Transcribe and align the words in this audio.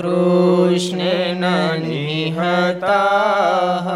कृष्णेन 0.00 1.44
निहताः 1.82 3.88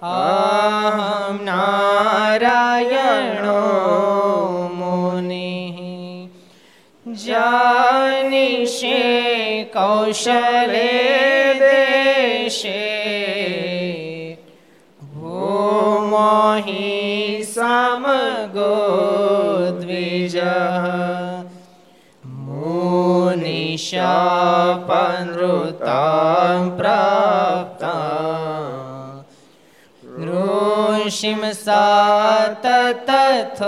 અહમ 0.02 1.44
નારાયણો 1.44 3.60
મુનિ 4.74 6.28
જાનિષે 7.06 8.98
કૌશલે 9.72 10.90
દેશે 11.60 12.80
ભૂમોહી 15.10 16.85
मुनिशापनृतां 23.85 24.09
प्राप्ता 26.77 27.93
ऋषिं 30.27 31.41
सा 31.53 31.83
तथोद्धवम् 32.65 33.59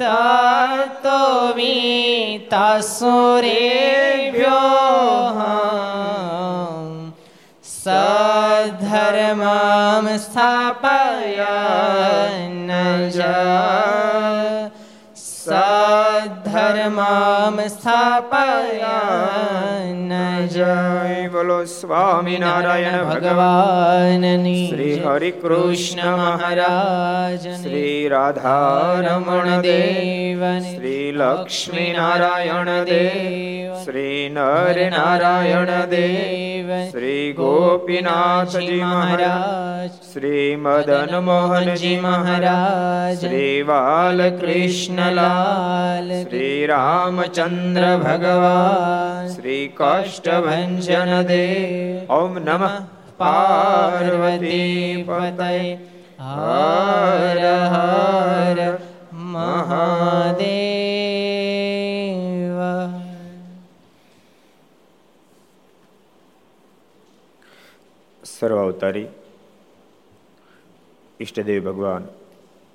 ततो 0.00 1.22
वीतासुरेभ्यो 1.56 2.60
सधर्मां 7.76 8.98
स्थापयन् 10.24 11.90
સધર્મામ 16.85 17.57
સ્થાપયા 17.67 18.95
જય 20.47 21.29
બોલો 21.29 21.57
સ્વામિનારાયણ 21.65 22.97
ભગવાનની 23.05 24.53
શ્રી 24.65 24.97
હરિ 24.99 25.31
કૃષ્ણ 25.37 26.11
મહારાજ 26.19 27.47
શ્રી 27.55 27.95
રાધારમણ 28.09 29.49
દેવ 29.61 30.43
શ્રી 30.67 31.07
લક્ષ્મી 31.15 31.87
નારાયણ 31.93 32.71
દેવ 32.85 33.73
શ્રી 33.81 34.21
નર 34.29 34.85
નારાયણ 34.91 35.73
દેવ 35.89 36.54
શ્રી 36.85 37.25
ગોપીનાથજી 37.33 38.79
મહારાજ 38.81 39.91
શ્રી 40.05 40.47
મદન 40.57 41.13
મોહનજી 41.21 41.93
મહારાજ 41.99 43.15
શ્રી 43.21 43.53
બાલકૃષ્ણલાલ 43.63 44.99
શ્રી 46.17 46.59
રામચંદ્ર 46.67 47.85
ભગવાન 48.03 49.31
શ્રી 49.35 49.63
કષ્ટભન 49.77 50.75
દેવ 51.27 52.13
ઓમ 52.13 52.37
નમઃ 52.41 52.75
પાર્વતી 53.19 55.05
પતય 55.05 55.51
હર 56.25 57.41
હર 57.71 58.59
મહાદેવ 59.29 61.04
સર્વાવતારી 68.35 69.07
ઈષ્ટદેવ 71.19 71.59
ભગવાન 71.63 72.05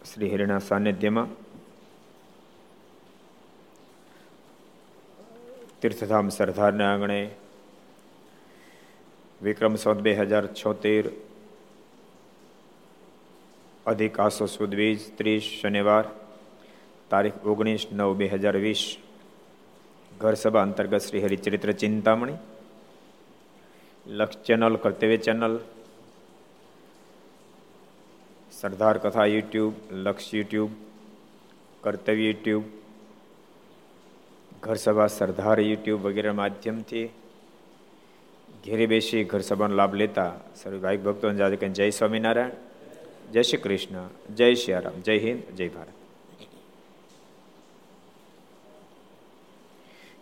શ્રી 0.05 0.31
હરિના 0.33 0.59
સાનિધ્યમાં 0.59 1.31
તીર્થધામ 5.83 6.29
સરદારના 6.29 6.89
આંગણે 6.93 7.19
વિક્રમ 9.43 9.75
સંત 9.77 10.01
બે 10.01 10.15
હજાર 10.15 10.47
છોતેર, 10.55 11.05
અધિક 13.87 14.21
આસો 14.21 14.47
સુદ 14.47 14.75
વીસ 14.75 15.13
ત્રીસ 15.19 15.43
શનિવાર, 15.61 16.05
તારીખ 17.11 17.47
ઓગણીસ 17.47 17.85
નવ 17.93 18.11
બે 18.15 18.27
હજાર 18.27 18.57
વીસ, 18.57 18.83
ઘર 20.21 20.35
સભા 20.35 20.63
અંતર્ગત 20.63 20.99
શ્રી 20.99 21.25
હરિચરિત્ર 21.25 21.73
ચિંતામણી 21.73 22.39
લક્ષ 24.11 24.37
ચેનલ, 24.37 24.77
કર્તવ્ય 24.77 25.17
ચેનલ, 25.17 25.61
સરદાર 28.53 28.99
કથા 28.99 29.25
યુટ્યુબ, 29.25 29.75
લક્ષ 29.93 30.35
યુટ્યુબ, 30.35 30.71
કર્તવ્ય 31.81 32.23
યુટ્યુબ, 32.23 32.65
ઘર 34.61 34.75
સભા 34.75 35.07
સરદાર 35.07 35.61
યુટ્યુબ 35.61 36.01
વગેરે 36.01 36.31
માધ્યમથી 36.31 37.07
ઘેરે 38.65 38.87
બેસી 38.87 39.25
ઘર 39.25 39.41
સભાનો 39.41 39.75
લાભ 39.75 39.95
લેતા 39.95 40.33
સર્વ 40.57 40.79
ભાઈ 40.79 40.97
ભક્તોને 40.97 41.39
જાતે 41.39 41.57
કહે 41.57 41.69
જય 41.69 41.91
સ્વામિનારાયણ, 41.91 42.51
જય 43.33 43.43
શ્રી 43.43 43.59
કૃષ્ણ, 43.59 44.09
જય 44.35 44.55
શ્રી 44.55 45.01
જય 45.03 45.19
હિન્દ, 45.19 45.43
જય 45.57 45.69
ભારત. 45.69 45.89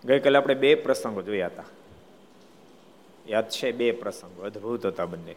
ગઈકાલે 0.04 0.38
આપણે 0.38 0.54
બે 0.54 0.74
પ્રસંગો 0.74 1.22
જોયા 1.22 1.46
હતા. 1.46 1.64
યાદ 3.28 3.48
છે 3.48 3.72
બે 3.72 3.92
પ્રસંગો, 3.92 4.42
અદભુત 4.42 4.86
હતા 4.86 5.04
બંને. 5.04 5.34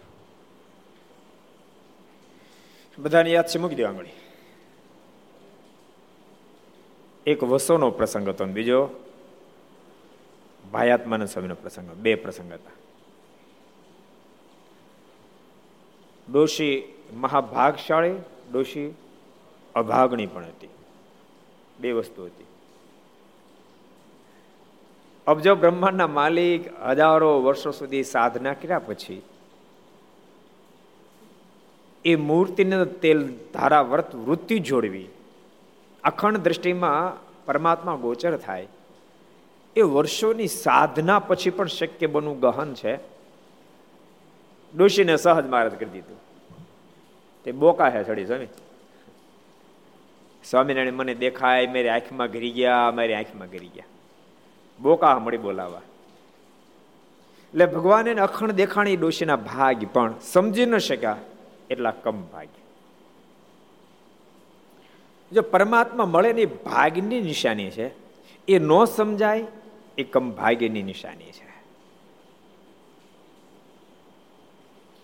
બધાને 2.99 3.29
યાદ 3.29 3.47
છે? 3.47 3.57
મૂકી 3.57 3.75
દો 3.75 3.87
આંગળી. 3.87 4.09
એક 7.25 7.43
વસોનો 7.43 7.91
પ્રસંગ 7.91 8.29
હતો 8.29 8.45
બીજો 8.45 8.89
ભાયાત્માનંદ 10.71 11.29
સ્વામીનો 11.29 11.55
પ્રસંગ 11.55 11.91
બે 11.91 12.15
પ્રસંગ 12.15 12.53
હતા. 12.53 12.71
ડોશી 16.31 16.93
મહાભાગશાળી, 17.13 18.13
ડોશી 18.51 18.93
અભાગણી 19.75 20.25
પણ 20.25 20.45
હતી. 20.45 20.69
બે 21.79 21.91
વસ્તુ 21.91 22.25
હતી. 22.25 22.45
અબજો 25.31 25.55
બ્રહ્માંડના 25.55 26.07
માલિક 26.07 26.81
હજારો 26.81 27.41
વર્ષો 27.41 27.71
સુધી 27.71 28.03
સાધના 28.03 28.53
કર્યા 28.53 28.79
પછી, 28.79 29.21
એ 32.05 32.15
મૂર્તિને 32.15 32.85
તેલ 32.85 33.19
ધારા 33.53 33.81
વ્રત 33.81 34.15
વૃત્તિ 34.15 34.59
જોડવી, 34.59 35.07
અખંડ 36.03 36.37
દ્રષ્ટિમાં 36.37 36.95
પરમાત્મા 37.45 37.95
ગોચર 37.95 38.37
થાય, 38.37 38.67
એ 39.75 39.81
વર્ષોની 39.81 40.47
સાધના 40.47 41.19
પછી 41.19 41.49
પણ 41.49 41.67
શક્ય 41.67 42.07
બનવું 42.07 42.39
ગહન 42.39 42.73
છે. 42.73 42.95
ડોશીને 44.73 45.15
સહજ 45.15 45.47
મારત 45.47 45.79
કરી 45.79 45.89
દીધું. 45.89 46.19
તે 47.43 47.51
બોકા 47.51 47.89
હે 47.89 48.03
ચડી 48.03 48.25
સ્વામી. 48.25 48.47
સ્વામિનારાયણ 50.43 50.93
મને 50.93 51.13
દેખાય, 51.15 51.67
મારી 51.67 51.89
આંખમાં 51.89 52.27
ઘરી 52.27 52.51
ગયા, 52.51 52.91
મારી 52.95 53.13
આંખમાં 53.13 53.47
ઘરી 53.47 53.71
ગયા. 53.75 53.89
બોકા 54.81 55.15
મળી 55.19 55.43
બોલાવા. 55.45 55.85
એટલે 57.53 57.65
ભગવાન 57.75 58.07
અખંડ 58.25 58.57
દેખાણી 58.61 58.97
ડોશીના 58.97 59.39
ભાગ 59.49 59.79
પણ 59.93 60.11
સમજી 60.33 60.65
ન 60.65 60.77
શક્યા, 60.87 61.19
એટલા 61.71 61.95
કમ 62.03 62.19
ભાગ્ય 62.33 62.61
જો 65.31 65.41
પરમાત્મા 65.53 66.11
મળે 66.15 66.31
ને 66.33 66.45
ભાગ્યની 66.65 67.21
નિશાની 67.21 67.71
છે, 67.71 67.87
એ 68.47 68.55
ન 68.59 68.71
સમજાય, 68.95 69.45
એ 69.97 70.03
કમ 70.13 70.25
ભાગ્યની 70.39 70.85
નિશાની 70.91 71.31
છે. 71.37 71.47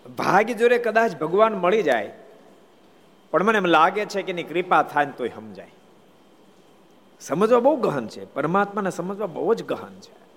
ભાગ્ય 0.05 0.59
જોડે 0.59 0.77
કદાચ 0.87 1.11
ભગવાન 1.21 1.53
મળી 1.63 1.87
જાય, 1.89 2.11
પણ 3.33 3.43
મને 3.47 3.57
એમ 3.63 3.69
લાગે 3.75 4.03
છે 4.05 4.21
કે 4.21 4.31
એની 4.35 4.47
કૃપા 4.51 4.83
થાય 4.91 5.15
તોય 5.17 5.35
સમજાય. 5.37 5.73
સમજવા 7.21 7.59
બહુ 7.59 7.75
ગહન 7.75 8.07
છે. 8.07 8.33
પરમાત્માને 8.33 8.89
સમજવા 8.89 9.25
બહુ 9.25 9.53
જ 9.53 9.63
ગહન 9.63 9.99
છે. 9.99 10.27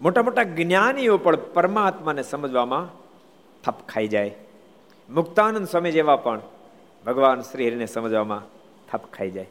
મોટા 0.00 0.22
મોટા 0.22 0.42
જ્ઞાનીઓ 0.42 1.18
પણ 1.18 1.36
પરમાત્માને 1.36 2.22
સમજવામાં 2.22 2.88
થપ 3.62 3.74
ખાઈ 3.88 4.08
જાય. 4.08 4.34
મુક્તાનંદ 5.10 5.68
સ્વામી 5.68 5.92
જેવા 5.92 6.16
પણ 6.16 6.40
ભગવાન 7.06 7.40
શ્રી 7.40 7.68
હરિને 7.68 7.86
સમજવામાં 7.86 8.42
થપ 8.92 9.00
ખાઈ 9.12 9.30
જાય. 9.30 9.46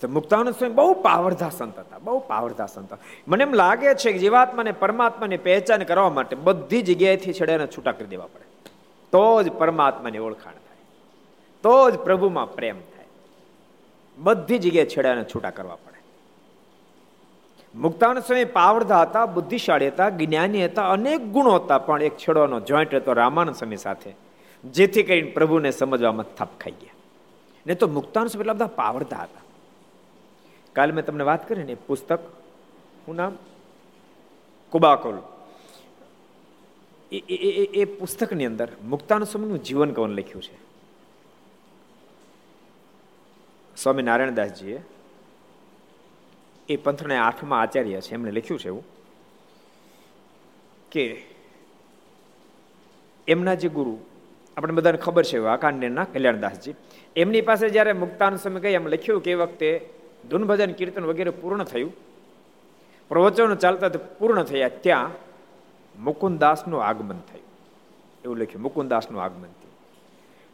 તો 0.00 0.08
મુક્તાનંદ 0.08 0.54
સ્વામી 0.54 0.74
બહુ 0.74 0.94
પાવરધા 0.94 1.48
સંત 1.48 1.78
હતા, 1.78 1.98
બહુ 1.98 2.18
પાવરધા 2.18 2.66
સંત 2.66 2.98
મને 3.28 3.44
એમ 3.44 3.52
લાગે 3.52 3.94
છે 3.94 4.12
કે 4.12 4.18
જીવાત્માને 4.18 4.72
પરમાત્માની 4.72 5.36
પહેચાન 5.36 5.82
કરવા 5.82 6.10
માટે 6.10 6.36
બધી 6.36 6.82
જગ્યાએથી 6.82 7.32
છેડાને 7.32 7.66
છૂટા 7.66 7.92
કરી 7.92 8.06
દેવા 8.06 8.26
પડે. 8.26 8.44
તો 9.12 9.42
જ 9.42 9.52
પરમાત્માની 9.52 10.18
ઓળખાણ. 10.18 10.55
તો 11.62 11.90
જ 11.90 11.94
પ્રભુમાં 11.94 12.54
પ્રેમ 12.54 12.80
થાય. 12.80 13.04
બધી 14.18 14.58
જગ્યાએ 14.58 14.86
છેડાને 14.86 15.24
છૂટા 15.24 15.50
કરવા 15.50 15.74
પડે. 15.74 15.96
મુક્તાન 17.78 18.20
સ્વામી 18.20 18.44
પાવરધા 18.44 19.02
હતા, 19.02 19.26
બુદ્ધિશાળી 19.26 19.88
હતા, 19.88 20.08
જ્ઞાની 20.08 20.64
હતા, 20.64 20.90
અનેક 20.90 21.20
ગુણો 21.20 21.50
હતા, 21.50 21.78
પણ 21.78 22.02
એક 22.02 22.16
છેડોનો 22.16 22.60
જોઈન્ટ 22.60 22.94
હતો 22.94 23.12
રામાનંદ 23.12 23.56
સ્વામી 23.56 23.76
સાથે, 23.76 24.14
જેથી 24.64 25.02
કરીને 25.02 25.30
પ્રભુને 25.30 25.70
સમજવામાં 25.70 26.24
થપ 26.24 26.48
ખાઈ 26.60 26.72
ગયા. 26.72 26.94
ને 27.66 27.74
તો 27.74 27.88
મુક્તાન 27.88 28.26
સ્વામી 28.26 28.42
એટલા 28.42 28.52
બધા 28.52 28.66
પાવરધા 28.66 29.16
હતા. 29.16 29.40
કાલે 30.72 30.92
મેં 30.92 31.04
તમને 31.04 31.24
વાત 31.24 31.48
કરી 31.48 31.62
ને 31.62 31.74
પુસ્તક 31.74 32.20
શું 33.06 33.16
નામ? 33.16 33.36
કુબાકોલ. 34.70 35.18
એ 37.12 37.18
એ 37.80 37.84
પુસ્તકની 37.84 38.46
અંદર 38.46 38.68
મુક્તાનંદ 38.84 39.26
સ્વામીનું 39.26 39.62
જીવન 39.62 39.92
કવન 39.92 40.10
લખ્યું 40.10 40.42
છે. 40.42 40.65
સ્વામી 43.76 44.02
નારાયણદાસજીએ 44.02 44.82
એ 46.68 46.76
પંથને 46.76 47.16
આઠમાં 47.16 47.60
આચાર્ય 47.60 48.00
છે, 48.00 48.14
એમણે 48.14 48.30
લખ્યું 48.30 48.60
છે 48.60 48.68
એવું, 48.68 48.84
કે 50.90 51.24
એમના 53.28 53.54
જે 53.54 53.68
ગુરુ, 53.68 53.98
આપણે 54.56 54.72
બધાને 54.72 54.98
ખબર 54.98 55.24
છે 55.24 55.38
વાકાંડેના 55.38 56.04
કલ્યાણદાસજી, 56.04 56.74
એમની 57.16 57.40
પાસે 57.40 57.68
જ્યારે 57.68 57.92
મુક્તાન 57.92 58.36
સમય 58.36 58.60
કહી, 58.60 58.72
એમ 58.72 58.86
લખ્યું 58.86 59.22
કે 59.22 59.30
એ 59.30 59.34
વખતે 59.34 59.88
ધૂન 60.30 60.44
ભજન 60.44 60.72
કીર્તન 60.72 61.04
વગેરે 61.04 61.30
પૂર્ણ 61.30 61.64
થયું, 61.64 61.92
પ્રવચનો 63.08 63.54
ચાલતા 63.54 63.88
પૂર્ણ 63.88 64.42
થયા, 64.42 64.68
ત્યાં 64.68 65.10
મુકુંદાસનું 66.02 66.84
આગમન 66.84 67.20
થયું. 67.32 67.46
એવું 68.24 68.38
લખ્યું 68.38 68.62
મુકુંદાસનું 68.62 69.22
આગમન 69.22 69.42
થયું. 69.42 69.76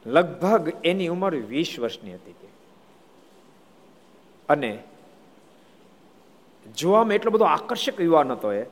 લગભગ 0.07 0.73
એની 0.85 1.09
ઉંમર 1.09 1.35
વીસ 1.37 1.79
વર્ષની 1.79 2.15
હતી 2.15 2.52
અને 4.49 4.83
જોવામાં 6.79 7.15
એટલો 7.15 7.31
બધો 7.31 7.45
આકર્ષક 7.45 8.01
યુવાન 8.01 8.33
હતો 8.33 8.53
એ, 8.53 8.63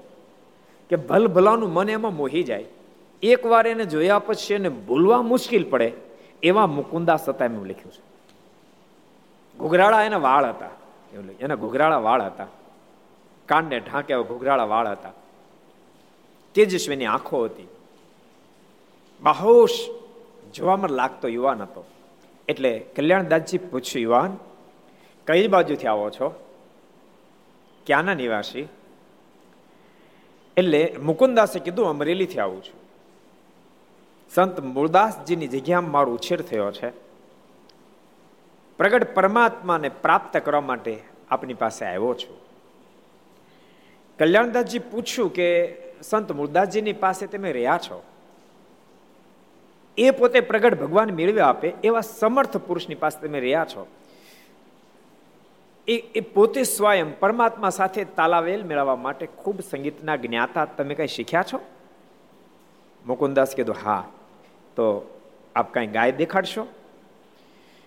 કે 0.88 0.96
ભલભલાનું 0.96 1.72
મન 1.72 1.90
એમાં 1.90 2.16
મોહી 2.16 2.42
જાય. 2.42 2.64
એકવાર 3.22 3.66
એને 3.66 3.84
જોયા 3.84 4.18
પછી 4.18 4.54
એને 4.54 4.68
ભૂલવા 4.68 5.22
મુશ્કેલ 5.22 5.70
પડે, 5.70 5.92
એવા 6.42 6.66
મુકુંદાસ 6.66 7.28
હતા 7.28 7.44
એમ 7.44 7.64
લખ્યું 7.64 7.92
છે. 7.92 8.02
ઘુઘરાળા 9.58 10.02
એના 10.02 10.16
વાળ 10.16 10.44
હતા, 10.44 10.70
એવું 11.14 11.30
એના 11.40 11.54
ઘુઘરાળા 11.54 11.98
વાળ 11.98 12.22
હતા. 12.22 12.46
કાનને 13.46 13.80
ઢાંકે 13.80 14.16
ઘુઘરાળા 14.16 14.64
વાળ 14.64 14.88
હતા. 14.88 15.12
તેજસ્વીની 16.54 17.06
આંખો 17.06 17.44
હતી. 17.44 17.68
બહોશ 19.22 19.88
જોવામાં 20.54 20.90
લાગતો 20.90 21.28
યુવાન 21.28 21.62
હતો. 21.62 21.84
એટલે 22.48 22.78
કલ્યાણદાસજી 22.78 23.58
પૂછ્યું, 23.58 24.02
યુવાન 24.02 24.36
કઈ 25.26 25.48
બાજુથી 25.48 25.86
આવો 25.86 26.10
છો? 26.10 26.46
ક્યાંના 27.86 28.14
નિવાસી? 28.14 28.68
એટલે 30.56 30.96
મુકુંદાસે 31.02 31.58
કીધું 31.58 31.88
અમરેલીથી 31.88 32.38
આવું 32.38 32.64
છું. 32.64 32.80
સંત 34.34 34.60
મૂળદાસજીની 34.60 35.48
જગ્યામાં 35.48 35.90
મારો 35.90 36.12
ઉછેર 36.12 36.42
થયો 36.42 36.72
છે. 36.72 36.90
પ્રગટ 38.78 39.14
પરમાત્માને 39.14 39.88
પ્રાપ્ત 39.88 40.36
કરવા 40.36 40.60
માટે 40.60 41.02
આપની 41.30 41.54
પાસે 41.54 41.84
આવ્યો 41.84 42.14
છું. 42.14 42.36
કલ્યાણદાસજી 44.18 44.78
પૂછ્યું 44.78 45.32
કે, 45.32 45.76
સંત 46.02 46.32
મૂળદાસજીની 46.32 46.92
પાસે 46.92 47.26
તમે 47.26 47.52
રહ્યા 47.52 47.78
છો? 47.78 48.02
એ 49.98 50.10
પોતે 50.10 50.40
પ્રગટ 50.40 50.80
ભગવાન 50.80 51.10
મેળવ્યા 51.10 51.46
આપે 51.46 51.68
એવા 51.68 52.00
સમર્થ 52.00 52.56
પુરુષની 52.56 52.94
પાસે 52.94 53.26
તમે 53.26 53.40
રહ્યા 53.40 53.64
છો? 53.64 53.86
એ 55.90 55.96
એ 55.96 56.20
પોતે 56.20 56.62
સ્વયં 56.62 57.18
પરમાત્મા 57.18 57.70
સાથે 57.70 58.04
તાલાવેલ 58.04 58.64
મેળવવા 58.64 58.96
માટે 58.96 59.26
ખૂબ 59.26 59.60
સંગીતના 59.60 60.16
જ્ઞાતા 60.16 60.64
તમે 60.64 60.94
કઈ 60.94 61.06
શીખ્યા 61.06 61.44
છો? 61.52 61.60
મુકુંદાસ 63.06 63.54
કીધું, 63.54 63.76
હા. 63.84 64.08
તો 64.76 65.18
આપ 65.56 65.74
કાંઈ 65.74 65.86
ગાય 65.86 66.12
દેખાડશો? 66.12 66.66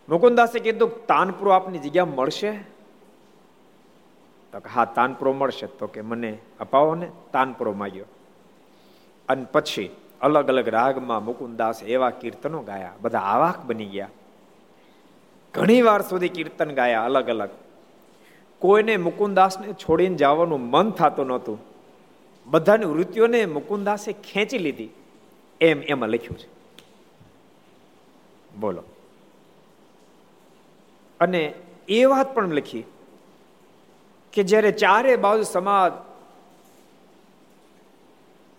મુકુંદાસે 0.09 0.59
કીધું, 0.59 1.05
તાનપુરો 1.05 1.51
આપની 1.51 1.77
જગ્યા 1.77 2.05
મળશે? 2.05 2.51
તો 4.51 4.61
હા, 4.73 4.85
તાનપુરો 4.85 5.33
મળશે. 5.33 5.67
તો 5.67 5.88
કે, 5.88 6.01
મને 6.01 6.38
અપાવો 6.59 6.95
ને, 6.95 7.11
તાનપુરો 7.33 7.73
માગ્યો. 7.73 8.06
અને 9.29 9.45
પછી 9.51 9.95
અલગ 10.21 10.47
અલગ 10.47 10.69
રાગમાં 10.69 11.25
મુકુંદાસ 11.25 11.83
એવા 11.83 12.09
કીર્તનો 12.09 12.61
ગાયા. 12.61 12.91
બધા 13.01 13.19
આવાક 13.19 13.65
બની 13.65 13.85
ગયા. 13.85 14.09
ઘણી 15.53 15.81
વાર 15.81 16.01
સુધી 16.01 16.29
કીર્તન 16.29 16.71
ગાયા 16.71 17.06
અલગ 17.06 17.27
અલગ. 17.27 17.49
કોઈને 18.63 18.98
મુકુંદાસને 18.98 19.74
છોડીને 19.74 20.15
જવાનું 20.15 20.60
મન 20.60 20.92
થતું 20.92 21.27
નહોતું. 21.27 21.57
બધાની 22.45 22.86
વૃત્તિઓને 22.86 23.45
મુકુંદાસે 23.45 24.13
ખેંચી 24.13 24.57
લીધી. 24.57 24.89
એમ 25.62 25.81
એમાં 25.81 26.10
લખ્યું 26.10 26.38
છે. 26.38 26.48
બોલો. 28.60 28.83
અને 31.19 31.54
એ 31.88 32.06
વાત 32.06 32.36
પણ 32.36 32.54
લખી 32.54 32.83
કે 34.33 34.44
જ્યારે 34.44 34.71
ચારે 34.71 35.16
બાજુ 35.16 35.44
સમાજ 35.44 35.92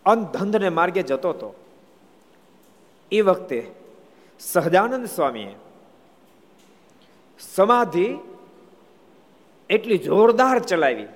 અંધંધને 0.07 0.69
માર્ગે 0.69 1.03
જતો 1.03 1.31
હતો, 1.31 1.55
એ 3.13 3.21
વખતે 3.21 3.71
સહજાનંદ 4.41 5.07
સ્વામીએ 5.07 5.55
સમાધિ 7.55 8.17
એટલી 9.75 9.99
જોરદાર 9.99 10.59
ચલાવી. 10.59 11.07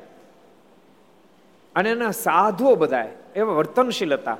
અને 1.77 1.91
એના 1.91 2.11
સાધુઓ 2.11 2.75
બધા 2.75 3.09
એવા 3.37 3.53
વર્તનશીલ 3.53 4.15
હતા. 4.15 4.37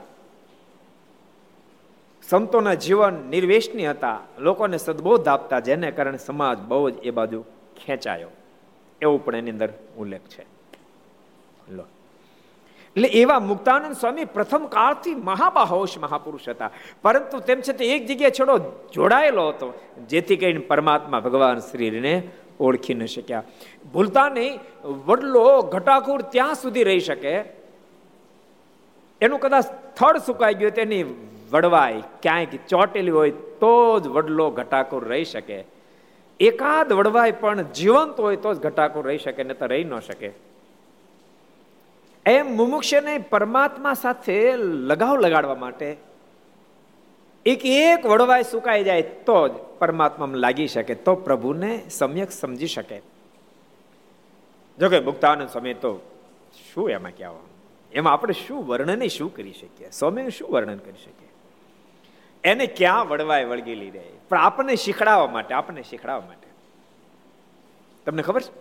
સંતોના 2.29 2.75
જીવન 2.75 3.15
નિર્વેશની 3.31 3.87
હતા. 3.87 4.19
લોકોને 4.39 4.79
સદબોધ 4.79 5.29
આપતા, 5.29 5.61
જેને 5.61 5.91
કારણે 5.91 6.19
સમાજ 6.19 6.59
બહુ 6.59 6.91
જ 6.91 6.95
એ 7.03 7.11
બાજુ 7.11 7.45
ખેંચાયો. 7.85 8.31
એવું 9.03 9.25
પણ 9.25 9.37
એની 9.37 9.51
અંદર 9.51 9.73
ઉલ્લેખ 9.99 10.21
છે. 10.21 10.43
એટલે 12.89 13.09
એવા 13.09 13.39
મુક્તાનંદ 13.39 13.97
સ્વામી 13.97 14.25
પ્રથમ 14.25 14.67
કાળથી 14.67 15.15
મહાબાહોશ 15.15 15.99
મહાપુરુષ 15.99 16.49
હતા. 16.49 16.71
પરંતુ 17.03 17.41
તેમ 17.41 17.61
છતાં 17.61 17.87
એક 17.87 18.07
જગ્યાએ 18.07 18.31
છોડો 18.31 18.59
જોડાયેલો 18.93 19.49
હતો, 19.49 19.69
જેથી 20.09 20.37
કરીને 20.37 20.59
પરમાત્મા 20.59 21.21
ભગવાન 21.21 21.59
શ્રીને 21.59 22.15
ઓળખી 22.61 22.95
ન 22.95 23.07
શક્યા. 23.07 23.43
ભૂલતા 23.93 24.29
નહીં 24.29 24.61
વડલો 25.07 25.63
ઘટાકુર 25.63 26.23
ત્યાં 26.23 26.55
સુધી 26.55 26.83
રહી 26.83 27.01
શકે. 27.01 27.33
એનું 29.21 29.41
કદાચ 29.41 29.65
સ્થળ 29.65 30.19
સુકાઈ 30.19 30.55
ગયું 30.55 30.73
તેની 30.73 31.05
વડવાય 31.51 32.03
ક્યાંક 32.23 32.55
ચોટેલી 32.69 33.11
હોય 33.11 33.31
તો 33.31 34.01
જ 34.01 34.09
વડલો 34.09 34.51
ઘટાકુર 34.51 35.05
રહી 35.09 35.25
શકે. 35.25 35.65
એકાદ 36.41 36.93
વડવાય 36.93 37.31
પણ 37.31 37.63
જીવંત 37.63 38.21
હોય 38.21 38.37
તો 38.37 38.55
જ 38.55 38.59
ઘટાકુર 38.59 39.07
રહી 39.07 39.19
શકે 39.19 39.43
ને 39.43 39.55
તો 39.55 39.67
રહી 39.67 39.85
ન 39.85 40.01
શકે. 40.01 40.31
એમ 42.27 42.47
મુમુક્ષને 42.57 43.19
પરમાત્મા 43.19 43.95
સાથે 43.95 44.57
લગાવ 44.91 45.17
લગાડવા 45.17 45.55
માટે 45.55 45.97
એક 47.49 47.67
એક 47.67 48.07
વડવાય 48.07 48.43
સુકાઈ 48.43 48.85
જાય 48.85 49.03
તો 49.03 49.49
જ 49.49 49.53
પરમાત્મામાં 49.53 50.37
લાગી 50.37 50.67
શકે, 50.67 50.95
તો 50.95 51.15
પ્રભુને 51.15 51.83
સમ્યક 51.91 52.31
સમજી 52.31 52.67
શકે. 52.67 53.03
જોકે 54.79 55.01
મુક્તાનંદ 55.01 55.49
સમય 55.49 55.75
તો 55.75 56.01
શું 56.75 56.91
એમાં 56.91 57.11
કહેવા? 57.17 57.39
એમાં 57.93 58.13
આપણે 58.13 58.35
શું 58.47 58.67
વર્ણન 58.67 59.07
શું 59.07 59.37
કરી 59.37 59.53
શકીએ? 59.53 59.91
સ્વામી 59.91 60.31
શું 60.31 60.51
વર્ણન 60.51 60.77
કરી 60.77 61.05
શકીએ? 61.05 61.29
એને 62.45 62.67
ક્યાં 62.67 63.09
વડવાય 63.09 63.45
વળગેલી 63.45 63.91
રહે? 63.91 64.11
પણ 64.29 64.39
આપણને 64.39 64.77
શીખડાવવા 64.77 65.27
માટે, 65.27 65.55
આપણને 65.55 65.83
શીખડાવવા 65.83 66.27
માટે. 66.27 66.49
તમને 68.07 68.23
ખબર 68.23 68.43
છે? 68.43 68.53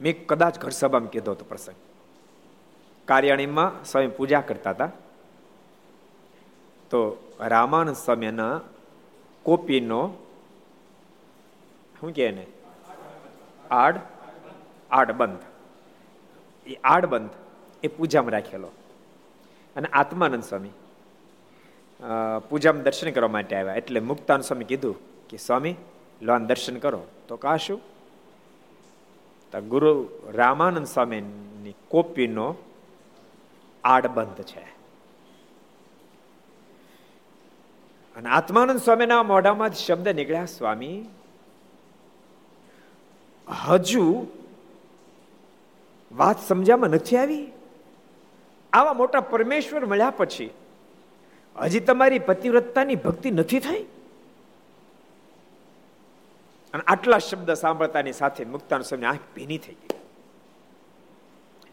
મેં 0.00 0.26
કદાચ 0.26 0.58
ઘર 0.58 0.68
સભામાં 0.68 1.10
કીધો 1.10 1.30
હતો 1.30 1.44
પ્રસંગ. 1.44 1.76
કાર્યાણીમાં 3.08 3.84
સ્વામી 3.84 4.08
પૂજા 4.08 4.40
કરતા 4.40 4.70
હતા. 4.70 4.90
તો 6.90 7.00
રામાનંદ 7.48 7.96
સ્વામીના 7.96 8.54
કોપીનો 9.44 10.00
શું 11.94 12.12
કે 12.12 12.26
એને 12.26 12.44
આડ 13.74 14.00
આડબંધ 14.90 15.44
એ 16.66 16.76
આડબંધ 16.84 17.34
એ 17.82 17.88
પૂજામાં 17.88 18.32
રાખેલો 18.32 18.70
અને 19.76 19.88
આત્માનંદ 19.92 20.42
સ્વામી 20.42 20.74
પૂજામાં 22.50 22.84
દર્શન 22.84 23.12
કરવા 23.12 23.28
માટે 23.28 23.54
આવ્યા 23.56 23.74
એટલે 23.74 24.00
મુક્તાન 24.00 24.42
સ્વામી 24.42 24.64
કીધું 24.64 24.98
કે 25.28 25.38
સ્વામી 25.38 25.76
લોન 26.20 26.46
દર્શન 26.46 26.76
કરો 26.78 27.02
તો 27.28 27.36
કા 27.36 27.56
શું 27.58 27.80
ગુરુ 29.52 29.92
રામાનંદ 30.32 30.86
સ્વામીની 30.86 31.76
કોપીનો 31.88 32.48
આડબંધ 33.84 34.42
છે 34.42 34.64
અને 38.16 38.28
આત્માનંદ 38.28 38.80
સ્વામીના 38.80 39.22
મોઢામાં 39.22 39.72
શબ્દ 39.72 40.08
નીકળ્યા, 40.08 40.44
સ્વામી, 40.44 41.04
હજુ 43.68 44.26
વાત 46.12 46.36
સમજામાં 46.48 46.90
નથી 46.90 47.16
આવી? 47.16 47.52
આવા 48.72 48.92
મોટા 48.92 49.20
પરમેશ્વર 49.20 49.86
મળ્યા 49.86 50.10
પછી 50.10 50.50
હજી 51.56 51.80
તમારી 51.80 52.18
પતિવ્રતતાની 52.18 52.94
ભક્તિ 52.94 53.30
નથી 53.30 53.60
થઈ? 53.60 53.82
અને 56.74 56.82
આટલા 56.86 57.18
શબ્દ 57.18 57.50
સાંભળતાની 57.52 58.12
સાથે 58.12 58.44
મુક્તાન 58.44 58.82
સ્વામી 58.82 59.04
આંખ 59.04 59.18
ભીની 59.36 59.58
થઈ 59.58 59.74
ગઈ. 59.74 59.96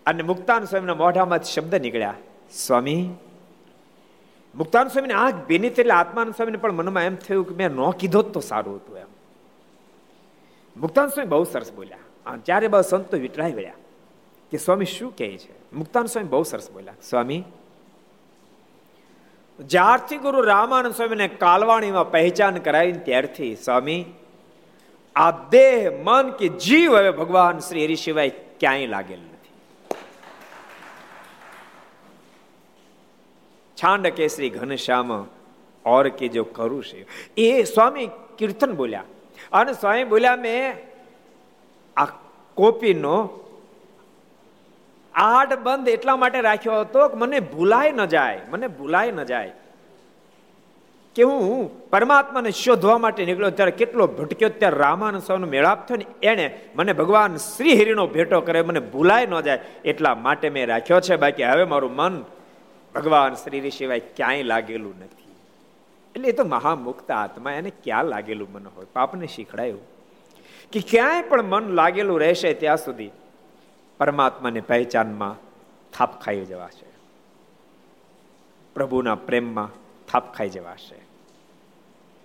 અને 0.06 0.24
મુક્તાન 0.24 0.66
સ્વામીના 0.66 0.96
મોઢામાં 0.96 1.44
શબ્દ 1.44 1.76
નીકળ્યા, 1.76 2.14
સ્વામી 2.52 3.10
મુક્તાન 4.58 4.88
સ્વામીને 4.88 5.14
ભીની 5.48 5.70
થઈ 5.70 5.82
એટલે 5.82 5.94
આત્માન 5.94 6.32
સ્વામીને 6.32 6.58
પણ 6.58 6.72
મનમાં 6.72 7.04
એમ 7.04 7.16
થયું 7.16 7.48
કે 7.50 7.56
મેં 7.56 7.70
ન 7.70 7.92
કીધો 7.92 8.22
તો 8.22 8.40
સારું 8.40 8.76
હતું 8.76 8.98
એમ. 8.98 9.08
મુક્તાન 10.78 11.08
સ્વામી 11.08 11.30
બહુ 11.30 11.44
સરસ 11.44 11.72
બોલ્યા. 11.74 11.98
ત્યારે 12.44 12.68
બધા 12.68 12.82
સંતો 12.82 13.18
વિટરાઈ 13.18 13.52
ગયા 13.52 13.74
કે 14.52 14.58
સ્વામી 14.58 14.86
શું 14.86 15.16
કહે 15.18 15.38
છે? 15.38 15.76
મુક્તાન 15.76 16.06
સ્વામી 16.06 16.28
બહુ 16.28 16.44
સરસ 16.44 16.72
બોલ્યા. 16.72 16.94
સ્વામી, 17.10 17.44
જ્યારથી 19.60 20.18
ગુરુ 20.18 20.42
રામાનંદ 20.42 20.96
સ્વામીને 20.96 21.28
કાલવાણીમાં 21.28 22.12
પહેચાન 22.12 22.58
કરાવી 22.58 22.92
ત્યારથી 22.92 23.56
સ્વામી, 23.56 24.06
આ 25.16 25.32
દેહ, 25.32 25.92
મન 26.04 26.32
કે 26.32 26.48
જીવ 26.48 26.96
હવે 26.96 27.12
ભગવાન 27.12 27.60
શ્રી 27.60 27.86
હરિ 27.86 27.96
સિવાય 27.96 28.30
ક્યાંય 28.30 28.88
લાગેલ 28.88 29.20
નથી 29.20 29.54
છાંડ 33.84 34.08
કેસરી 34.08 34.50
ઘનશ્યામ 34.50 35.26
ઓર 35.86 36.08
કે 36.10 36.28
જો 36.28 36.44
કરું 36.44 36.84
છે. 36.84 37.06
એ 37.38 37.64
સ્વામી 37.64 38.10
કીર્તન 38.38 38.72
બોલ્યા. 38.72 39.04
અને 39.52 39.74
સ્વામી 39.74 40.04
બોલ્યા, 40.04 40.36
મેં 40.36 40.74
આ 41.98 42.06
કોપીનો 42.54 43.30
આડ 45.14 45.54
બંધ 45.54 45.90
એટલા 45.90 46.16
માટે 46.16 46.42
રાખ્યો 46.42 46.80
હતો 46.80 47.08
કે 47.08 47.18
મને 47.18 47.40
ભૂલાય 47.40 47.92
ન 47.92 48.06
જાય, 48.06 48.42
મને 48.50 48.68
ભૂલાય 48.68 49.12
ન 49.12 49.24
જાય. 49.24 49.52
કે 51.16 51.24
હું 51.24 51.90
પરમાત્માને 51.90 52.52
શોધવા 52.52 52.98
માટે 52.98 53.26
નીકળ્યો 53.26 53.50
ત્યારે 53.50 53.72
કેટલો 53.72 54.08
ભટક્યો, 54.08 54.50
ત્યારે 54.50 54.78
રામાનંદ 54.78 55.24
સ્વામીનો 55.24 55.48
મેળાપ 55.48 55.88
થયો 55.88 55.98
ને 55.98 56.06
એણે 56.24 56.60
મને 56.76 56.94
ભગવાન 56.94 57.36
શ્રી 57.36 57.74
હરિનો 57.74 58.08
ભેટો 58.08 58.42
કરે 58.42 58.62
મને 58.62 58.80
ભૂલાય 58.80 59.26
ન 59.26 59.42
જાય 59.42 59.60
એટલા 59.86 60.16
માટે 60.16 60.50
મેં 60.50 60.68
રાખ્યો 60.68 61.02
છે. 61.02 61.16
બાકી 61.16 61.44
હવે 61.44 61.64
મારું 61.64 61.96
મન 61.96 62.24
ભગવાન 62.98 63.34
શ્રી 63.34 63.72
સિવાય 63.72 64.00
ક્યાંય 64.00 64.44
લાગેલું 64.44 65.00
નથી. 65.00 65.36
એટલે 66.16 66.30
એ 66.30 66.32
તો 66.32 66.44
મહામુક્ત 66.44 67.12
આત્મા, 67.12 67.52
એને 67.52 67.70
ક્યાં 67.70 68.06
લાગેલું 68.06 68.52
મન 68.52 68.68
હોય? 68.68 68.86
પાપને 68.86 69.28
શીખડાયું. 69.28 69.80
કે 70.72 70.80
ક્યાંય 70.80 71.22
પણ 71.22 71.44
મન 71.44 71.70
લાગેલું 71.70 72.20
રહેશે 72.20 72.54
ત્યાં 72.54 72.78
સુધી 72.78 73.12
પરમાત્માને 73.98 74.62
પહેચાનમાં 74.62 75.36
થાપ 75.92 76.22
ખાઈ 76.22 76.46
જવાશે. 76.46 76.86
પ્રભુના 78.74 79.16
પ્રેમમાં 79.16 79.70
થાપ 80.12 80.34
ખાઈ 80.34 80.50
જવાશે. 80.50 80.96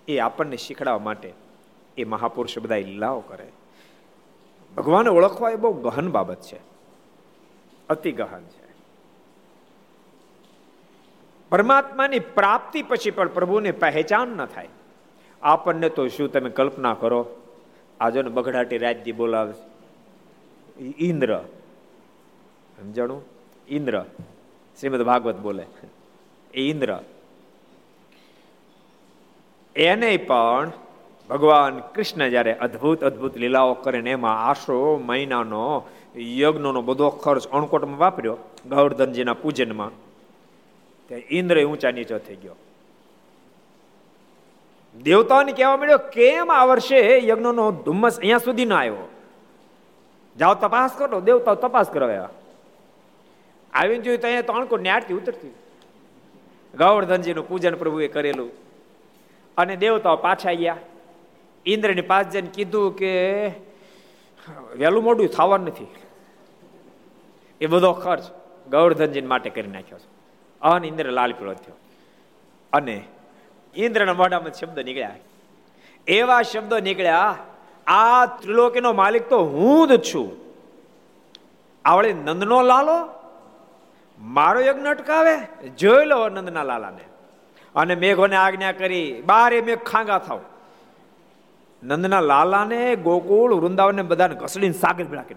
એ 0.07 0.19
આપણને 0.19 0.57
શીખડાવવા 0.57 0.99
માટે 0.99 1.33
એ 1.97 2.03
મહાપુરુષ 2.03 2.59
બધા 2.59 2.75
લીલાઓ 2.75 3.19
કરે. 3.19 3.47
ભગવાન 4.77 5.07
ઓળખવા 5.07 5.49
એ 5.49 5.55
બહુ 5.55 5.73
ગહન 5.73 6.11
બાબત 6.11 6.41
છે. 6.41 6.59
અતિ 7.89 8.11
ગહન 8.11 8.41
છે. 8.41 8.62
પરમાત્માની 11.53 12.19
પ્રાપ્તિ 12.19 12.81
પછી 12.81 13.11
પણ 13.11 13.27
પ્રભુની 13.27 13.71
પહેચાન 13.71 14.27
ન 14.27 14.45
થાય. 14.45 14.67
આપણને 15.41 15.89
તો 15.89 16.07
શું 16.07 16.31
તમે 16.31 16.49
કલ્પના 16.49 16.93
કરો? 16.93 17.27
આજોને 17.99 18.29
બગડાટી 18.29 18.77
રાજ્ય 18.77 19.11
બોલાવે 19.11 19.53
ઇન્દ્ર 20.97 21.37
સમજાણું 22.81 23.23
ઇન્દ્ર 23.67 24.05
શ્રીમદ 24.79 25.01
ભાગવત 25.01 25.37
બોલે. 25.37 25.65
એ 26.53 26.61
ઇન્દ્ર 26.69 26.99
એને 29.75 30.17
પણ 30.17 30.71
ભગવાન 31.29 31.79
કૃષ્ણ 31.79 32.29
જ્યારે 32.29 32.53
અદ્ભુત 32.53 33.03
અદ્ભુત 33.03 33.37
લીલાઓ 33.37 33.73
કરે 33.73 34.01
ને 34.01 34.11
એમાં 34.11 34.45
આશરો, 34.45 34.97
મહિનાનો, 34.97 35.83
યજ્ઞનો 36.17 36.81
બધો 36.81 37.09
ખર્ચ 37.09 37.47
અણકોટમાં 37.47 37.97
વાપર્યો. 37.97 38.37
ગૌરધનજીના 38.69 39.33
પૂજનમાં. 39.33 40.12
ઇન્દ્ર 41.29 41.65
ઊંચા 41.65 41.91
નીચો 41.91 42.17
થઈ 42.17 42.35
ગયો. 42.35 42.55
દેવતાઓને 45.03 45.51
કહેવા 45.51 45.77
મળ્યો, 45.77 45.97
કેમ 45.97 46.51
આ 46.51 46.65
વર્ષે 46.65 47.27
યજ્ઞનો 47.27 47.71
ધુમ્મસ 47.71 48.17
અહીંયા 48.17 48.37
સુધી 48.37 48.65
ના 48.65 48.77
આવ્યો? 48.77 49.09
જાઓ, 50.37 50.53
તપાસ 50.53 50.91
કરો, 50.97 51.21
દેવતાઓ 51.21 51.55
તપાસ 51.55 51.89
કરવા 51.89 52.29
આવીને 53.73 54.03
જોયું 54.03 54.21
તો 54.21 54.27
અહીંયા 54.27 54.41
તો 54.41 54.53
અણકો 54.53 54.77
ન્યારથી 54.77 55.13
ઉતરતી 55.13 55.53
ગૌરધનજીનું 56.75 57.47
પૂજન 57.47 57.75
પ્રભુએ 57.75 58.07
કરેલું. 58.07 58.51
અને 59.57 59.75
દેવતાઓ 59.75 60.15
પાછા 60.15 60.53
ગયા. 60.53 60.77
ઇન્દ્રની 61.65 62.01
પાસ 62.01 62.25
જઈને 62.25 62.47
કીધું 62.53 62.95
કે, 62.95 63.47
વહેલું 64.79 65.03
મોડું 65.03 65.27
થવાનું 65.27 65.67
નથી. 65.67 65.87
એ 67.61 67.65
બધો 67.65 67.93
ખર્ચ 67.93 68.23
ગૌરધનજી 68.69 69.21
માટે 69.21 69.49
કરી 69.49 69.67
નાખ્યો 69.67 69.97
છે. 69.97 70.22
અને 70.63 70.87
ઇન્દ્ર 70.87 71.11
લાલ 71.11 71.33
પીળો 71.33 71.53
થયો. 71.53 71.75
અને 72.73 73.03
ઇન્દ્રના 73.75 74.13
મોઢામાં 74.13 74.53
શબ્દ 74.53 74.79
નીકળ્યા. 74.79 75.15
એવા 76.07 76.41
શબ્દો 76.41 76.79
નીકળ્યા, 76.79 77.37
આ 77.87 78.25
ત્રિલોકીનો 78.25 78.93
માલિક 78.93 79.29
તો 79.29 79.43
હું 79.43 79.87
જ 79.87 80.13
છું. 80.13 80.31
આવડે 81.85 82.13
નંદનો 82.13 82.61
લાલો, 82.61 82.97
મારો 84.19 84.59
યજ્ઞ 84.61 84.85
અટકાવે, 84.85 85.67
જોઈ 85.69 86.05
લો 86.05 86.29
નંદના 86.29 86.63
લાલાને. 86.63 87.03
અને 87.75 87.95
મેઘોને 87.95 88.35
આજ્ઞા 88.35 88.71
કરી, 88.71 89.21
બારે 89.21 89.61
મેઘ 89.61 89.79
ખાંગા 89.79 90.17
થાવ. 90.17 90.39
નંદના 91.83 92.19
લાલાને 92.21 92.95
ગોકુળ 92.95 93.53
વૃંદાવન 93.53 94.01
બધાને 94.01 94.35
ઘસડીને 94.35 94.73
સાગર 94.73 95.03
ભેળા 95.03 95.23
કરી 95.23 95.35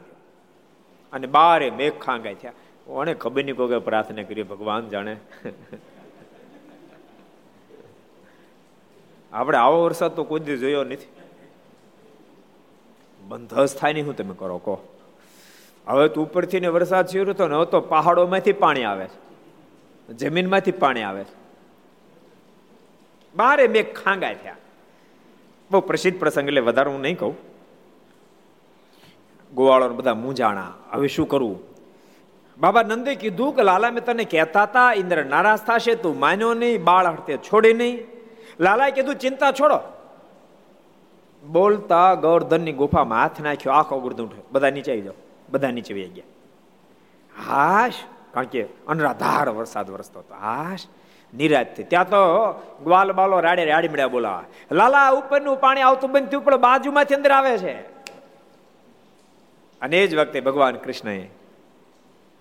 અને 1.13 1.27
બારે 1.27 1.71
મેઘ 1.71 1.99
ખાંગા 1.99 2.33
થયા. 2.33 2.53
ઓને 2.89 3.15
ખબર 3.15 3.45
નહીં 3.45 3.57
કોઈ 3.57 3.81
પ્રાર્થના 3.81 4.23
કરી 4.23 4.43
ભગવાન 4.43 4.89
જાણે. 4.89 5.17
આપણે 9.33 9.59
આવો 9.59 9.85
વરસાદ 9.85 10.13
તો 10.13 10.25
કોઈ 10.25 10.41
દી 10.41 10.57
જોયો 10.57 10.85
નથી. 10.85 11.09
બંધસ 13.29 13.77
થાય 13.77 13.93
નહીં 13.93 14.07
હું 14.07 14.17
તમે 14.17 14.35
કરો, 14.39 14.59
કહો. 14.59 14.77
હવે 15.87 16.09
તો 16.09 16.23
ઉપરથી 16.23 16.61
ને 16.61 16.69
વરસાદ 16.69 17.07
શરૂ 17.07 17.33
થયો 17.33 17.49
ને 17.49 17.55
હવે 17.55 17.67
તો 17.67 17.81
પહાડોમાંથી 17.81 18.53
પાણી 18.53 18.85
આવે 18.85 19.07
જમીનમાંથી 20.09 20.73
પાણી 20.73 21.03
આવે 21.03 21.25
બારે 23.37 23.69
મેં 23.69 23.95
ખાંગા 23.95 24.35
થયા. 24.35 24.57
બહુ 25.71 25.81
પ્રસિદ્ધ 25.81 26.19
પ્રસંગ 26.19 26.49
એટલે 26.49 26.61
વધારે 26.61 26.91
હું 26.91 27.01
નહીં 27.01 27.19
કહું. 27.19 27.37
ગોવાળો 29.55 29.89
બધા 29.89 30.15
મૂંઝાણા. 30.15 30.73
હવે 30.93 31.09
શું 31.09 31.29
કરવું? 31.29 31.76
બાબા 32.59 32.83
નંદે 32.83 33.15
કીધું 33.15 33.57
કે 33.57 33.63
લાલા 33.63 33.91
મેં 33.91 34.05
તને 34.05 34.25
કહેતા 34.25 34.63
હતા 34.63 34.93
ઇન્દ્ર 34.93 35.25
નારાજ 35.25 35.59
થશે, 35.59 35.95
તું 35.95 36.19
માન્યો 36.19 36.55
નહીં, 36.55 36.85
બાળ 36.85 37.07
હડતે 37.07 37.37
છોડી 37.37 37.73
નહીં. 37.73 38.07
લાલાએ 38.61 38.91
કીધું, 38.91 39.15
ચિંતા 39.15 39.53
છોડો. 39.53 39.79
બોલતા 41.47 42.15
ગોવર્ધનની 42.15 42.73
ગુફામાં 42.73 43.23
હાથ 43.23 43.41
નાખ્યો, 43.41 43.73
આખો 43.73 44.01
ગુરદું 44.01 44.31
બધા 44.53 44.71
નીચે 44.71 44.93
આવી 44.93 45.01
જાઓ. 45.01 45.15
બધા 45.49 45.71
નીચે 45.71 45.95
આવી 45.95 46.05
ગયા. 46.05 46.25
હાશ, 47.49 47.95
કારણ 48.35 48.47
કે 48.47 48.67
અનરાધાર 48.89 49.49
વરસાદ 49.49 49.91
વરસતો 49.91 50.21
હતો. 50.21 50.35
હાશ 50.35 50.87
નિરાજ 51.35 51.67
થઈ. 51.77 51.83
ત્યાં 51.83 52.09
તો 52.09 52.53
ગ્વાલ 52.85 53.13
બાલો 53.13 53.41
રાડે 53.41 53.65
રાડી 53.65 53.89
મળ્યા 53.89 54.09
બોલાવા. 54.09 54.45
લાલા 54.73 55.11
ઉપરનું 55.11 55.61
પાણી 55.61 55.81
આવતું 55.81 56.13
બંધ 56.13 56.29
થયું, 56.29 56.45
પણ 56.45 56.57
બાજુમાંથી 56.57 57.15
અંદર 57.15 57.31
આવે 57.31 57.59
છે. 57.59 57.97
અને 59.81 59.99
એ 59.99 60.07
જ 60.07 60.15
વખતે 60.15 60.41
ભગવાન 60.41 60.77
કૃષ્ણએ 60.77 61.31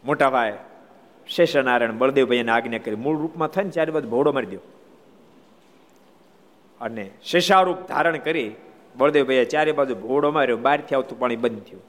મોટા 0.05 0.29
ભાઈ, 0.29 0.57
શેષનારાયણ 1.27 1.97
બળદેવભાઈને 1.97 2.51
આજ્ઞા 2.51 2.77
કરી, 2.77 2.95
મૂળ 2.95 3.17
રૂપમાં 3.17 3.47
થઈને 3.47 3.91
બાજુ 3.91 4.09
ભોડો 4.09 4.31
મારી 4.31 4.45
દો 4.45 4.61
અને 6.81 7.11
શેષારૂપ 7.23 7.79
ધારણ 7.87 8.17
કરી 8.17 8.55
બળદેવભાઈએ 8.95 9.45
ચારે 9.45 9.71
બાજુ 9.71 9.95
ભોડો 9.95 10.31
માર્યો, 10.31 10.57
બહારથી 10.57 10.95
આવતું 10.95 11.19
પાણી 11.19 11.35
બંધ 11.35 11.63
થયું. 11.63 11.83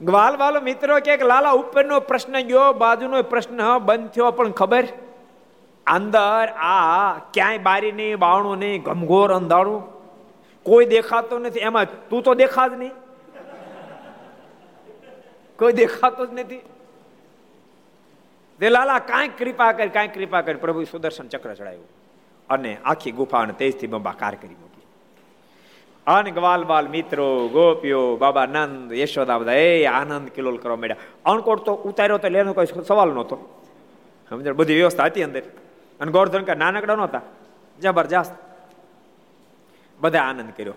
ગ્વાલ 0.00 0.36
વાલો 0.36 0.60
મિત્રો 0.60 1.00
કે 1.00 1.16
લાલા, 1.16 1.50
ઉપરનો 1.50 2.00
પ્રશ્ન 2.00 2.40
ગયો, 2.40 2.72
બાજુનો 2.72 3.22
પ્રશ્ન 3.22 3.78
બંધ 3.78 4.10
થયો 4.10 4.30
પણ 4.30 4.50
ખબર? 4.50 4.84
અંદર 5.86 6.46
આ 6.48 7.18
ક્યાંય 7.18 7.58
બારી 7.58 7.92
નહીં, 7.92 8.18
બાવણું 8.18 8.58
નહીં, 8.58 8.82
ગમઘોર 8.82 9.30
અંધારું. 9.32 9.82
કોઈ 10.66 10.86
દેખાતો 10.86 11.38
નથી, 11.38 11.58
એમાં 11.60 11.86
તું 12.10 12.22
તો 12.22 12.34
દેખા 12.34 12.68
જ 12.68 12.72
નહીં. 12.72 12.94
કોઈ 15.58 15.72
દેખાતો 15.72 16.26
જ 16.26 16.40
નથી. 16.40 16.62
તે 18.64 18.70
લાલા 18.70 18.98
કાંઈક 18.98 19.38
કૃપા 19.38 19.72
કરી 19.72 19.88
કાંઈક 19.88 20.14
કૃપા 20.14 20.40
કરી. 20.40 20.54
પ્રભુ 20.54 20.84
સુદર્શન 20.84 21.28
ચક્ર 21.28 21.54
ચડાવ્યું 21.54 21.88
અને 22.50 22.76
આખી 22.84 23.10
ગુફા 23.10 23.44
તેજથી 23.44 23.86
બંબાકાર 23.86 24.34
કરી 24.34 24.54
મૂકી. 24.60 24.82
અને 26.06 26.30
ગ્વાલ 26.30 26.64
બાલ 26.64 26.88
મિત્રો, 26.88 27.48
ગોપીઓ, 27.48 28.16
બાબા 28.16 28.46
નંદ, 28.46 28.92
યશોદા 28.92 29.38
બધા, 29.38 29.52
એ 29.52 29.84
આનંદ 29.84 30.28
કિલોલ 30.28 30.56
કરવા 30.56 30.76
માંડ્યા. 30.76 30.96
અણકોટ 31.24 31.64
તો 31.64 31.74
ઉતાર્યો 31.74 32.18
તો 32.18 32.28
લેનો 32.28 32.52
કોઈ 32.52 32.66
સવાલ 32.86 33.12
નહોતો. 33.12 33.62
સમજ 34.30 34.48
બધી 34.48 34.74
વ્યવસ્થા 34.74 35.04
હતી 35.04 35.22
અંદર. 35.22 35.42
અને 36.00 36.12
ગોરધન 36.12 36.42
કે 36.42 36.54
નાનકડા 36.54 36.94
નહોતા. 36.94 37.20
જબરજસ્ત. 37.80 38.34
બધા 40.00 40.22
આનંદ 40.22 40.52
કર્યો. 40.56 40.74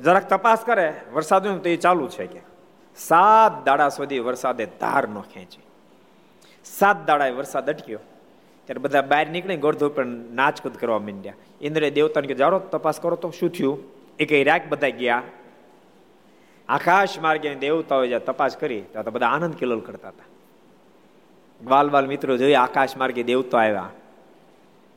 જરાક 0.00 0.28
તપાસ 0.28 0.60
કરે, 0.60 0.92
વરસાદ 1.12 1.46
તો 1.48 1.68
એ 1.68 1.76
ચાલુ 1.76 2.08
છે 2.08 2.26
કે. 2.26 2.40
સાત 2.96 3.64
દાડા 3.64 3.88
સુધી 3.88 4.18
વરસાદે 4.18 4.66
ધાર 4.66 5.08
ન 5.08 5.20
ખેંચી. 5.20 5.65
સાત 6.66 7.06
દાડા 7.06 7.30
વરસાદ 7.30 7.70
અટક્યો. 7.70 8.00
ત્યારે 8.68 8.80
બધા 8.80 9.02
બહાર 9.02 9.26
નીકળી 9.26 9.56
ગોળધો 9.56 9.88
પણ 9.88 10.06
નાચકૂદ 10.34 10.74
કરવા 10.76 10.98
માંડ્યા. 10.98 11.34
ઇન્દ્રે 11.60 11.90
દેવતાને 11.90 12.26
કે 12.26 12.34
જાડો 12.34 12.58
તપાસ 12.58 13.00
કરો 13.00 13.16
તો 13.16 13.30
શું 13.30 13.50
થયું? 13.50 13.76
એ 14.18 14.24
કઈ 14.24 14.44
રાખ 14.44 14.66
બધા 14.68 14.88
ગયા. 14.88 15.22
આકાશ 16.68 17.14
માર્ગે 17.18 17.54
દેવતાઓ 17.54 18.06
જ્યાં 18.06 18.24
તપાસ 18.24 18.56
કરી 18.56 18.82
તો 18.94 19.10
બધા 19.10 19.26
આનંદ 19.26 19.54
કિલોલ 19.54 19.80
કરતા 19.80 20.08
હતા. 20.08 20.28
બાલ 21.60 21.88
બાલ 21.90 22.06
મિત્રો 22.06 22.36
જોઈ 22.36 22.58
આકાશ 22.64 22.96
માર્ગે 22.96 23.22
દેવતા 23.22 23.62
આવ્યા. 23.62 23.90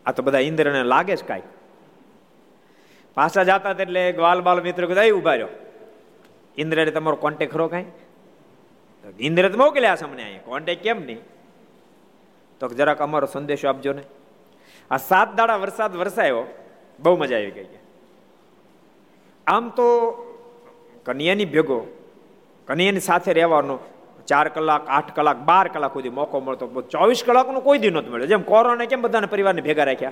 આ 0.05 0.11
તો 0.11 0.23
બધા 0.23 0.45
ઇન્દ્રને 0.49 0.83
લાગે 0.83 1.15
જ 1.15 1.23
કાંઈ 1.23 1.47
પાછા 3.17 3.43
જતા 3.43 3.75
એટલે 3.85 4.03
ગ્વાલ 4.11 4.41
બાલ 4.41 4.61
મિત્રો 4.61 4.87
કદાચ 4.87 5.11
ઊભા 5.11 5.35
રહ્યો 5.35 5.51
ઇન્દ્રને 6.57 6.91
તમારો 6.91 7.17
કોન્ટેક 7.25 7.51
ખરો 7.51 7.67
કાંઈ? 7.67 7.85
ઇન્દ્ર 9.19 9.49
તો 9.51 9.57
મોકલ્યા 9.57 9.95
છે 9.95 10.05
અમને 10.05 10.23
અહીંયા. 10.23 10.45
કોન્ટેક 10.45 10.81
કેમ 10.83 10.99
નહીં? 11.09 11.21
તો 12.59 12.67
જરાક 12.69 13.01
અમારો 13.01 13.27
સંદેશો 13.27 13.69
આપજો 13.69 13.93
ને. 13.93 14.03
આ 14.91 14.97
સાત 14.97 15.35
દાડા 15.35 15.55
વરસાદ 15.55 15.95
વરસાયો, 15.95 16.43
બહુ 16.99 17.15
મજા 17.17 17.35
આવી 17.35 17.51
ગઈ 17.51 17.67
આમ 19.47 19.69
તો 19.69 19.85
કન્યાની 21.05 21.45
ભેગો, 21.45 21.79
કન્યાની 22.67 22.99
સાથે 22.99 23.33
રહેવાનો 23.33 23.79
ચાર 24.27 24.49
કલાક, 24.49 24.87
આઠ 24.87 25.15
કલાક, 25.15 25.37
બાર 25.37 25.67
કલાક 25.67 25.93
સુધી 25.93 26.09
મોકો 26.09 26.39
મળતો. 26.39 26.81
ચોવીસ 26.81 27.23
કલાકનો 27.23 27.59
કોઈ 27.59 27.79
દી 27.79 27.89
નહોતું 27.89 28.13
મળ્યો. 28.13 28.27
જેમ 28.27 28.41
કોરોના 28.41 28.85
કેમ 28.85 29.01
બધાને 29.01 29.27
પરિવારને 29.27 29.61
ભેગા 29.61 29.83
રાખ્યા? 29.83 30.11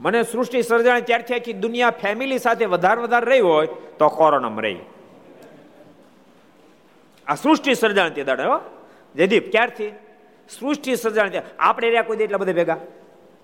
મને 0.00 0.22
સૃષ્ટિ 0.22 0.62
સર્જાણી 0.62 1.00
ત્યારથી 1.00 1.34
આખી 1.34 1.52
દુનિયા 1.52 1.90
ફેમિલી 1.90 2.38
સાથે 2.38 2.64
વધારે 2.64 3.00
વધારે 3.00 3.26
રહી 3.26 3.40
હોય 3.40 3.66
તો 3.98 4.08
કોરોનામાં 4.08 4.64
રહી. 4.64 4.78
આ 7.26 7.34
સૃષ્ટિ 7.34 7.74
સર્જાણી 7.74 8.10
તે 8.10 8.24
દાડે 8.24 8.42
હો. 8.42 8.60
જયદીપ, 9.16 9.50
ક્યારથી? 9.50 9.92
સૃષ્ટિ 10.58 10.96
સર્જાણી 10.96 11.38
આપણે 11.58 11.88
રહ્યા 11.88 12.02
કોઈ 12.02 12.16
એટલા 12.16 12.38
બધા 12.38 12.52
ભેગા? 12.52 12.76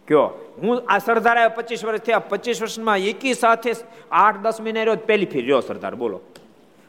કયો? 0.08 0.54
હું 0.62 0.82
આ 0.88 0.98
સરદાર 0.98 1.36
આવ્યો 1.36 1.50
પચીસ 1.56 1.84
વર્ષ 1.84 2.00
થયા. 2.00 2.18
પચીસ 2.18 2.62
વર્ષમાં 2.62 2.98
એકી 2.98 3.34
સાથે 3.34 3.72
આઠ, 4.10 4.36
દસ 4.36 4.60
મહિના 4.60 4.82
રહ્યો, 4.82 4.96
પહેલી 4.96 5.26
ફેર. 5.26 5.42
રહ્યો 5.42 5.60
સરદાર, 5.60 5.94
બોલો. 5.94 6.20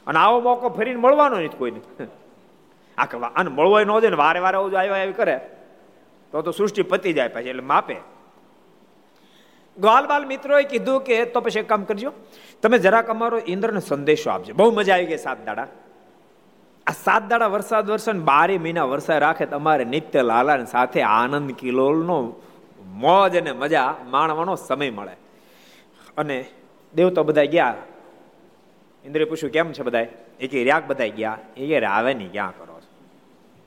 અને 0.07 0.19
આવો 0.19 0.41
મોકો 0.41 0.69
ફરીને 0.69 0.99
મળવાનો 0.99 1.39
નથી 1.39 1.57
કોઈને. 1.57 1.81
આ 2.97 3.05
અને 3.35 3.49
મળવો 3.49 3.79
ન 3.79 3.99
જાય 3.99 4.09
ને 4.09 4.15
વારે 4.15 4.39
વારે 4.39 4.57
આવ્યો 4.57 4.93
આવી 4.93 5.13
કરે. 5.13 5.39
તો 6.31 6.41
તો 6.41 6.51
સૃષ્ટિ 6.51 6.83
પતી 6.83 7.13
જાય 7.13 7.27
પછી, 7.27 7.49
એટલે 7.49 7.61
માપે. 7.61 7.95
ગ્વાલબાલ 9.77 10.25
મિત્રોએ 10.25 10.63
કીધું 10.63 11.01
કે 11.01 11.25
તો 11.25 11.41
પછી 11.41 11.59
એક 11.59 11.69
કામ 11.69 11.83
કરજો. 11.83 12.13
તમે 12.61 12.79
જરાક 12.79 13.09
અમારો 13.09 13.41
ઇન્દ્રને 13.47 13.79
સંદેશો 13.79 14.29
આપજો. 14.29 14.53
બહુ 14.53 14.71
મજા 14.71 14.93
આવી 14.93 15.05
ગઈ 15.05 15.17
સાત 15.17 15.45
દાડા. 15.45 15.67
આ 16.87 16.91
સાત 16.91 17.27
દાડા 17.27 17.47
વરસાદ 17.47 17.91
વરસાદ 17.91 18.15
બારે 18.15 18.57
મહિના 18.57 18.83
વરસાદ 18.83 19.21
રાખે 19.21 19.45
તમારે 19.45 19.85
નિત્ય 19.85 20.21
લાલા 20.21 20.63
સાથે 20.63 21.01
આનંદ 21.01 21.51
કિલોલનો 21.51 22.33
મોજ 22.85 23.37
અને 23.37 23.51
મજા 23.51 23.95
માણવાનો 24.05 24.55
સમય 24.55 24.89
મળે. 24.89 25.11
અને 26.17 26.45
દેવ 26.95 27.09
તો 27.09 27.23
બધા 27.23 27.43
ગયા. 27.43 27.75
ઇન્દ્રે 29.05 29.25
પૂછ્યું, 29.25 29.53
કેમ 29.53 29.71
છે 29.71 29.83
બધા 29.83 30.05
એ 30.39 30.47
કે, 30.47 30.63
રાગ 30.63 30.83
બધા 30.87 31.07
ગયા. 31.07 31.37
એ 31.57 31.67
કે 31.67 31.85
આવે 31.85 32.13
નહીં 32.13 32.31
ક્યાં 32.31 32.51
કરો 32.57 32.79
છો? 32.79 33.05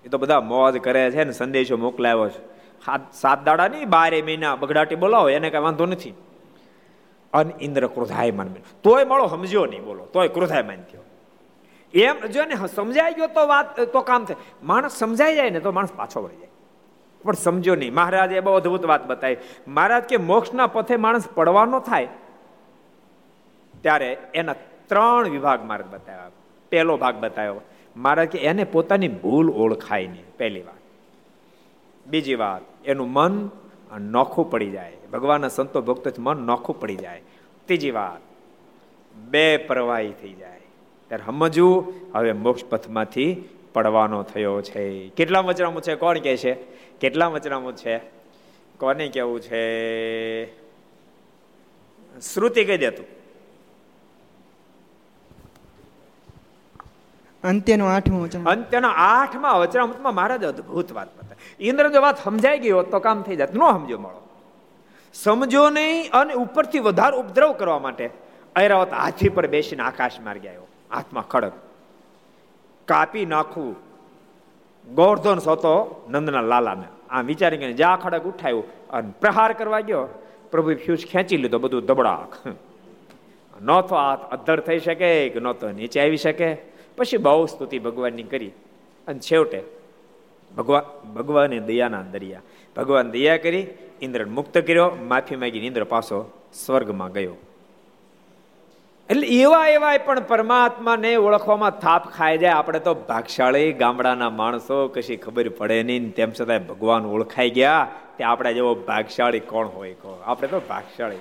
એ 0.04 0.08
તો 0.08 0.18
બધા 0.18 0.40
મોજ 0.40 0.78
કરે 0.78 1.10
છે 1.10 1.24
ને 1.24 1.32
સંદેશો 1.32 1.76
મોકલાવ્યો 1.76 2.28
છે. 2.28 2.60
સાત 3.12 3.44
દાડા 3.44 3.68
નહીં, 3.68 3.88
બારે 3.88 4.22
મહિના 4.22 4.56
બગડાટી 4.56 4.94
બોલાવો, 4.94 5.28
એને 5.28 5.50
કઈ 5.50 5.58
વાંધો 5.58 5.86
નથી. 5.86 6.14
અને 7.32 7.54
ઇન્દ્ર 7.60 7.86
ક્રોધાય 7.86 8.30
માન 8.30 8.54
તોય 8.82 9.04
મળો, 9.04 9.26
સમજ્યો 9.26 9.66
નહીં 9.66 9.84
બોલો, 9.84 10.04
તોય 10.04 10.28
ક્રોધાય 10.28 10.62
માન 10.62 10.76
થયો. 10.76 10.99
એમ 11.94 12.16
જો 12.26 12.44
ને 12.44 12.54
સમજાઈ 12.74 13.14
ગયો 13.14 13.28
તો 13.28 13.46
વાત, 13.46 13.80
તો 13.80 14.00
કામ 14.02 14.24
થાય. 14.24 14.36
માણસ 14.62 14.92
સમજાઈ 14.94 15.34
જાય 15.34 15.50
ને 15.50 15.60
તો 15.60 15.72
માણસ 15.72 15.92
પાછો 15.92 16.22
વળી 16.22 16.36
જાય. 16.36 16.48
પણ 17.24 17.36
સમજો 17.36 17.74
નહીં. 17.74 17.94
મહારાજે 17.94 18.40
બહુ 18.40 18.52
અદભુત 18.52 18.84
વાત 18.86 19.06
બતાવી. 19.06 19.36
મહારાજ 19.68 20.04
કે 20.04 20.16
મોક્ષના 20.16 20.66
પથે 20.66 20.96
માણસ 20.96 21.28
પડવાનો 21.28 21.80
થાય, 21.80 22.08
ત્યારે 23.82 24.10
એના 24.34 24.54
ત્રણ 24.88 25.28
વિભાગ 25.28 25.64
મહારાજ 25.64 25.88
બતાવ્યા. 25.92 26.30
પહેલો 26.72 26.96
ભાગ 26.96 27.16
બતાવ્યો. 27.16 27.60
મહારાજ 27.96 28.28
કે 28.28 28.38
એને 28.40 28.64
પોતાની 28.64 29.08
ભૂલ 29.08 29.50
ઓળખાય 29.52 30.06
નહીં, 30.06 30.28
પહેલી 30.38 30.62
વાત. 30.62 30.80
બીજી 32.06 32.34
વાત, 32.34 32.62
એનું 32.84 33.08
મન 33.12 33.50
નોખું 34.00 34.50
પડી 34.50 34.70
જાય. 34.70 34.96
ભગવાનના 35.12 35.48
સંતો 35.48 35.82
ભક્તો 35.82 36.10
મન 36.18 36.38
નોખું 36.46 36.80
પડી 36.80 36.96
જાય. 36.96 37.22
ત્રીજી 37.66 37.90
વાત, 37.90 38.22
બે 39.30 39.56
પ્રવાહી 39.56 40.12
થઈ 40.12 40.32
જાય. 40.32 40.60
ત્યારે 41.10 41.26
સમજવું 41.26 41.94
હવે 42.14 42.32
મોક્ષ 42.32 42.64
પથમાંથી 42.64 43.48
પડવાનો 43.72 44.22
થયો 44.22 44.62
છે. 44.62 45.08
કેટલા 45.08 45.40
વચરામું 45.40 45.82
છે? 45.82 45.94
કોણ 45.94 46.18
કે 46.18 46.36
છે? 46.36 46.54
કેટલા 47.00 47.26
વચરામું 47.26 47.76
છે? 47.76 47.98
કોને 48.78 49.08
કેવું 49.08 49.40
છે? 49.40 49.64
શ્રુતિ 52.20 52.64
કહી 52.64 52.78
દેતું 52.78 53.06
અંત્યનો 57.44 57.86
આઠમો 57.86 58.20
વચન 58.20 58.44
અંત્યનો 58.44 58.88
આઠમા 58.88 59.52
વચનામૃતમાં 59.52 60.14
મહારાજ 60.14 60.44
અદભુત 60.44 60.92
વાત 60.92 61.18
બતાવે. 61.18 61.68
ઇન્દ્ર 61.68 61.92
જો 61.92 62.00
વાત 62.00 62.24
સમજાઈ 62.24 62.58
ગઈ 62.58 62.70
હોત 62.70 62.90
તો 62.90 62.98
કામ 62.98 63.22
થઈ 63.22 63.36
જાત. 63.36 63.54
ન 63.54 63.58
સમજો 63.58 63.98
મળો. 63.98 64.22
સમજો 65.14 65.70
નહીં 65.70 66.10
અને 66.10 66.34
ઉપરથી 66.34 66.78
વધારે 66.78 67.16
ઉપદ્રવ 67.16 67.52
કરવા 67.52 67.78
માટે 67.78 68.10
ઐરાવત 68.58 68.92
હાથી 68.92 69.28
પર 69.28 69.46
બેસીને 69.46 69.82
આકાશ 69.82 70.20
માર્ગે 70.20 70.48
આવ્યો. 70.48 70.69
હાથમાં 70.92 71.28
ખડક. 71.28 71.52
કાપી 72.84 73.26
નાખવું. 73.26 73.76
ગોરધન 74.94 75.38
સોતો 75.38 76.06
નંદના 76.10 76.40
લાલાને. 76.40 76.84
આમ 77.10 77.26
વિચારી 77.26 77.56
ગઈને 77.56 77.72
જા 77.72 77.96
ખડક 77.96 78.24
ઉઠાવ્યું 78.24 78.88
અને 78.88 79.12
પ્રહાર 79.20 79.52
કરવા 79.52 79.80
ગયો. 79.80 80.08
પ્રભુ 80.50 80.74
ફ્યુઝ 80.74 81.06
ખેંચી 81.06 81.36
લીધો, 81.36 81.58
બધું 81.58 81.86
દબડાક. 81.86 82.48
ન 83.62 83.80
તો 83.80 83.94
અધ્ધર 84.30 84.60
થઈ 84.60 84.78
શકે 84.78 85.28
કે 85.28 85.40
ન 85.40 85.52
તો 85.52 85.70
નીચે 85.70 86.00
આવી 86.00 86.16
શકે. 86.16 86.54
પછી 86.96 87.16
બહુ 87.16 87.46
સ્તુતિ 87.46 87.78
ભગવાનની 87.78 88.22
કરી. 88.22 88.50
અને 89.08 89.18
છેવટે 89.18 89.62
ભગવાન 90.56 91.12
ભગવાને 91.12 91.60
દયાના 91.60 92.02
દરિયા. 92.02 92.40
ભગવાન 92.76 93.10
દયા 93.10 93.36
કરી 93.36 93.66
ઇન્દ્ર 94.02 94.26
મુક્ત 94.26 94.58
કર્યો, 94.58 94.90
માફી 95.02 95.36
માંગીને 95.36 95.66
ઇન્દ્ર 95.66 95.84
પાછો 95.84 96.32
સ્વર્ગમાં 96.54 97.12
ગયો. 97.12 97.34
એટલે 99.10 99.26
એવા 99.26 99.68
એવા 99.68 99.98
પણ 99.98 100.20
પરમાત્માને 100.20 101.16
ઓળખવામાં 101.16 101.70
થાપ 101.70 102.10
ખાઈ 102.10 102.38
જાય. 102.38 102.50
આપણે 102.50 102.78
તો 102.78 102.94
ભાગશાળી 102.94 103.72
ગામડાના 103.72 104.30
માણસો, 104.30 104.88
કશી 104.88 105.16
ખબર 105.16 105.48
પડે 105.48 105.82
નહીં. 105.82 106.14
તેમ 106.14 106.30
છતાં 106.40 106.66
ભગવાન 106.66 107.06
ઓળખાઈ 107.06 107.50
ગયા 107.50 107.88
તે 108.18 108.24
આપણે 108.24 108.54
જેવો 108.54 108.74
ભાગશાળી 108.74 109.40
કોણ 109.40 109.66
હોય 109.66 109.94
કહો 109.94 110.22
આપણે 110.26 110.48
તો 110.48 110.60
ભાગશાળી. 110.68 111.16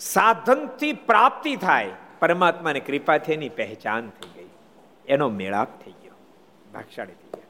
સાધનથી 0.00 0.92
પ્રાપ્તિ 0.92 1.56
થાય. 1.56 1.90
પરમાત્માની 2.20 2.80
કૃપાથી 2.80 3.32
એની 3.32 3.48
પહેચાન 3.48 4.08
થઈ 4.08 4.40
ગઈ. 4.40 4.48
એનો 5.08 5.28
મેળાપ 5.28 5.68
થઈ 5.84 5.90
ગયો. 5.90 6.12
ભાગશાળી 6.74 7.12
થઈ 7.12 7.30
ગયા. 7.34 7.46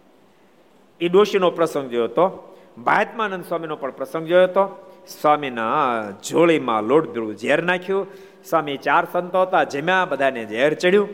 એ 1.00 1.08
ડોશીનો 1.08 1.50
પ્રસંગ 1.50 1.90
જોયો 1.90 2.04
હતો 2.04 2.56
મહાત્માનંદ 2.78 3.44
સ્વામીનો 3.44 3.76
પણ 3.76 3.90
પ્રસંગ 3.90 4.26
જોયો 4.26 4.44
હતો 4.44 4.87
સ્વામીના 5.08 6.10
જોડીમાં 6.10 6.82
લોટ 6.82 7.10
પીળું 7.10 7.36
ઝેર 7.36 7.62
નાખ્યું. 7.62 8.06
સ્વામી 8.44 8.76
ચાર 8.76 9.06
સંતો 9.12 9.42
હતા, 9.42 9.64
જમ્યા, 9.64 10.04
બધાને 10.04 10.46
ઝેર 10.46 10.74
ચડ્યું. 10.74 11.08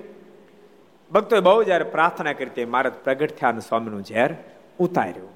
ભક્તોએ 1.13 1.41
બહુ 1.41 1.63
જયારે 1.63 1.85
પ્રાર્થના 1.85 2.33
કરી 2.33 2.65
મહારાજ, 2.65 2.93
પ્રગટ 2.93 3.31
થયા 3.31 3.59
સ્વામીનું 3.59 4.03
ઝેર 4.03 4.35
ઉતાર્યું. 4.79 5.29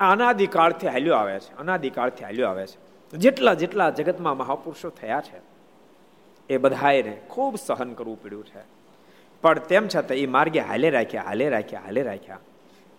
અનાદિકાળથી 0.00 0.86
હાલ્યો 0.86 1.14
આવે 1.14 1.38
છે, 1.40 1.56
અનાદિકાળથી 1.56 2.24
હાલ્યો 2.24 2.48
આવે 2.48 2.66
છે. 2.66 2.92
જેટલા 3.16 3.54
જેટલા 3.54 3.90
જગતમાં 3.90 4.36
મહાપુરુષો 4.36 4.88
થયા 4.88 5.20
છે, 5.20 5.40
એ 6.48 6.56
બધાએ 6.56 7.02
ખૂબ 7.02 7.56
સહન 7.66 7.92
કરવું 7.92 8.22
પડ્યું 8.22 8.46
છે. 8.46 8.62
પણ 9.42 9.58
તેમ 9.58 9.88
છતાં 9.88 10.16
એ 10.16 10.26
માર્ગે 10.26 10.60
હાલે 10.60 10.90
રાખ્યા 10.90 11.22
હાલે 11.22 11.48
રાખ્યા 11.48 11.80
હાલે 11.80 12.02
રાખ્યા. 12.02 12.38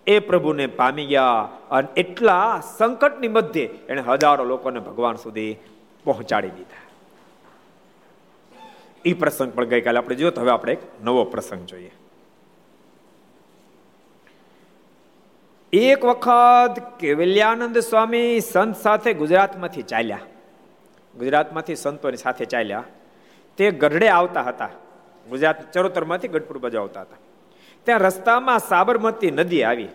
એ 0.08 0.20
પ્રભુને 0.20 0.68
પામી 0.68 1.06
ગયા 1.06 1.50
અને 1.72 1.88
એટલા 1.98 2.62
સંકટની 2.78 3.28
મધ્યે 3.28 3.66
એને 3.66 4.02
હજારો 4.02 4.44
લોકોને 4.44 4.80
ભગવાન 4.80 5.16
સુધી 5.16 5.56
પહોંચાડી 6.04 6.50
દીધા. 6.50 6.84
એ 9.06 9.14
પ્રસંગ 9.14 9.54
પણ 9.54 9.66
ગઈકાલે 9.66 9.98
આપણે 9.98 10.16
જોયો 10.16 10.42
હવે 10.42 10.52
આપણે 10.52 10.74
એક 10.74 10.80
નવો 11.04 11.24
પ્રસંગ 11.24 11.66
જોઈએ. 11.66 11.92
એક 15.74 16.06
વખત 16.06 17.00
કેવલ્યાનંદ 17.00 17.78
સ્વામી 17.78 18.40
સંત 18.40 18.76
સાથે 18.76 19.14
ગુજરાતમાંથી 19.14 19.82
ચાલ્યા. 19.82 20.20
ગુજરાતમાંથી 21.18 21.76
સંતોની 21.76 22.18
સાથે 22.18 22.46
ચાલ્યા. 22.46 22.84
તે 23.58 23.72
ગઢડે 23.72 24.10
આવતા 24.10 24.42
હતા. 24.42 24.70
ગુજરાત 25.30 25.72
ચરોતરમાંથી 25.72 26.28
ગઢપુર 26.28 26.58
બાજુ 26.58 26.80
આવતા 26.80 27.02
હતા. 27.02 27.16
ત્યાં 27.86 28.00
રસ્તામાં 28.00 28.60
સાબરમતી 28.60 29.32
નદી 29.32 29.64
આવી. 29.64 29.92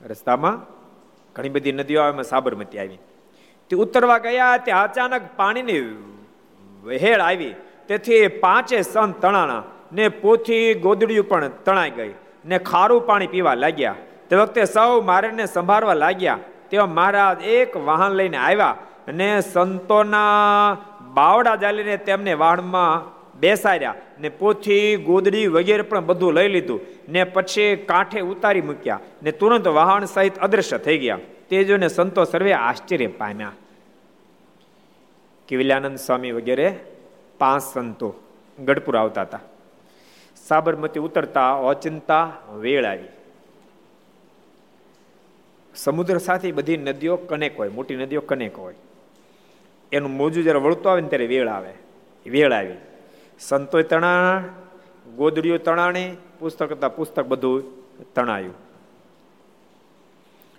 રસ્તામાં 0.00 0.56
ઘણી 1.36 1.48
બધી 1.48 1.72
નદીઓ 1.72 2.00
આવે 2.02 2.22
સાબરમતી 2.22 2.78
આવી. 2.78 3.00
તે 3.70 3.76
ઉતરવા 3.76 4.18
ગયા 4.18 4.56
ત્યાં 4.56 4.84
અચાનક 4.84 5.24
પાણીની 5.36 5.82
વહેળ 6.84 7.20
આવી. 7.20 7.54
તેથી 7.88 8.28
પાંચે 8.28 8.82
સન 8.82 9.10
તણાણા, 9.12 9.62
ને 9.92 10.08
પોથી 10.08 10.74
ગોદડીયું 10.74 11.28
પણ 11.28 11.52
તણાઈ 11.64 11.90
ગઈ, 11.90 12.12
ને 12.44 12.58
ખારું 12.58 13.06
પાણી 13.06 13.26
પીવા 13.26 13.54
લાગ્યા. 13.54 13.96
તે 14.28 14.36
વખતે 14.36 14.64
સૌ 14.64 15.00
મારેને 15.00 15.46
સંભાળવા 15.46 15.94
લાગ્યા. 15.94 16.38
તેવા 16.70 16.86
મહારાજ 16.86 17.42
એક 17.42 17.76
વાહન 17.76 18.12
લઈને 18.12 18.38
આવ્યા 18.38 18.76
અને 19.08 19.28
સંતોના 19.40 20.76
બાવડા 21.14 21.56
જાલીને 21.56 21.96
તેમને 21.96 22.32
વાહનમાં 22.34 23.04
બેસાડ્યા. 23.40 23.94
ને 24.20 24.28
પોથી 24.28 24.96
ગોદડી 24.96 25.46
વગેરે 25.46 25.82
પણ 25.82 26.06
બધું 26.06 26.32
લઈ 26.32 26.48
લીધું. 26.48 26.80
ને 27.08 27.24
પછી 27.24 27.76
કાંઠે 27.76 28.20
ઉતારી 28.20 28.60
મૂક્યા. 28.60 29.00
ને 29.22 29.32
તુરંત 29.32 29.68
વાહન 29.68 30.04
સહિત 30.04 30.38
અદ્રશ્ય 30.38 30.78
થઈ 30.78 30.98
ગયા. 30.98 31.18
તે 31.48 31.64
જોઈને 31.64 31.88
સંતો 31.88 32.24
સર્વે 32.24 32.52
આશ્ચર્ય 32.52 33.06
પામ્યા. 33.06 33.52
કિવલ્યાનંદ 35.48 35.98
સ્વામી 35.98 36.32
વગેરે 36.32 36.78
પાંચ 37.38 37.62
સંતો 37.62 38.14
ગઢપુર 38.64 38.96
આવતા 38.96 39.22
હતા. 39.22 39.40
સાબરમતી 40.48 41.00
ઉતરતા 41.00 41.54
અચિંતા 41.54 42.32
વેળ 42.54 42.84
આવી. 42.84 43.04
સમુદ્ર 45.74 46.18
સાથે 46.18 46.52
બધી 46.52 46.76
નદીઓ 46.76 47.16
કનેક 47.16 47.58
હોય, 47.58 47.68
મોટી 47.68 47.96
નદીઓ 47.96 48.20
કનેક 48.20 48.56
હોય. 48.56 48.74
એનું 49.92 50.10
મોજું 50.10 50.42
જ્યારે 50.42 50.58
વળતું 50.58 50.92
આવે 50.92 51.00
ને 51.00 51.08
ત્યારે 51.08 51.26
વેળ 51.26 51.48
આવે. 51.48 51.72
વેળ 52.30 52.52
આવી. 52.52 52.74
સંતોય 53.40 53.82
તણા 53.82 54.42
ગોદડીઓ 55.16 55.58
તણાણી, 55.58 56.16
પુસ્તક 56.38 56.72
હતા 56.72 56.88
પુસ્તક 56.88 57.26
બધું 57.26 57.62
તણાયું. 58.14 58.54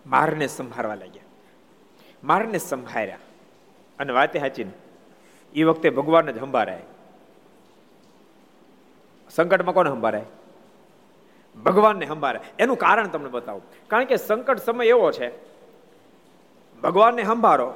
મારને 0.07 0.47
સંભાળવા 0.47 0.95
લાગ્યા. 0.95 1.23
મારને 2.23 2.57
સંભાળ્યા. 2.57 3.17
અને 3.99 4.13
વાતે 4.13 4.39
હાચીને 4.39 4.71
એ 5.53 5.63
વખતે 5.63 5.89
ભગવાનને 5.89 6.33
જ 6.33 6.39
સંભાળાય. 6.39 6.81
સંકટમાં 9.29 9.73
કોને 9.73 9.89
સંભાળાય? 9.89 10.23
ભગવાનને 11.65 12.05
સંભાળે 12.05 12.39
એનું 12.59 12.77
કારણ 12.77 13.07
તમને 13.07 13.29
બતાવું. 13.29 13.61
કારણ 13.87 14.05
કે 14.05 14.15
સંકટ 14.15 14.57
સમય 14.57 14.87
એવો 14.87 15.11
છે, 15.11 15.31
ભગવાનને 16.81 17.23
સંભાળો, 17.23 17.73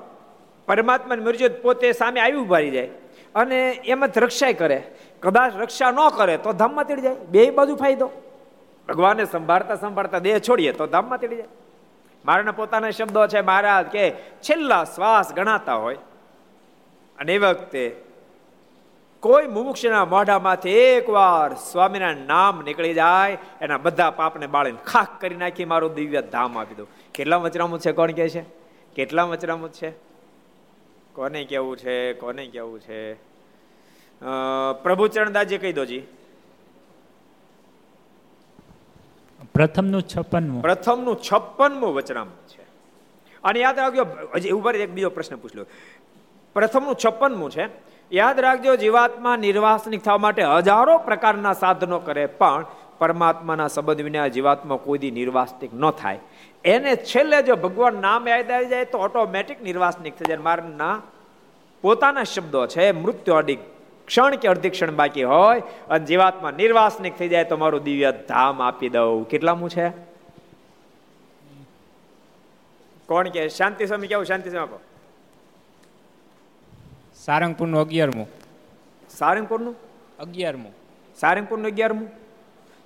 પરમાત્માની 0.68 1.22
મરજી 1.22 1.50
પોતે 1.50 1.92
સામે 1.92 2.20
આવી 2.20 2.38
ઉભારી 2.38 2.72
જાય. 2.72 2.90
અને 3.36 3.72
એમ 3.72 4.06
જ 4.06 4.18
રક્ષાય 4.18 4.54
કરે. 4.54 4.84
કદાચ 5.20 5.56
રક્ષા 5.56 5.92
ન 5.92 6.10
કરે 6.18 6.38
તો 6.38 6.54
ધામમાં 6.54 6.86
તેડી 6.86 7.02
જાય. 7.02 7.16
બે 7.16 7.50
બાજુ 7.52 7.76
ફાયદો. 7.76 8.12
ભગવાનને 8.88 9.26
સંભાળતા 9.26 9.76
સંભાળતા 9.76 10.20
દેહ 10.20 10.40
છોડીએ 10.40 10.72
તો 10.72 10.88
ધામમાં 10.88 11.20
તેડી 11.20 11.36
જાય. 11.36 11.48
મારાના 12.26 12.52
પોતાના 12.52 12.90
શબ્દો 12.90 13.28
છે, 13.28 13.42
મહારાજ, 13.42 13.86
કે 13.86 14.12
છેલ્લા 14.42 14.84
શ્વાસ 14.84 15.34
ગણાતા 15.34 15.74
હોય. 15.74 15.96
અને 17.20 17.36
એ 17.36 17.38
વખતે 17.38 17.96
કોઈ 19.20 19.48
મુમુક્ષના 19.48 20.06
મોઢામાંથી 20.06 20.70
એકવાર 20.70 21.54
સ્વામીના 21.54 22.14
નામ 22.14 22.62
નીકળી 22.66 22.94
જાય, 22.94 23.38
એના 23.62 23.78
બધા 23.78 24.12
પાપને 24.12 24.48
બાળીને 24.48 24.78
ખાખ 24.86 25.22
કરી 25.22 25.36
નાખી 25.36 25.66
મારું 25.66 25.94
દિવ્ય 25.94 26.22
ધામ 26.22 26.58
આપી 26.58 26.76
દો 26.76 26.88
કેટલા 27.14 27.38
વચરામું 27.38 27.80
છે, 27.80 27.92
કોણ 27.92 28.12
કહે 28.12 28.30
છે? 28.30 28.42
કેટલા 28.96 29.24
વચરામું 29.24 29.72
છે? 29.72 30.11
કોને 31.16 31.44
કેવું 31.44 31.78
છે 31.78 32.14
કોને 32.14 32.48
કેવું 32.48 32.80
છે? 32.80 33.14
પ્રભુ 34.84 35.08
ચરણદાસજી 35.08 35.58
કહી 35.58 35.74
દો 35.74 35.86
જી. 35.86 36.04
પ્રથમનું 39.54 40.02
છપ્પનમું. 40.02 40.62
પ્રથમનું 40.62 41.18
છપ્પનમું 41.22 41.94
વચનામું 41.94 42.48
છે. 42.48 42.64
અને 43.44 43.60
યાદ 43.60 43.80
રાખજો 43.80 44.06
હજી 44.36 44.50
ઉપર 44.50 44.76
એક 44.76 44.92
બીજો 44.94 45.10
પ્રશ્ન 45.10 45.36
પૂછલો 45.36 45.66
પ્રથમનું 46.54 46.96
છપ્પનમું 47.06 47.52
છે 47.52 47.70
યાદ 48.12 48.40
રાખજો 48.40 48.76
જીવાત્મા 48.76 49.36
નિર્વાસનિક 49.36 50.04
થવા 50.04 50.18
માટે 50.18 50.44
હજારો 50.44 50.98
પ્રકારના 50.98 51.54
સાધનો 51.54 52.00
કરે 52.00 52.26
પણ 52.26 52.66
પરમાત્માના 53.00 53.68
સંબંધ 53.68 54.02
વિના 54.02 54.28
જીવાત્મા 54.28 54.76
કોઈ 54.76 55.00
દી 55.00 55.12
નિર્વાસનિક 55.12 55.74
ન 55.74 55.92
થાય. 55.92 56.20
એને 56.66 56.96
છેલ્લે 56.96 57.42
જો 57.42 57.56
ભગવાન 57.56 57.96
નામ 57.96 58.28
યાદ 58.28 58.52
આવી 58.52 58.66
જાય 58.66 58.86
તો 58.86 58.98
ઓટોમેટિક 58.98 59.62
નિર્વાસનિક 59.62 60.16
થઈ 60.16 60.26
જાય. 60.28 60.38
મારના 60.38 61.02
પોતાના 61.82 62.24
શબ્દો 62.24 62.68
છે 62.68 62.92
મૃત્યુ 62.92 63.36
અડી 63.36 63.56
ક્ષણ 64.06 64.36
કે 64.36 64.48
અડધી 64.48 64.70
ક્ષણ 64.70 64.92
બાકી 64.92 65.24
હોય 65.24 65.60
અને 65.60 66.06
જીવાત્મા 66.06 66.52
નિર્વાસનિક 66.52 67.18
થઈ 67.18 67.30
જાય 67.30 67.44
તો 67.44 67.58
મારું 67.58 67.84
દિવ્ય 67.84 68.12
ધામ 68.12 68.62
આપી 68.62 68.90
દઉં. 68.90 69.28
કેટલામું 69.28 69.70
છે? 69.70 69.90
કોણ 73.06 73.30
કે? 73.30 73.50
શાંતિ 73.50 73.86
સ્વામી 73.86 74.08
કેવું? 74.08 74.26
શાંતિ 74.26 74.50
સ્વામી 74.50 74.64
આપો. 74.64 74.80
સારંગપુરનું 77.16 77.82
અગિયારમું 77.82 78.28
સારંગપુરનું? 79.10 79.76
અગિયારમું 80.20 80.74
સારંગપુરનું 81.20 81.68
અગિયારમું 81.68 82.10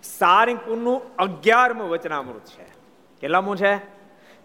સારંગપુરનું 0.04 1.16
અગિયારમું 1.16 1.90
વચનામૃત 1.90 2.46
છે. 2.46 2.75
કેટલામું 3.26 3.58
છે? 3.58 3.78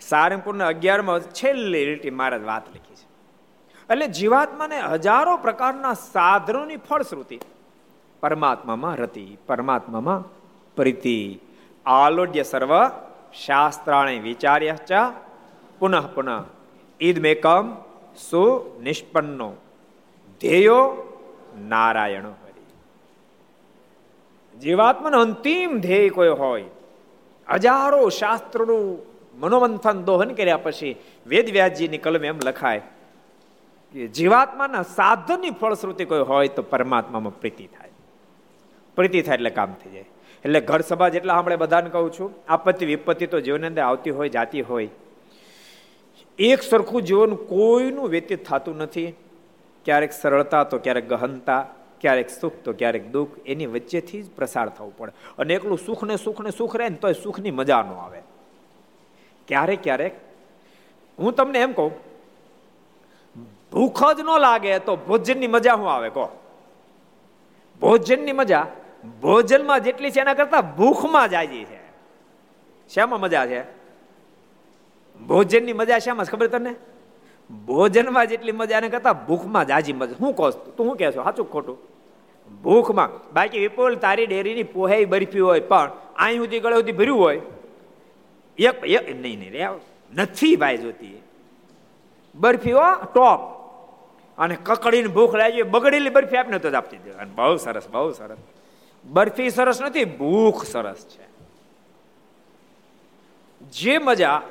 સારંગપુરના 0.00 0.66
અગિયારમાં 0.66 1.20
છેલ્લી 1.20 1.86
લીટી 1.86 2.10
મહારાજ 2.10 2.42
વાત 2.42 2.68
લખી 2.68 2.94
છે. 2.94 3.08
એટલે 3.92 4.06
જીવાત્માને 4.06 4.80
હજારો 4.80 5.36
પ્રકારના 5.36 5.92
સાધનોની 5.94 6.76
ફળશ્રુતિ. 6.76 7.40
પરમાત્મામાં 8.20 8.96
રતી, 8.96 9.38
પરમાત્મામાં 9.46 10.24
પ્રીતિ. 10.76 11.40
આલોડ્ય 11.86 12.42
સર્વ 12.42 12.88
શાસ્ત્રાણે 13.34 14.18
વિચાર્ય 14.18 14.76
પુનઃ 15.78 16.06
પુનઃ 16.06 16.44
ઈદ 17.00 17.18
મેકમ 17.18 17.74
સુનિષ્પન્નો. 18.30 19.52
ધ્યેયો 20.40 20.78
નારાયણ 21.68 22.26
હરિ. 22.26 22.66
જીવાત્માનો 24.58 25.20
અંતિમ 25.20 25.78
ધ્યેય 25.78 26.08
કોઈ 26.08 26.28
હોય 26.28 26.64
હજારો 27.54 28.08
શાસ્ત્રોનું 28.08 28.98
મનોમંથન 29.40 30.02
દોહન 30.02 30.28
કર્યા 30.28 30.56
પછી 30.56 30.96
વેદ 31.26 31.50
વ્યાસજીની 31.50 31.98
કલમ 31.98 32.24
એમ 32.24 32.38
લખાય 32.44 32.78
કે 33.92 34.06
જીવાત્માના 34.06 34.82
સાધનની 34.82 35.50
ફળશ્રુતિ 35.50 36.04
કોઈ 36.04 36.20
હોય 36.20 36.48
તો 36.48 36.62
પરમાત્મામાં 36.62 37.40
પ્રીતિ 37.40 37.66
થાય. 37.66 37.90
પ્રીતિ 38.96 39.22
થાય 39.22 39.34
એટલે 39.34 39.50
કામ 39.50 39.74
થઈ 39.84 39.90
જાય. 39.90 40.04
એટલે 40.44 40.60
ઘર 40.60 40.80
સભા 40.80 41.08
જેટલા 41.08 41.34
આપણે 41.34 41.56
બધાને 41.56 41.90
કહું 41.90 42.12
છું, 42.12 42.34
આપત્તિ 42.48 42.86
વિપત્તિ 42.86 43.26
તો 43.26 43.40
જીવન 43.40 43.66
અંદર 43.66 43.82
આવતી 43.82 44.10
હોય, 44.10 44.28
જાતી 44.28 44.60
હોય. 44.60 44.88
એક 46.38 46.62
સરખું 46.62 47.02
જીવન 47.02 47.34
કોઈનું 47.34 48.08
વ્યતીત 48.08 48.48
થતું 48.48 48.76
નથી. 48.76 49.14
ક્યારેક 49.84 50.12
સરળતા 50.12 50.64
તો 50.64 50.78
ક્યારેક 50.78 51.08
ગહનતા. 51.08 51.66
ક્યારેક 52.00 52.30
સુખ 52.30 52.52
તો 52.64 52.72
ક્યારેક 52.72 53.12
દુઃખ, 53.12 53.28
એની 53.46 53.66
વચ્ચેથી 53.66 54.22
જ 54.22 54.30
પ્રસાર 54.30 54.68
થવું 54.68 54.96
પડે. 54.96 55.12
અને 55.38 55.54
એકલું 55.54 55.78
સુખ 55.78 56.02
ને 56.04 56.16
સુખ 56.16 56.40
ને 56.40 56.50
સુખ 56.50 56.76
રહે 56.76 56.88
ને 56.88 56.96
તો 56.96 57.12
સુખની 57.12 57.50
મજા 57.50 57.82
ન 57.82 57.92
આવે. 57.92 58.20
ક્યારેક 59.48 59.82
ક્યારેક? 59.82 60.12
હું 61.18 61.32
તમને 61.32 61.58
એમ 61.58 61.72
કહું, 61.72 61.92
ભૂખ 63.72 64.02
જ 64.16 64.20
ન 64.20 64.30
લાગે 64.40 64.78
તો 64.78 64.96
ભોજનની 64.96 65.46
મજા 65.46 65.76
શું 65.76 65.92
આવે 65.92 66.08
કહો? 66.10 66.28
ભોજનની 67.80 68.32
મજા, 68.32 68.66
ભોજનમાં 69.20 69.80
જેટલી 69.80 70.10
છે 70.10 70.20
એના 70.20 70.34
કરતા 70.34 70.60
ભૂખમાં 70.60 71.28
જાય 71.28 71.46
છે. 71.46 71.80
શેમાં 72.88 73.20
મજા 73.20 73.46
છે? 73.46 73.60
ભોજનની 75.26 75.72
મજા 75.72 75.98
શેમાં 75.98 76.26
ખબર 76.26 76.46
તને? 76.46 76.74
ભોજનમાં 77.66 78.26
જેટલી 78.26 78.52
મજા 78.52 78.78
એને 78.78 78.88
કરતા 78.88 79.12
ભૂખમાં 79.12 79.66
જાજી 79.66 79.92
મજા. 79.92 80.16
હું 80.20 80.34
કહો 80.34 80.50
તું 80.50 80.86
શું 80.86 80.96
કહેશો? 80.96 81.22
સાચું 81.24 81.50
ખોટું? 81.50 81.89
ભૂખમાં. 82.62 83.32
બાકી 83.32 83.58
વિપુલ 83.58 83.94
તારી 83.94 84.26
ડેરીની 84.26 84.62
પોહે 84.62 85.04
બરફી 85.04 85.40
હોય, 85.40 85.60
પણ 85.60 85.90
અહીં 86.16 86.36
સુધી 86.36 86.60
ગળે 86.60 86.76
સુધી 86.76 86.92
ભર્યું 86.92 87.20
હોય. 87.20 87.40
એક 88.58 88.84
એક, 88.84 89.20
નહીં 89.20 89.38
નહીં, 89.38 89.52
રે, 89.52 89.66
નથી 90.14 90.56
ભાઈ 90.56 90.76
જોતી. 90.76 91.22
બરફી 92.34 92.72
હો, 92.72 93.04
ટોપ. 93.14 93.60
અને 94.38 94.56
કકડીને 94.62 95.08
ભૂખ 95.08 95.34
લાગી 95.34 95.62
બગડેલી 95.62 96.10
બરફી 96.10 96.36
આપને 96.36 96.58
તો 96.58 96.70
જ 96.70 96.74
આપતી 96.74 96.96
દે. 96.96 97.10
અને 97.10 97.30
બહુ 97.34 97.56
સરસ 97.56 97.88
બહુ 97.88 98.12
સરસ. 98.12 98.38
બરફી 99.04 99.50
સરસ 99.50 99.82
નથી, 99.82 100.04
ભૂખ 100.04 100.64
સરસ 100.64 101.06
છે. 101.06 101.30
જે 103.70 103.98
મજા 103.98 104.42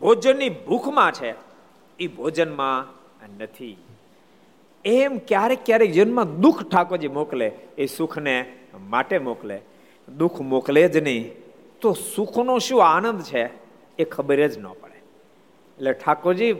ભોજનની 0.00 0.48
ભૂખમાં 0.48 1.12
છે 1.12 1.34
એ 1.98 2.06
ભોજનમાં 2.06 3.00
નથી. 3.38 3.76
એમ 4.84 5.18
ક્યારેક 5.18 5.58
ક્યારેક 5.64 5.92
જીવનમાં 5.92 6.40
દુઃખ 6.40 6.62
ઠાકોરજી 6.70 7.08
મોકલે, 7.08 7.52
એ 7.78 7.86
સુખને 7.86 8.52
માટે 8.88 9.18
મોકલે. 9.18 9.60
દુઃખ 10.08 10.40
મોકલે 10.40 10.88
જ 10.88 10.96
નહીં, 10.96 11.32
તો 11.80 11.92
સુખનો 11.92 12.58
શું 12.58 12.84
આનંદ 12.84 13.22
છે 13.22 13.50
એ 13.98 14.04
ખબર 14.04 14.48
જ 14.48 14.58
ન 14.58 14.66
પડે. 14.66 14.98
એટલે 15.78 15.92
ઠાકોરજી 15.92 16.52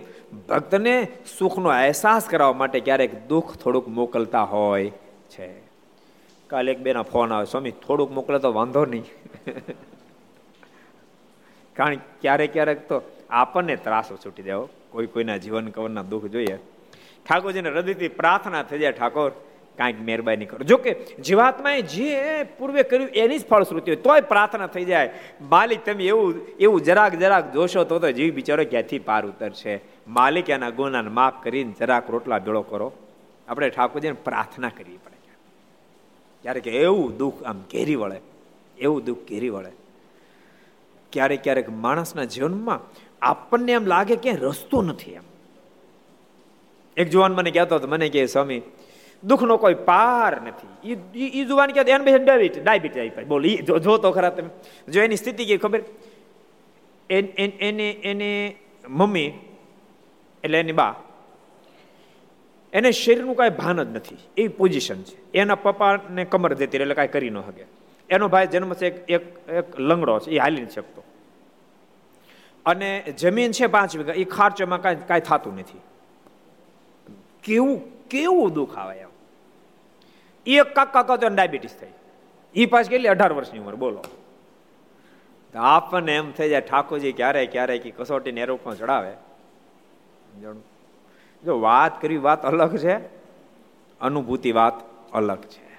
ભક્તને 0.48 1.08
સુખનો 1.38 1.68
અહેસાસ 1.68 2.28
કરાવવા 2.28 2.52
માટે 2.52 2.80
ક્યારેક 2.80 3.28
દુઃખ 3.28 3.56
થોડુંક 3.56 3.88
મોકલતા 3.88 4.42
હોય 4.42 4.90
છે. 5.30 5.48
કાલે 6.50 6.72
એક 6.72 6.78
બેના 6.78 7.02
ફોન 7.02 7.32
આવે, 7.32 7.46
સ્વામી, 7.46 7.70
થોડુંક 7.70 8.10
મોકલે 8.10 8.38
તો 8.38 8.52
વાંધો 8.52 8.84
નહીં. 8.84 9.04
કારણ 11.76 11.96
ક્યારેક 12.20 12.52
ક્યારેક 12.52 12.88
તો 12.88 13.02
આપણને 13.30 13.76
ત્રાસો 13.76 14.16
છૂટી 14.16 14.42
જાઓ 14.42 14.68
કોઈ 14.90 15.06
કોઈના 15.06 15.36
જીવન 15.36 15.70
કવરના 15.70 16.02
દુઃખ 16.02 16.24
જોઈએ. 16.24 16.58
ઠાકોરજીને 17.28 17.68
હૃદયથી 17.68 18.08
પ્રાર્થના 18.08 18.62
થઈ 18.62 18.78
જાય, 18.78 18.92
ઠાકોર, 18.92 19.30
કાંઈક 19.78 20.00
મહેરબાની 20.00 20.46
કરો. 20.46 20.64
જો 20.64 20.76
કે 20.76 20.94
જીવાત્માએ 21.20 21.82
જે 21.82 22.42
પૂર્વે 22.58 22.82
કર્યું 22.82 23.10
એની 23.14 23.38
જ 23.38 23.46
ફળશ્રુતિ 23.46 23.90
હોય, 23.90 24.02
તોય 24.02 24.20
પ્રાર્થના 24.20 24.66
થઈ 24.66 24.84
જાય. 24.84 25.10
માલિક, 25.40 25.84
તમે 25.84 26.04
એવું 26.04 26.34
એવું 26.60 26.80
જરાક 26.80 27.14
જરાક 27.14 27.52
જોશો 27.52 27.84
તો 27.84 27.98
તો 27.98 28.10
જીવ 28.10 28.34
બિચારો 28.34 28.64
ક્યાંથી 28.64 28.98
પાર 28.98 29.26
ઉતરશે? 29.26 29.80
માલિક 30.08 30.50
એના 30.50 30.70
ગુનાને 30.70 31.10
માફ 31.10 31.42
કરીને 31.42 31.72
જરાક 31.80 32.10
રોટલા 32.10 32.38
ભેળો 32.38 32.62
કરો. 32.62 32.92
આપણે 33.48 33.70
ઠાકોરજીને 33.70 34.16
પ્રાર્થના 34.24 34.68
કરવી 34.68 34.98
પડે 35.04 35.18
ક્યારેક 36.42 36.66
એવું 36.66 37.16
દુઃખ 37.16 37.42
આમ 37.42 37.58
ઘેરી 37.60 37.94
વળે, 37.94 38.20
એવું 38.78 39.04
દુઃખ 39.04 39.18
ઘેરી 39.28 39.48
વળે. 39.48 39.72
ક્યારેક 41.12 41.42
ક્યારેક 41.42 41.68
માણસના 41.70 42.24
જીવનમાં 42.24 42.80
આપણને 43.22 43.72
એમ 43.72 43.86
લાગે 43.86 44.16
કે 44.16 44.32
રસ્તો 44.32 44.82
નથી 44.82 45.10
એમ. 45.10 45.29
એક 46.96 47.08
જુવાન 47.08 47.32
મને 47.32 47.50
કહેતો 47.50 47.74
હતો, 47.76 47.88
મને 47.88 48.08
કહે, 48.08 48.26
સ્વામી, 48.26 48.62
દુઃખનો 49.22 49.56
કોઈ 49.56 49.76
પાર 49.84 50.32
નથી. 50.42 50.94
એ 51.34 51.44
જુવાન 51.44 51.70
કહેતો, 51.70 51.90
એને 51.90 52.04
પછી 52.04 52.24
ડાયાબિટીસ 52.24 52.62
ડાયાબિટીસ 52.62 53.26
બોલ 53.26 53.44
જો 53.84 53.96
તો 53.98 54.10
ખરા 54.10 54.30
તમે. 54.30 54.50
જો 54.88 55.02
એની 55.02 55.16
સ્થિતિ 55.16 55.44
કે 55.44 55.56
ખબર? 55.56 55.80
એને 57.10 57.88
એને 58.02 58.28
મમ્મી, 58.88 59.30
એટલે 60.44 60.58
એની 60.60 60.72
બા, 60.72 60.94
એને 62.72 62.90
શરીરનું 62.92 63.36
કાંઈ 63.36 63.56
ભાન 63.58 63.82
જ 63.82 63.96
નથી. 63.96 64.18
એવી 64.36 64.48
પોઝિશન 64.48 65.02
છે. 65.02 65.16
એના 65.34 65.54
પપ્પાને 65.56 66.24
કમર 66.24 66.54
દેતી 66.54 66.78
એટલે 66.78 66.94
કાંઈ 66.94 67.14
કરી 67.14 67.30
ન 67.30 67.40
શકે. 67.40 67.64
એનો 68.10 68.28
ભાઈ 68.28 68.46
જન્મ 68.46 68.74
છે 68.74 68.86
એક 68.86 69.24
એક 69.48 69.80
લંગડો 69.80 70.18
છે, 70.18 70.30
એ 70.30 70.38
હાલી 70.38 70.62
નથી 70.62 70.74
શકતો. 70.74 71.02
અને 72.66 72.88
જમીન 73.18 73.52
છે 73.52 73.66
પાંચ 73.66 73.96
વીઘા 73.96 74.16
એ 74.16 74.24
ખાર્ચમાં 74.24 74.80
કાંઈ 74.82 75.06
કાંઈ 75.08 75.26
થતું 75.28 75.54
નથી. 75.58 75.80
કેવું 77.44 78.08
કેવું 78.08 78.52
દુઃખ 78.52 78.78
આવે 78.78 78.96
એમ? 78.96 79.08
એક 80.46 80.74
કાકા 80.74 81.02
કાકા 81.02 81.28
ડાયાબિટીસ 81.28 81.74
થઈ. 81.80 81.92
એ 82.54 82.66
પાછી 82.66 82.88
કેટલી? 82.88 83.08
અઢાર 83.08 83.32
વર્ષની 83.32 83.58
ઉંમર, 83.58 83.74
બોલો. 83.74 84.04
આપણને 85.54 86.16
એમ 86.16 86.30
થઈ 86.32 86.48
જાય, 86.48 86.60
ઠાકોરજી 86.60 87.12
ક્યારે 87.12 87.46
ક્યારે 87.46 87.78
કે 87.78 87.90
કસોટી 87.90 88.32
નેરોપમાં 88.32 88.76
ચડાવે. 88.78 89.12
જો 91.44 91.60
વાત 91.60 92.02
કરવી 92.02 92.16
વાત 92.16 92.46
અલગ 92.46 92.76
છે, 92.76 92.96
અનુભૂતિ 94.00 94.52
વાત 94.52 94.74
અલગ 95.12 95.40
છે. 95.40 95.70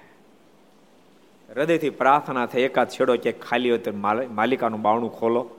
હૃદયથી 1.52 1.90
પ્રાર્થના 1.90 2.46
થઈ, 2.46 2.62
એકાદ 2.62 2.88
છેડો 2.88 3.16
કે 3.16 3.32
ખાલી 3.32 3.70
હોય 3.70 3.78
તો 3.78 3.92
માલિકાનું 4.30 4.82
બાવણું 4.82 5.18
ખોલો. 5.18 5.50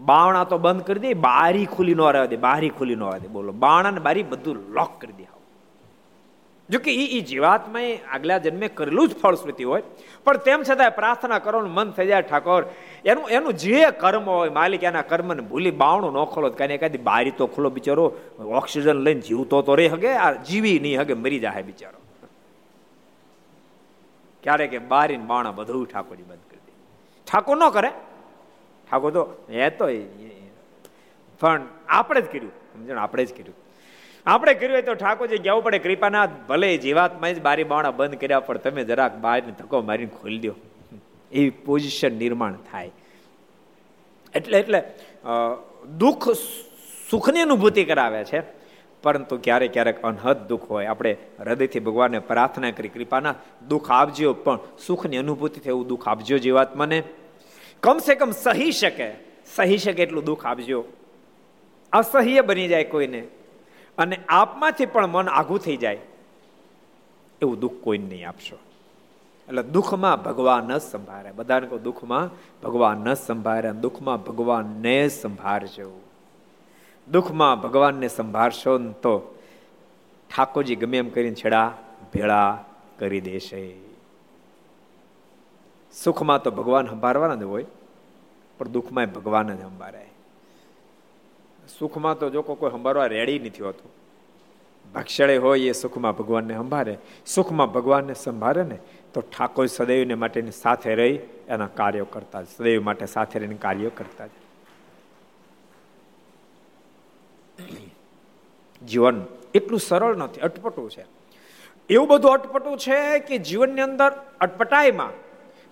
બાવણા 0.00 0.44
તો 0.44 0.58
બંધ 0.58 0.82
કરી 0.82 0.98
દે, 0.98 1.14
બારી 1.14 1.66
ખુલી 1.66 1.94
ન 1.94 2.00
રહેવા 2.00 2.26
દે, 2.26 2.36
બારી 2.36 2.68
ખુલી 2.68 2.94
ન 2.94 3.02
રહેવા 3.02 3.18
દે. 3.18 3.28
બોલો 3.28 3.52
બાણા 3.52 3.90
ને 3.90 4.00
બારી 4.00 4.22
બધું 4.22 4.56
લોક 4.72 5.00
કરી 5.00 5.12
દે 5.12 5.26
જો 6.68 6.78
કે 6.78 6.92
એ 6.94 7.20
જીવાત્માએ 7.20 8.00
આગલા 8.06 8.38
જન્મે 8.38 8.68
કરેલું 8.68 9.08
જ 9.08 9.14
ફળશ્રુતિ 9.16 9.64
હોય, 9.64 9.82
પણ 10.24 10.36
તેમ 10.36 10.62
છતાં 10.62 10.90
પ્રાર્થના 10.90 11.38
કરવાનું 11.38 11.72
મન 11.74 11.90
થઈ 11.90 12.06
જાય 12.06 12.22
ઠાકોર. 12.22 12.62
એનું 13.04 13.24
એનું 13.28 13.52
જે 13.52 13.90
કર્મ 13.90 14.24
હોય, 14.24 14.50
માલિક 14.50 14.82
એના 14.82 15.02
કર્મને 15.02 15.42
ભૂલી 15.42 15.70
બાવણું 15.70 16.12
ન 16.14 16.24
ખોલો 16.24 16.50
કાંઈ 16.50 16.74
એકાદી 16.74 16.98
બારી 16.98 17.30
તો 17.30 17.46
ખુલ્લો 17.46 17.70
બિચારો. 17.70 18.12
ઓક્સિજન 18.38 19.02
લઈને 19.06 19.20
જીવતો 19.20 19.62
તો 19.62 19.74
રહી 19.74 19.88
હગે, 19.88 20.12
આ 20.16 20.32
જીવી 20.32 20.78
નહીં 20.78 21.00
હગે, 21.00 21.14
મરી 21.14 21.38
જાય 21.38 21.62
બિચારો. 21.62 21.98
ક્યારેક 24.42 24.70
કે 24.70 24.78
બારી 24.78 25.16
બાણા 25.16 25.50
બધું 25.50 25.86
ઠાકોરજી 25.86 26.22
બંધ 26.22 26.46
કરી 26.50 26.62
દે. 26.66 26.72
ઠાકોર 27.26 27.56
ન 27.56 27.68
કરે. 27.70 27.90
ઠાકોર 28.90 29.10
તો 29.10 29.22
એ. 29.50 29.70
તો 29.70 29.86
પણ 31.40 31.62
આપણે 31.88 32.20
જ 32.20 32.24
કર્યું. 32.32 32.52
સમજણ? 32.72 32.98
આપણે 32.98 33.24
જ 33.24 33.32
કર્યું. 33.32 33.56
આપણે 34.26 34.54
કર્યું 34.54 34.72
હોય 34.72 34.82
તો 34.82 34.94
ઠાકોરજી 34.94 35.38
જવું 35.38 35.62
પડે 35.64 35.78
કૃપાના 35.78 36.26
ભલે 36.48 36.76
જીવાતમાં 36.76 37.34
જ 37.34 37.42
બારી 37.42 37.64
બાણા 37.64 37.90
બંધ 37.90 38.14
કર્યા, 38.14 38.40
પણ 38.40 38.58
તમે 38.58 38.84
જરાક 38.84 39.16
બહારને 39.16 39.52
ધક્કો 39.52 39.80
મારીને 39.80 40.14
ખોલી 40.20 40.38
દો. 40.38 40.54
એવી 41.32 41.50
પોઝિશન 41.50 42.12
નિર્માણ 42.14 42.54
થાય. 42.70 42.90
એટલે 44.34 44.58
એટલે 44.58 44.80
દુઃખ 45.98 46.28
સુખની 47.10 47.40
અનુભૂતિ 47.40 47.84
કરાવે 47.84 48.24
છે. 48.24 48.40
પરંતુ 49.02 49.38
ક્યારેક 49.44 49.72
ક્યારેક 49.72 50.02
અનહદ 50.02 50.38
દુઃખ 50.48 50.66
હોય. 50.70 50.86
આપણે 50.86 51.16
હૃદયથી 51.40 51.80
ભગવાનને 51.80 52.18
પ્રાર્થના 52.18 52.70
કરી 52.70 52.88
કૃપાના 52.88 53.34
દુઃખ 53.68 53.90
આપજો, 53.90 54.32
પણ 54.34 54.58
સુખની 54.86 55.16
અનુભૂતિ 55.16 55.60
થાય 55.60 55.70
એવું 55.70 55.86
દુઃખ 55.86 56.08
આપજો 56.08 56.38
જીવાત્માને. 56.38 57.02
કમસે 57.82 58.14
કમ 58.14 58.30
સહી 58.30 58.72
શકે. 58.72 59.12
સહી 59.56 59.78
શકે 59.78 60.02
એટલું 60.02 60.24
દુઃખ 60.24 60.46
આપજો. 60.46 60.84
અસહ્ય 61.92 62.40
બની 62.40 62.68
જાય 62.68 62.84
કોઈને. 62.84 63.20
અને 63.98 64.18
આપમાંથી 64.28 64.86
પણ 64.86 65.06
મન 65.06 65.28
આઘું 65.28 65.58
થઈ 65.58 65.76
જાય. 65.76 65.98
એવું 67.42 67.58
દુઃખ 67.58 67.72
કોઈને 67.72 68.06
નહીં 68.06 68.28
આપશો. 68.28 68.56
એટલે 69.48 69.62
દુઃખમાં 69.62 70.22
ભગવાન 70.22 70.78
જ 70.78 70.82
સંભાળે. 70.82 71.32
બધાને 71.32 71.66
કહું, 71.66 71.82
દુઃખમાં 71.82 72.30
ભગવાન 72.62 72.98
ન 72.98 73.14
સંભાળે 73.14 73.72
દુઃખમાં 73.72 74.22
ભગવાનને 74.24 75.08
સંભાળજો. 75.08 76.00
દુઃખમાં 77.10 77.60
ભગવાનને 77.60 78.08
સંભાળશો 78.08 78.78
ને 78.78 78.92
તો 78.92 79.38
ઠાકોરજી 80.36 80.76
ગમે 80.76 80.98
એમ 80.98 81.08
કરીને 81.08 81.34
છેડા 81.34 81.72
ભેળા 82.14 82.64
કરી 82.98 83.20
દેશે. 83.20 83.89
સુખમાં 85.94 86.42
તો 86.42 86.50
ભગવાન 86.50 86.86
સંભાળવાના 86.86 87.40
જ 87.42 87.44
હોય, 87.44 87.66
પણ 88.58 88.72
દુઃખમાં 88.74 89.12
ભગવાન 89.16 89.48
જ 89.50 89.62
સંભાળે. 89.62 90.02
સુખમાં 91.78 92.18
તો 92.18 92.30
જો 92.30 92.42
કોઈ 92.42 92.70
સંભાળવા 92.70 93.08
રેડી 93.14 93.38
નથી 93.38 93.64
હોતું 93.68 93.90
ભક્ષળે 94.94 95.36
હોય 95.36 95.70
એ 95.70 95.74
સુખમાં 95.82 96.14
ભગવાનને 96.16 96.54
સંભાળે, 96.54 96.94
સુખમાં 97.26 97.70
ભગવાનને 97.72 98.14
સંભાળે 98.14 98.62
ને 98.70 98.78
તો 99.14 99.20
ઠાકોર 99.22 99.66
સદૈવને 99.76 100.14
માટેની 100.22 100.56
સાથે 100.62 100.90
રહી 101.00 101.16
એના 101.48 101.70
કાર્યો 101.80 102.06
કરતા 102.14 102.42
સદૈવ 102.54 102.82
માટે 102.88 103.06
સાથે 103.14 103.36
રહીને 103.40 103.58
કાર્યો 103.66 103.92
કરતા 103.98 104.28
જીવન 108.82 109.16
એટલું 109.54 109.80
સરળ 109.80 110.14
નથી, 110.16 110.40
અટપટું 110.40 110.90
છે. 110.90 111.04
એવું 111.90 112.08
બધું 112.08 112.32
અટપટું 112.32 112.76
છે 112.78 112.98
કે 113.28 113.38
જીવનની 113.48 113.86
અંદર 113.88 114.10
અટપટાઈમાં 114.40 115.12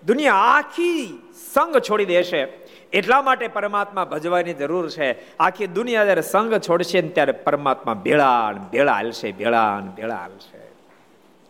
દુનિયા 0.06 0.34
આખી 0.34 1.18
સંગ 1.52 1.78
છોડી 1.78 2.04
દેશે 2.04 2.48
એટલા 2.92 3.22
માટે 3.22 3.48
પરમાત્મા 3.48 4.04
ભજવાની 4.04 4.54
જરૂર 4.54 4.90
છે. 4.90 5.36
આખી 5.36 5.66
દુનિયા 5.66 6.04
જ્યારે 6.04 6.22
સંગ 6.22 6.54
છોડશે 6.54 7.02
ને 7.02 7.08
ત્યારે 7.08 7.32
પરમાત્મા 7.32 7.94
ભેળા 7.94 8.52
ભેળા 8.72 8.92
હાલશે 8.92 9.32
ભેળા 9.32 9.82
ભેળા 9.96 10.16
હાલશે. 10.16 10.68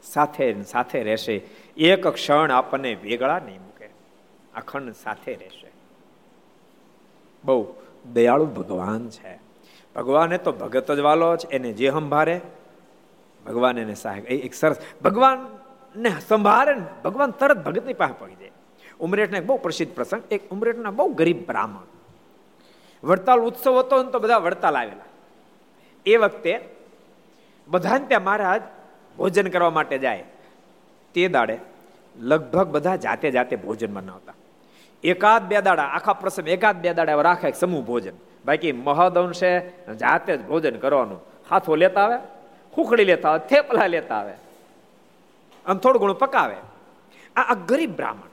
સાથે 0.02 0.62
સાથે 0.62 1.02
રહેશે. 1.02 1.42
એક 1.76 2.06
ક્ષણ 2.06 2.50
આપણને 2.50 2.94
વેગળા 2.94 3.38
નહીં 3.38 3.60
મૂકે. 3.60 3.88
અખંડ 4.54 4.92
સાથે 4.92 5.34
રહેશે. 5.34 5.72
બહુ 7.44 7.74
દયાળુ 8.12 8.46
ભગવાન 8.46 9.08
છે. 9.08 9.38
ભગવાને 9.96 10.38
તો 10.38 10.52
ભગત 10.52 10.92
જ 10.92 10.98
વાલો 10.98 11.36
છે. 11.36 11.48
એને 11.48 11.72
જે 11.72 11.88
હંભારે 11.88 12.40
ભગવાન 13.46 13.78
એને 13.78 13.94
સહાય 13.94 14.20
એક 14.20 14.54
સરસ 14.54 14.76
ભગવાન 15.04 15.57
ને 15.98 16.10
સંભારે 16.28 16.74
ભગવાન 17.04 17.30
તરત 17.30 17.56
ભગતની 17.56 17.94
પાસે 17.94 18.14
પડી 18.18 18.34
જાય. 18.34 18.50
ઉમરેઠના 19.00 19.38
એક 19.38 19.46
બહુ 19.46 19.56
પ્રસિદ્ધ 19.56 19.94
પ્રસંગ, 19.94 20.22
એક 20.30 20.50
ઉમરેઠના 20.50 20.90
બહુ 20.90 21.08
ગરીબ 21.08 21.46
બ્રાહ્મણ. 21.46 21.86
વડતાલ 23.04 23.40
ઉત્સવ 23.40 23.78
હતો 23.78 24.02
ને 24.02 24.10
તો 24.10 24.18
બધા 24.18 24.38
વડતાલ 24.38 24.76
આવેલા. 24.76 25.04
એ 26.06 26.16
વખતે 26.16 26.60
બધાને 27.68 28.06
ત્યાં 28.06 28.24
મહારાજ 28.24 28.62
ભોજન 29.18 29.48
કરવા 29.48 29.70
માટે 29.70 29.98
જાય. 29.98 30.24
તે 31.14 31.28
દાડે 31.28 31.58
લગભગ 32.16 32.68
બધા 32.68 32.96
જાતે 32.96 33.30
જાતે 33.30 33.56
ભોજન 33.56 33.94
બનાવતા. 33.94 34.34
એકાદ 35.04 35.42
બે 35.42 35.60
દાડા, 35.60 35.82
આખા 35.82 36.12
પ્રસંગ 36.12 36.48
એકાદ 36.48 36.76
બે 36.76 36.94
દાડા 36.94 37.20
રાખે 37.20 37.52
સમૂહ 37.52 37.82
ભોજન. 37.82 38.12
બાકી 38.44 38.72
મહદ 38.72 39.18
અંશે 39.18 39.68
જાતે 39.94 40.36
જ 40.36 40.46
ભોજન 40.46 40.76
કરવાનું. 40.76 41.20
હાથો 41.50 41.74
લેતા 41.74 42.04
આવે, 42.04 42.18
ખુખડી 42.74 43.04
લેતા 43.04 43.30
આવે, 43.30 43.48
થેપલા 43.48 43.86
લેતા 43.86 44.14
આવે. 44.14 44.32
અને 45.68 45.78
થોડું 45.78 46.02
ઘણું 46.02 46.18
પકાવે. 46.18 46.58
આ 47.36 47.54
ગરીબ 47.54 47.92
બ્રાહ્મણ. 47.96 48.30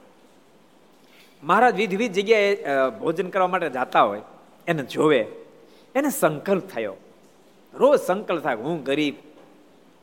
મહારાજ 1.44 1.76
વિધ 1.76 1.96
વિધ 1.96 2.14
જગ્યાએ 2.14 2.90
ભોજન 3.00 3.30
કરવા 3.30 3.48
માટે 3.48 3.70
જતા 3.70 4.02
હોય, 4.02 4.22
એને 4.68 4.84
જોવે, 4.84 5.22
એને 5.96 6.10
સંકલ્પ 6.10 6.66
થયો. 6.68 6.96
રોજ 7.74 8.00
સંકલ્પ 8.00 8.44
થાય, 8.44 8.56
હું 8.56 8.84
ગરીબ. 8.84 9.16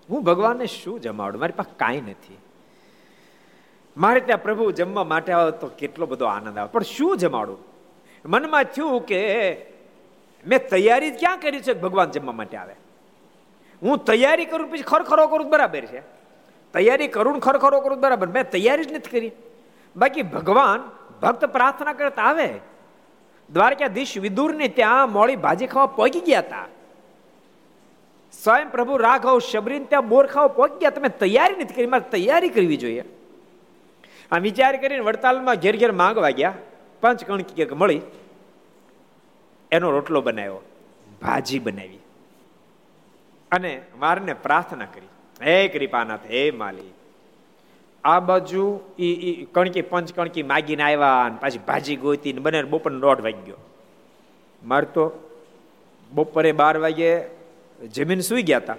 હું 0.08 0.24
ભગવાનને 0.24 0.66
શું 0.66 1.00
જમાડું? 1.00 1.40
મારી 1.40 1.52
પાસે 1.56 1.76
કાંઈ 1.76 2.00
નથી. 2.00 2.38
મારે 3.96 4.20
ત્યાં 4.20 4.42
પ્રભુ 4.42 4.70
જમવા 4.70 5.04
માટે 5.04 5.32
આવે 5.32 5.50
તો 5.50 5.66
કેટલો 5.78 6.06
બધો 6.06 6.24
આનંદ 6.24 6.58
આવે. 6.58 6.68
પણ 6.72 6.82
શું 6.82 7.18
જમાડું? 7.18 7.58
મનમાં 8.24 8.64
થયું 8.64 9.06
કે 9.06 9.20
મેં 10.46 10.68
તૈયારી 10.68 11.10
ક્યાં 11.10 11.38
કરી 11.38 11.60
છે? 11.60 11.72
ભગવાન 11.74 12.10
જમવા 12.10 12.32
માટે 12.32 12.56
આવે. 12.56 12.74
હું 13.82 14.04
તૈયારી 14.04 14.44
કરું, 14.44 14.70
પછી 14.70 14.82
ખરખરો 14.82 15.26
કરું, 15.26 15.50
બરાબર 15.50 15.84
છે. 15.84 16.21
તૈયારી 16.72 17.08
કરું 17.08 17.40
ખરખરો 17.40 17.80
કરું, 17.80 18.00
બરાબર. 18.00 18.28
મેં 18.28 18.50
તૈયારી 18.50 18.84
જ 18.84 18.92
નથી 18.92 19.10
કરી. 19.10 19.32
બાકી 19.96 20.22
ભગવાન 20.22 20.90
ભક્ત 21.22 21.44
પ્રાર્થના 21.44 21.92
કરતા 21.92 22.22
આવે. 22.22 22.48
દ્વારકાધીશ 23.52 24.18
વિદુરને 24.18 24.68
ત્યાં 24.68 25.12
મોડી 25.12 25.36
ભાજી 25.36 25.66
ખાવા 25.66 25.86
પહોંચી 25.86 26.20
ગયા 26.20 26.38
હતા. 26.38 26.66
સ્વયં 28.44 28.70
પ્રભુ 28.70 28.96
રાઘવ, 28.96 29.38
શબરીને 29.38 29.84
ત્યાં 29.84 30.08
બોર 30.08 30.26
ખાવા 30.26 30.48
પહોંચી 30.48 30.76
ગયા. 30.78 30.90
તમે 30.90 31.08
તૈયારી 31.08 31.54
નથી 31.54 31.74
કરી, 31.74 31.86
મારે 31.86 32.10
તૈયારી 32.10 32.48
કરવી 32.48 32.76
જોઈએ. 32.76 33.04
આ 34.32 34.38
વિચાર 34.38 34.76
કરીને 34.76 34.98
વડતાલમાં 34.98 35.54
ઘેર 35.54 35.76
ઘેર 35.76 35.92
માંગવા 35.92 36.30
ગયા. 36.30 36.54
પંચ 37.00 37.24
કણકી 37.24 37.64
કે 37.64 37.74
મળી. 37.74 38.00
એનો 39.72 39.90
રોટલો 39.90 40.20
બનાવ્યો. 40.20 40.60
ભાજી 41.22 41.58
બનાવી. 41.58 41.98
અને 43.50 43.82
મારને 43.98 44.34
પ્રાર્થના 44.34 44.84
કરી. 44.84 45.06
હે 45.42 45.68
કૃપાનાથ, 45.68 46.26
હે 46.30 46.50
માલી 46.50 46.92
આ 48.04 48.20
બાજુ 48.20 48.80
ઈ 48.98 49.46
કણકી, 49.52 49.82
પંચ 49.82 50.12
કણકી 50.12 50.42
માગીને 50.42 50.82
આવ્યા 50.82 51.28
ને 51.28 51.36
પાછી 51.40 51.58
ભાજી 51.58 51.96
ગોતી 51.96 52.32
બને 52.32 52.62
બપોર 52.62 52.92
દોઢ 52.92 53.20
વાગ્યો. 53.20 53.44
ગયો 53.44 53.56
મારે 54.64 54.86
તો 54.86 55.04
બપોરે 56.12 56.52
બાર 56.52 56.78
વાગે 56.78 57.10
જમીન 57.94 58.20
સુઈ 58.20 58.42
ગયા 58.42 58.58
હતા 58.58 58.76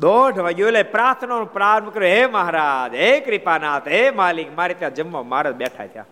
દોઢ 0.00 0.38
વાગ્યો 0.38 0.68
એટલે 0.68 0.82
પ્રાર્થના 0.82 1.44
પ્રારંભ 1.44 1.94
કર્યો. 1.94 2.08
હે 2.08 2.26
મહારાજ, 2.26 2.94
હે 2.94 3.20
કૃપાનાથ, 3.20 3.88
હે 3.88 4.10
માલિક, 4.10 4.56
મારે 4.56 4.74
ત્યાં 4.74 4.94
જમવા 4.94 5.22
મહારાજ 5.22 5.54
બેઠા 5.54 5.86
ત્યાં 5.86 6.06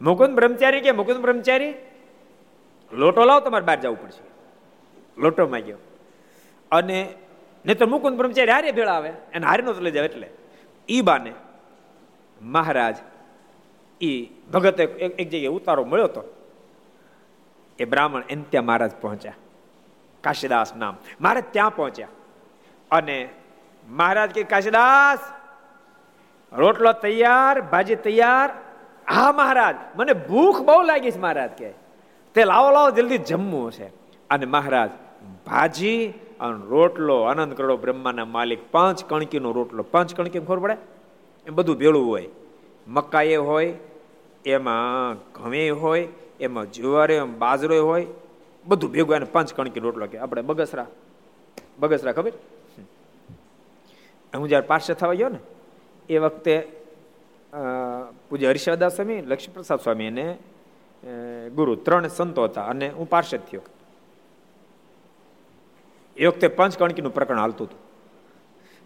મુકુંદ 0.00 0.34
બ્રહ્મચારી 0.34 0.80
કે 0.80 0.92
મુકુંદ 0.92 1.20
બ્રહ્મચારી? 1.20 1.74
લોટો 2.92 3.24
લાવ, 3.24 3.40
તમારે 3.40 3.64
બહાર 3.64 3.80
જવું 3.80 4.02
પડશે. 4.02 4.24
લોટો 5.18 5.46
માગ્યો. 5.46 5.76
અને 6.70 7.08
નહીં 7.64 7.78
તો 7.78 7.86
મુકુંદ 7.86 8.16
બ્રહ્મચારી 8.16 8.52
હારે 8.52 8.72
ભેળા 8.72 8.92
આવે, 8.92 9.12
એને 9.32 9.46
હારે 9.46 9.62
નો 9.62 9.72
લઈ 9.80 9.90
જાય 9.90 10.04
એટલે. 10.04 10.28
ઈ 10.88 11.00
બાને 11.00 11.32
મહારાજ 12.42 12.96
ઈ 14.00 14.30
ભગત 14.52 14.80
એક 14.80 15.28
જગ્યાએ 15.28 15.54
ઉતારો 15.56 15.84
મળ્યો 15.84 16.06
તો 16.06 16.22
એ 17.78 17.84
બ્રાહ્મણ 17.84 18.22
એને 18.28 18.44
ત્યાં 18.50 18.64
મહારાજ 18.64 18.92
પહોંચ્યા. 19.00 19.34
કાશીદાસ 20.20 20.74
નામ. 20.76 20.96
મહારાજ 21.20 21.44
ત્યાં 21.50 21.76
પહોંચ્યા. 21.76 22.08
અને 22.90 23.28
મહારાજ 23.88 24.30
કે 24.30 24.42
કાશીદાસ, 24.42 25.18
રોટલો 26.52 26.92
તૈયાર, 26.92 27.60
ભાજી 27.60 27.96
તૈયાર? 27.96 28.50
હા 29.10 29.32
મહારાજ, 29.32 29.76
મને 29.96 30.12
ભૂખ 30.12 30.60
બહુ 30.60 30.82
લાગી 30.82 31.10
છે 31.10 31.18
મહારાજ 31.18 31.50
કે. 31.50 31.70
તે 32.34 32.44
લાવો 32.44 32.70
લાવો 32.70 32.90
જલ્દી 32.90 33.18
જમવું 33.18 33.72
છે 33.72 33.86
અને 34.30 34.46
મહારાજ, 34.46 34.90
ભાજી 35.46 36.14
અને 36.42 36.58
રોટલો, 36.68 37.16
આનંદ 37.22 37.52
કરડો 37.54 37.76
બ્રહ્માના 37.76 38.24
માલિક. 38.26 38.60
પાંચ 38.70 39.04
કણકીનો 39.04 39.52
રોટલો. 39.52 39.82
પાંચ 39.82 40.14
કણકી 40.14 40.40
ખબર 40.40 40.58
પડે? 40.58 40.76
એ 41.46 41.50
બધું 41.50 41.76
ભેળું 41.76 42.06
હોય. 42.08 42.28
મકાઈ 42.88 43.36
હોય, 43.48 43.74
એમાં 44.46 45.16
ઘમે 45.32 45.62
હોય, 45.82 46.08
એમાં 46.40 46.66
જુવારે 46.72 47.16
બાજરો 47.42 47.76
હોય. 47.86 48.06
બધું 48.66 48.90
ભેગું 48.90 49.16
એને 49.16 49.24
પાંચ 49.24 49.54
કણકી 49.54 49.80
રોટલો 49.80 50.06
કે 50.06 50.18
આપણે 50.18 50.42
બગસરા. 50.42 50.86
બગસરા 51.78 52.12
ખબર? 52.12 52.32
હું 54.32 54.48
જયારે 54.48 54.66
પાર્ષદ 54.66 54.94
થવા 54.94 55.14
ગયો 55.14 55.28
ને, 55.28 55.40
એ 56.08 56.18
વખતે 56.18 56.54
પૂજ્ય 58.28 58.48
હરિશાદાસ 58.48 58.96
સ્વામી, 58.96 59.20
લક્ષ્મીપ્રસાદ 59.22 59.80
સ્વામી 59.80 60.06
અને 60.06 60.26
ગુરુ 61.50 61.74
ત્રણ 61.76 62.06
સંતો 62.08 62.44
હતા 62.44 62.64
અને 62.64 62.88
હું 62.88 63.06
પાર્ષદ 63.10 63.42
થયો. 63.50 63.62
એ 66.16 66.26
વખતે 66.26 66.48
પાંચ 66.48 66.78
કણકીનું 66.78 67.14
પ્રકરણ 67.14 67.38
હાલતું 67.38 67.66
હતું. 67.66 67.80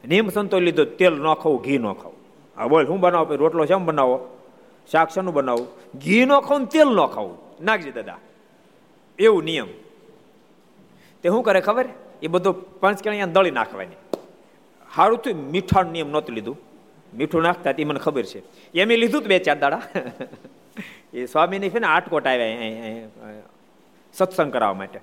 નિયમ 0.09 0.29
સંતો 0.29 0.61
લીધો 0.61 0.85
તેલ 0.85 1.15
ન 1.15 1.35
ખાવું, 1.35 1.62
ઘી 1.62 1.79
ન 1.79 1.93
ખાવું. 1.93 2.19
આ 2.57 2.67
બોલ 2.67 2.87
શું 2.87 3.01
બનાવો? 3.01 3.35
રોટલો 3.35 3.65
શેમ 3.65 3.87
બનાવો? 3.87 4.39
શાક 4.91 5.11
શાનું 5.11 5.35
બનાવું? 5.35 5.67
ઘી 5.99 6.25
ન 6.25 6.41
ખાવું 6.41 6.67
તેલ 6.67 6.89
ન 6.89 7.07
ખાવું. 7.07 7.65
નાખજે 7.65 7.91
દાદા. 7.91 8.19
એવું 9.19 9.45
નિયમ. 9.45 9.69
તે 11.23 11.29
શું 11.29 11.43
કરે 11.43 11.61
ખબર? 11.61 11.89
એ 12.23 12.27
બધું 12.27 12.81
પંચ 12.81 13.05
કણિયા 13.05 13.27
દળી 13.27 13.51
નાખવાની. 13.51 13.97
સારું 14.97 15.19
થયું, 15.19 15.51
મીઠાનું 15.51 15.93
નિયમ 15.93 16.11
નહોતું 16.11 16.35
લીધું. 16.35 16.57
મીઠું 17.15 17.43
નાખતા 17.43 17.75
એ 17.79 17.85
મને 17.85 17.99
ખબર 17.99 18.23
છે. 18.23 18.43
એમ 18.75 18.89
લીધું 18.89 19.23
બે 19.23 19.39
ચાર 19.39 19.59
દાડા. 19.59 19.83
એ 21.15 21.27
સ્વામીની 21.27 21.71
છે 21.71 21.79
ને 21.79 21.87
આટકોટ 21.87 22.27
આવ્યા 22.27 23.33
સત્સંગ 24.15 24.53
કરાવવા 24.53 24.75
માટે. 24.75 24.99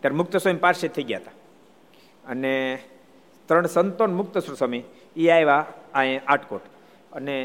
ત્યારે 0.00 0.16
મુક્ત 0.16 0.36
સ્વયં 0.36 0.60
પારસે 0.60 0.88
થઈ 0.88 1.02
ગયા 1.02 1.18
હતા. 1.18 1.43
અને 2.26 2.54
ત્રણ 3.48 3.66
સંતોન 3.66 4.14
મુક્ત 4.14 4.38
સ્વામી 4.38 4.82
એ 5.16 5.28
આવ્યા 5.30 5.64
અહીંયા 5.94 6.26
આટકોટ. 6.26 6.64
અને 7.12 7.36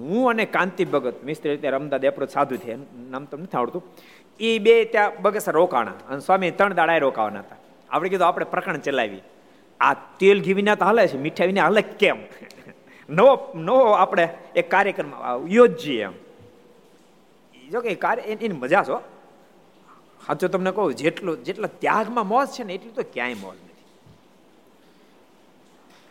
હું 0.00 0.30
અને 0.30 0.44
કાંતિ 0.46 0.84
ભગત, 0.84 1.16
મિસ્ત્રી 1.24 1.50
રીતે 1.50 1.68
રમદા 1.70 1.98
દેપરો 1.98 2.26
સાધુ 2.26 2.56
છે 2.56 2.76
નામ 3.10 3.24
તો 3.24 3.36
નથી 3.36 3.58
આવડતું 3.58 3.82
એ 4.40 4.58
બે 4.58 4.74
ત્યાં 4.84 5.22
બગસર 5.22 5.52
રોકાણા, 5.52 5.98
અને 6.08 6.20
સ્વામી 6.20 6.50
ત્રણ 6.50 6.74
દાડા 6.74 6.98
રોકાવાના 6.98 7.40
હતા. 7.40 7.60
આપણે 7.90 8.08
કીધું 8.08 8.28
આપણે 8.28 8.44
પ્રકરણ 8.44 8.80
ચલાવી 8.80 9.22
આ 9.80 9.94
તેલ 10.20 10.38
ઘી 10.42 10.56
વિના 10.60 10.74
તો 10.74 10.84
હાલે 10.84 11.08
છે, 11.08 11.18
મીઠાઈ 11.18 11.50
વિના 11.52 11.66
હાલે 11.68 11.82
કેમ? 12.00 12.18
નવો 13.16 13.32
નવો 13.54 13.92
આપણે 13.92 14.24
એક 14.56 14.66
કાર્યક્રમ 14.70 15.12
યોજીએ 15.48 16.02
એમ. 16.02 16.16
જો 17.72 17.80
કે 17.80 17.94
કાર્ય 17.94 18.22
એની 18.22 18.48
મજા 18.48 18.84
છો 18.88 18.98
સાચું 20.28 20.50
તમને 20.50 20.70
કહું, 20.70 20.94
જેટલું 20.94 21.44
જેટલા 21.44 21.68
ત્યાગમાં 21.78 22.28
મોજ 22.28 22.48
છે 22.48 22.64
ને, 22.64 22.72
એટલી 22.74 22.90
તો 22.90 23.02
ક્યાંય 23.12 23.34
મોજ 23.34 23.56
નથી. 23.56 23.84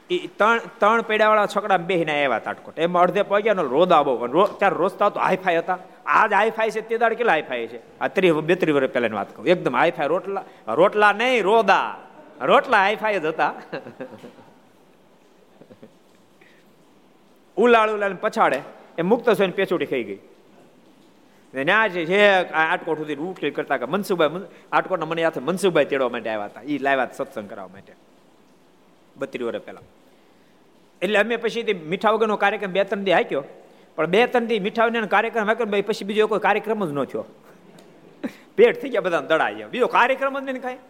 એ 0.10 0.28
ત્રણ 0.40 0.60
ત્રણ 0.80 1.02
પેડાવાળા 1.02 1.46
છોકરા 1.46 1.78
બેહીને 1.78 2.14
આવ્યા 2.14 2.40
તાટકોટ. 2.40 2.80
એમાં 2.80 3.04
અડધે 3.04 3.22
પગ્યા 3.22 3.68
રોદા 3.76 4.02
બહુ 4.04 4.48
ત્યારે 4.60 4.76
રોજતા 4.76 5.10
તો 5.10 5.20
હાઈફાઈ 5.20 5.58
હતા. 5.58 5.80
આજ 6.06 6.34
હાઈફાઈ 6.34 6.72
છે, 6.72 6.82
તે 6.82 6.98
દાડ 6.98 7.14
કેટલા 7.14 7.34
હાઈફાઈ 7.34 7.68
છે? 7.68 7.80
આ 8.02 8.08
ત્રીસ 8.08 8.34
બેત્રીસ 8.50 8.76
વર્ષ 8.76 8.94
પહેલાની 8.94 9.20
વાત 9.20 9.36
કહું. 9.36 9.46
એકદમ 9.46 9.76
હાઈફાઈ, 9.76 10.08
રોટલા 10.08 10.44
રોટલા 10.82 11.12
નહીં, 11.12 11.44
રોદા. 11.44 11.90
રોટલા 12.42 12.82
હાઈફાઈ 12.88 13.20
જ 13.20 13.26
હતા. 13.26 13.54
ઉલાળ 17.58 17.90
ઉલાળ 17.98 18.14
પછાડે. 18.14 18.60
એ 18.98 19.02
મુક્ત 19.02 19.30
થઈને 19.30 19.54
પેચોટી 19.60 19.86
ખાઈ 19.86 20.04
ગઈ. 20.04 20.20
ન્યા 21.54 21.90
છે 21.90 22.20
આટકોટ 22.54 22.98
સુધી 23.00 23.16
ઉઠી 23.16 23.52
કરતા 23.52 23.78
કે 23.78 23.86
મનસુભાઈ 23.86 24.42
આટકોટના 24.72 25.10
મને 25.12 25.22
યાદ 25.22 25.38
મનસુભાઈ 25.50 25.90
તેડવા 25.92 26.10
માટે 26.10 26.30
આવ્યા 26.30 26.50
હતા. 26.52 26.66
એ 26.72 26.78
લાવ્યા 26.86 27.14
સત્સંગ 27.18 27.50
કરવા 27.50 27.68
માટે. 27.68 27.94
બત્રી 29.18 29.46
વર્ષ 29.48 29.66
પહેલા. 29.66 29.86
એટલે 31.02 31.18
અમે 31.20 31.36
પછી 31.38 31.64
તે 31.64 31.74
મીઠા 31.74 32.12
વગરનો 32.12 32.38
કાર્યક્રમ 32.44 32.72
બે 32.78 32.84
ત્રણ 32.84 33.04
દી 33.08 33.16
હાક્યો 33.20 33.44
પણ 33.98 34.12
બે 34.14 34.26
ત્રણ 34.28 34.48
દી 34.50 34.60
મીઠા 34.68 34.86
વગરનો 34.88 35.08
કાર્યક્રમ 35.16 35.48
હાક્યો 35.50 35.84
પછી 35.90 36.08
બીજો 36.10 36.28
કોઈ 36.28 36.44
કાર્યક્રમ 36.48 36.86
જ 36.86 36.92
ન 36.92 37.04
થયો. 37.06 37.26
પેટ 38.58 38.82
થઈ 38.82 38.92
ગયા 38.94 39.06
બધા 39.08 39.22
દડા 39.32 39.52
ગયા. 39.58 39.72
બીજો 39.74 39.88
કાર્યક્રમ 39.98 40.40
જ 40.40 40.44
નહીં 40.52 40.64
કાંઈ. 40.68 40.82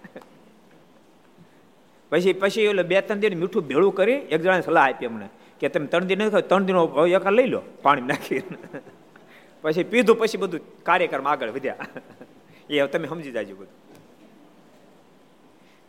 પછી 2.11 2.33
પછી 2.41 2.67
એટલે 2.71 2.83
બે 2.91 3.01
ત્રણ 3.01 3.19
દિન 3.23 3.39
મીઠું 3.41 3.63
ભેળું 3.69 3.93
કરી 3.95 4.19
એક 4.33 4.39
જણાને 4.41 4.63
સલાહ 4.67 4.85
આપી 4.89 5.09
અમને 5.09 5.27
કે 5.59 5.69
તમે 5.69 5.87
ત્રણ 5.91 6.07
દિન 6.09 6.19
નથી 6.25 6.47
ત્રણ 6.49 6.65
દિનો 6.65 6.81
એક 7.17 7.25
લઈ 7.37 7.49
લો, 7.53 7.61
પાણી 7.83 8.07
નાખીને. 8.11 8.57
પછી 9.61 9.83
પીધું, 9.83 10.19
પછી 10.19 10.37
બધું 10.37 10.83
કાર્યક્રમ 10.83 11.27
આગળ 11.27 11.49
વધ્યા. 11.49 11.75
એ 12.69 12.87
તમે 12.87 13.07
સમજી 13.07 13.31
જાજો 13.31 13.55
બધું. 13.55 13.87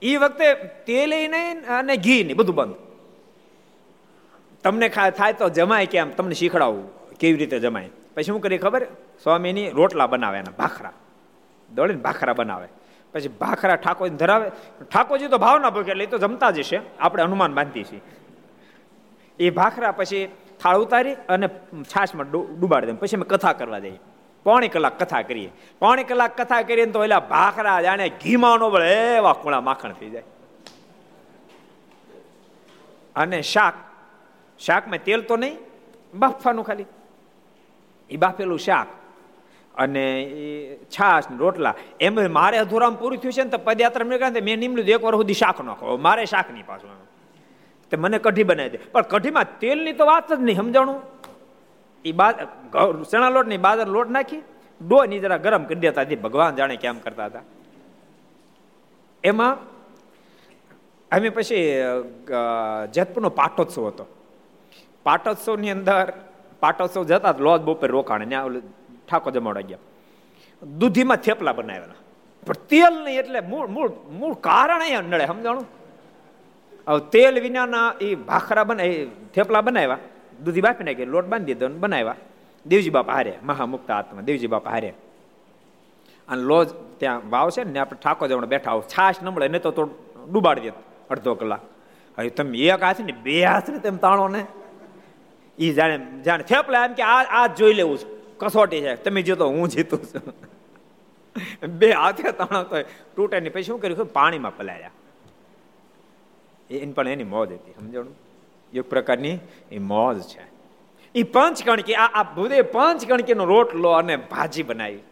એ 0.02 0.16
વખતે 0.16 0.54
તેલ 0.86 1.10
નહીં 1.10 1.66
અને 1.66 1.96
ઘી 1.96 2.24
નહીં 2.24 2.36
બધું 2.36 2.54
બંધ. 2.54 2.74
તમને 4.64 4.88
થાય 4.88 5.32
તો 5.32 5.48
જમાય 5.48 5.86
કેમ, 5.86 6.10
તમને 6.10 6.34
શીખડાવું 6.34 7.08
કેવી 7.16 7.38
રીતે 7.38 7.60
જમાય. 7.60 7.90
પછી 8.14 8.22
શું 8.22 8.40
કરી 8.40 8.58
ખબર? 8.58 8.86
સ્વામીની 9.22 9.70
રોટલા 9.70 10.06
બનાવે 10.06 10.38
એના, 10.38 10.50
ભાખરા. 10.50 10.92
દોડીને 11.74 12.00
ભાખરા 12.00 12.32
બનાવે. 12.32 12.68
પછી 13.12 13.28
ભાખરા 13.28 13.76
ઠાકોર 13.76 14.08
ધરાવે. 14.08 14.50
ઠાકોરજી 14.92 15.28
તો 15.28 15.38
ભાવના 15.38 15.70
ભોગે, 15.70 15.90
એટલે 15.90 16.06
તો 16.06 16.18
જમતા 16.18 16.50
જ 16.50 16.62
છે 16.62 16.98
આપણે 16.98 17.22
અનુમાન 17.22 17.54
બાંધીએ 17.54 17.84
છીએ. 17.84 18.00
એ 19.38 19.50
ભાખરા 19.50 19.92
પછી 19.92 20.28
થાળ 20.60 20.78
ઉતારી 20.78 21.14
અને 21.28 21.48
છાશમાં 21.82 22.30
ડુબાડી 22.30 22.86
દે. 22.86 22.92
પછી 22.92 23.16
અમે 23.16 23.26
કથા 23.28 23.52
કરવા 23.52 23.78
જઈએ. 23.78 23.98
પોણી 24.44 24.68
કલાક 24.68 25.02
કથા 25.02 25.22
કરીએ. 25.22 25.50
પોણી 25.78 26.04
કલાક 26.04 26.40
કથા 26.40 26.62
કરીએ 26.62 26.86
તો 26.86 27.04
એલા 27.04 27.20
ભાખરા 27.20 27.82
જાણે 27.82 28.08
ઘીમાં 28.08 28.58
નો 28.58 28.68
એવા 28.80 29.32
કુણા 29.32 29.60
માખણ 29.60 29.92
થઈ 29.92 30.10
જાય. 30.10 30.22
અને 33.16 33.42
શાક. 33.42 33.74
શાકમાં 34.58 34.98
તેલ 35.04 35.22
તો 35.22 35.36
નહીં, 35.36 35.56
બાફવાનું 36.14 36.64
ખાલી. 36.64 36.86
એ 38.10 38.16
બાફેલું 38.16 38.58
શાક 38.58 38.86
અને 39.74 40.04
છાશ 40.94 41.24
રોટલા. 41.38 41.74
એમ 42.00 42.16
મારે 42.32 42.58
અધૂરામ 42.58 42.94
પૂરું 42.96 43.18
થયું 43.18 43.32
છે 43.32 43.42
ને 43.42 43.50
તો 43.50 43.58
પદયાત્રા 43.58 44.04
નીકળ્યા 44.04 44.44
મેં 44.44 44.58
નીમલું 44.58 44.84
એક 44.84 45.04
વાર 45.04 45.14
સુધી 45.14 45.34
શાક 45.34 45.60
નાખો 45.60 45.96
મારે 45.96 46.24
શાક 46.24 46.50
નહીં 46.52 46.66
પાછું 46.66 46.90
તે 47.90 47.96
મને 47.96 48.18
કઢી 48.18 48.44
બનાવી 48.44 48.70
દે. 48.70 48.78
પણ 48.92 49.02
કઢીમાં 49.02 49.58
તેલની 49.58 49.92
તો 49.92 50.06
વાત 50.06 50.32
જ 50.32 50.40
નહીં, 50.40 50.56
સમજાણું? 50.56 51.00
એ 52.04 52.12
બા 52.12 52.32
ચણા 53.10 53.30
લોટની 53.30 53.58
બાદર 53.58 53.86
લોટ 53.86 54.10
નાખી 54.10 54.40
ડો 54.80 55.04
ની 55.04 55.18
જરા 55.18 55.36
ગરમ 55.36 55.64
કરી 55.64 55.80
દેતા 55.80 56.04
ભગવાન 56.22 56.56
જાણે 56.56 56.76
કેમ 56.76 56.98
કરતા 56.98 57.26
હતા. 57.26 57.42
એમાં, 59.24 59.54
અમે 61.10 61.28
પછી 61.28 61.62
જેતપુરનો 62.92 63.30
પાટોત્સવ 63.30 63.86
હતો. 63.86 64.06
પાટોત્સવની 65.02 65.70
અંદર, 65.70 66.12
પાટોત્સવ 66.60 67.04
જતા 67.04 67.34
લોજ 67.38 67.60
બપોર 67.60 67.90
રોકાણ 67.90 68.28
ત્યાં 68.28 68.44
ઓલું 68.44 68.62
ઠાકો 69.08 69.30
જમાડા 69.30 69.60
ગયા. 69.60 69.80
દૂધીમાં 70.62 71.16
થેપલા 71.16 71.52
બનાવેલા. 71.52 71.98
પણ 72.46 72.54
તેલ 72.70 72.94
નહીં 73.04 73.18
એટલે 73.18 73.40
મૂળ 73.40 73.66
મૂળ 73.66 73.90
મૂળ 74.10 74.34
કારણ 74.40 74.80
અહીંયા 74.80 75.00
નડે, 75.02 75.26
સમજાણું? 75.26 75.66
હવે 76.88 77.00
તેલ 77.10 77.40
વિનાના 77.40 77.94
એ 78.00 78.14
ભાખરા 78.14 78.64
બનાવી 78.64 79.10
થેપલા 79.34 79.60
બનાવ્યા 79.60 79.98
દૂધી 80.44 80.60
બાફી 80.60 80.84
નાખી, 80.84 81.04
લોટ 81.04 81.26
બાંધી 81.26 81.54
દીધો 81.54 81.68
બનાવ્યા 81.68 82.16
દેવજી 82.66 82.90
બાપા 82.90 83.12
હારે, 83.12 83.32
મહામુક્ત 83.42 83.90
આત્મા, 83.90 84.20
દેવજી 84.20 84.46
બાપા 84.46 84.70
હારે. 84.70 84.90
અને 86.28 86.42
લોજ 86.42 86.68
ત્યાં 86.98 87.30
વાવ 87.30 87.50
છે 87.50 87.64
ને 87.64 87.78
આપણે 87.78 87.98
ઠાકોર 88.02 88.28
જમણે 88.28 88.46
બેઠા 88.46 88.70
આવો 88.70 88.82
છાશ 88.82 89.22
ન 89.22 89.28
મળે 89.28 89.48
નહીં 89.48 89.62
તો 89.62 89.84
ડૂબાડી 90.32 90.60
દે 90.60 90.72
અડધો 91.10 91.34
કલાક. 91.34 91.62
હવે 92.18 92.30
તમે 92.30 92.58
એક 92.58 92.82
હાથ 92.82 93.00
ને 93.00 93.14
બે 93.22 93.36
હાથ 93.44 93.70
ને 93.70 93.78
તેમ 93.78 93.96
તાણો 93.96 94.28
ને. 94.28 94.42
એ 95.58 95.72
જાણે 95.72 95.96
જાણે 96.24 96.44
થેપલા 96.44 96.84
એમ 96.84 96.94
કે 96.94 97.02
આ 97.02 97.22
આ 97.40 97.46
જોઈ 97.58 97.74
લેવું 97.74 97.98
છું. 97.98 98.10
કસોટી 98.38 98.80
છે. 98.80 98.94
તમે 98.96 99.22
જીતો 99.22 99.48
હું 99.48 99.68
જીતું 99.68 100.00
છું. 100.04 100.34
બે 101.78 101.92
હાથે 101.92 102.32
તાણો 102.32 102.62
તો 102.62 102.76
તૂટે 103.16 103.40
ને 103.40 103.48
પછી 103.48 103.62
શું 103.62 103.80
કર્યું 103.80 104.12
પાણીમાં 104.12 104.56
પલાળ્યા. 104.56 104.90
એની 106.70 106.92
પણ 106.92 107.08
એની 107.08 107.24
મોજ 107.24 107.52
હતી, 107.52 107.72
સમજણું? 107.72 108.14
એક 108.72 108.90
પ્રકારની 108.90 109.38
એ 109.72 109.78
મોજ 109.78 110.20
છે. 110.20 110.42
એ 111.14 111.22
પંચ 111.22 111.64
કણકી, 111.64 111.94
આ 111.94 112.10
આ 112.14 112.22
ભૂદે 112.22 112.62
પંચ 112.62 113.08
કણકીનો 113.08 113.44
રોટલો 113.44 113.90
અને 113.90 114.16
ભાજી 114.16 114.62
બનાવી. 114.62 115.02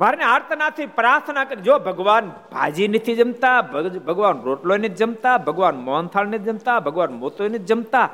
મારે 0.00 0.24
આર્તનાથી 0.24 0.86
પ્રાર્થના 0.86 1.44
કરી, 1.44 1.62
જો 1.62 1.78
ભગવાન 1.78 2.30
ભાજી 2.52 2.88
નથી 2.88 3.14
જમતા 3.14 3.62
ભગવાન 4.06 4.42
રોટલો 4.42 4.76
નથી 4.76 4.88
જમતા, 4.88 5.38
ભગવાન 5.38 5.76
મોહનથાળ 5.76 6.26
નથી 6.26 6.44
જમતા, 6.44 6.80
ભગવાન 6.80 7.12
મોતો 7.12 7.48
નથી 7.48 7.58
જમતા, 7.58 8.08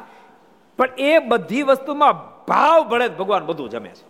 પણ 0.76 0.88
એ 0.98 1.18
બધી 1.18 1.62
વસ્તુમાં 1.62 2.44
ભાવ 2.44 2.88
ભળે 2.88 3.08
ભગવાન 3.08 3.46
બધું 3.46 3.70
જમે 3.70 3.88
છે. 3.88 4.04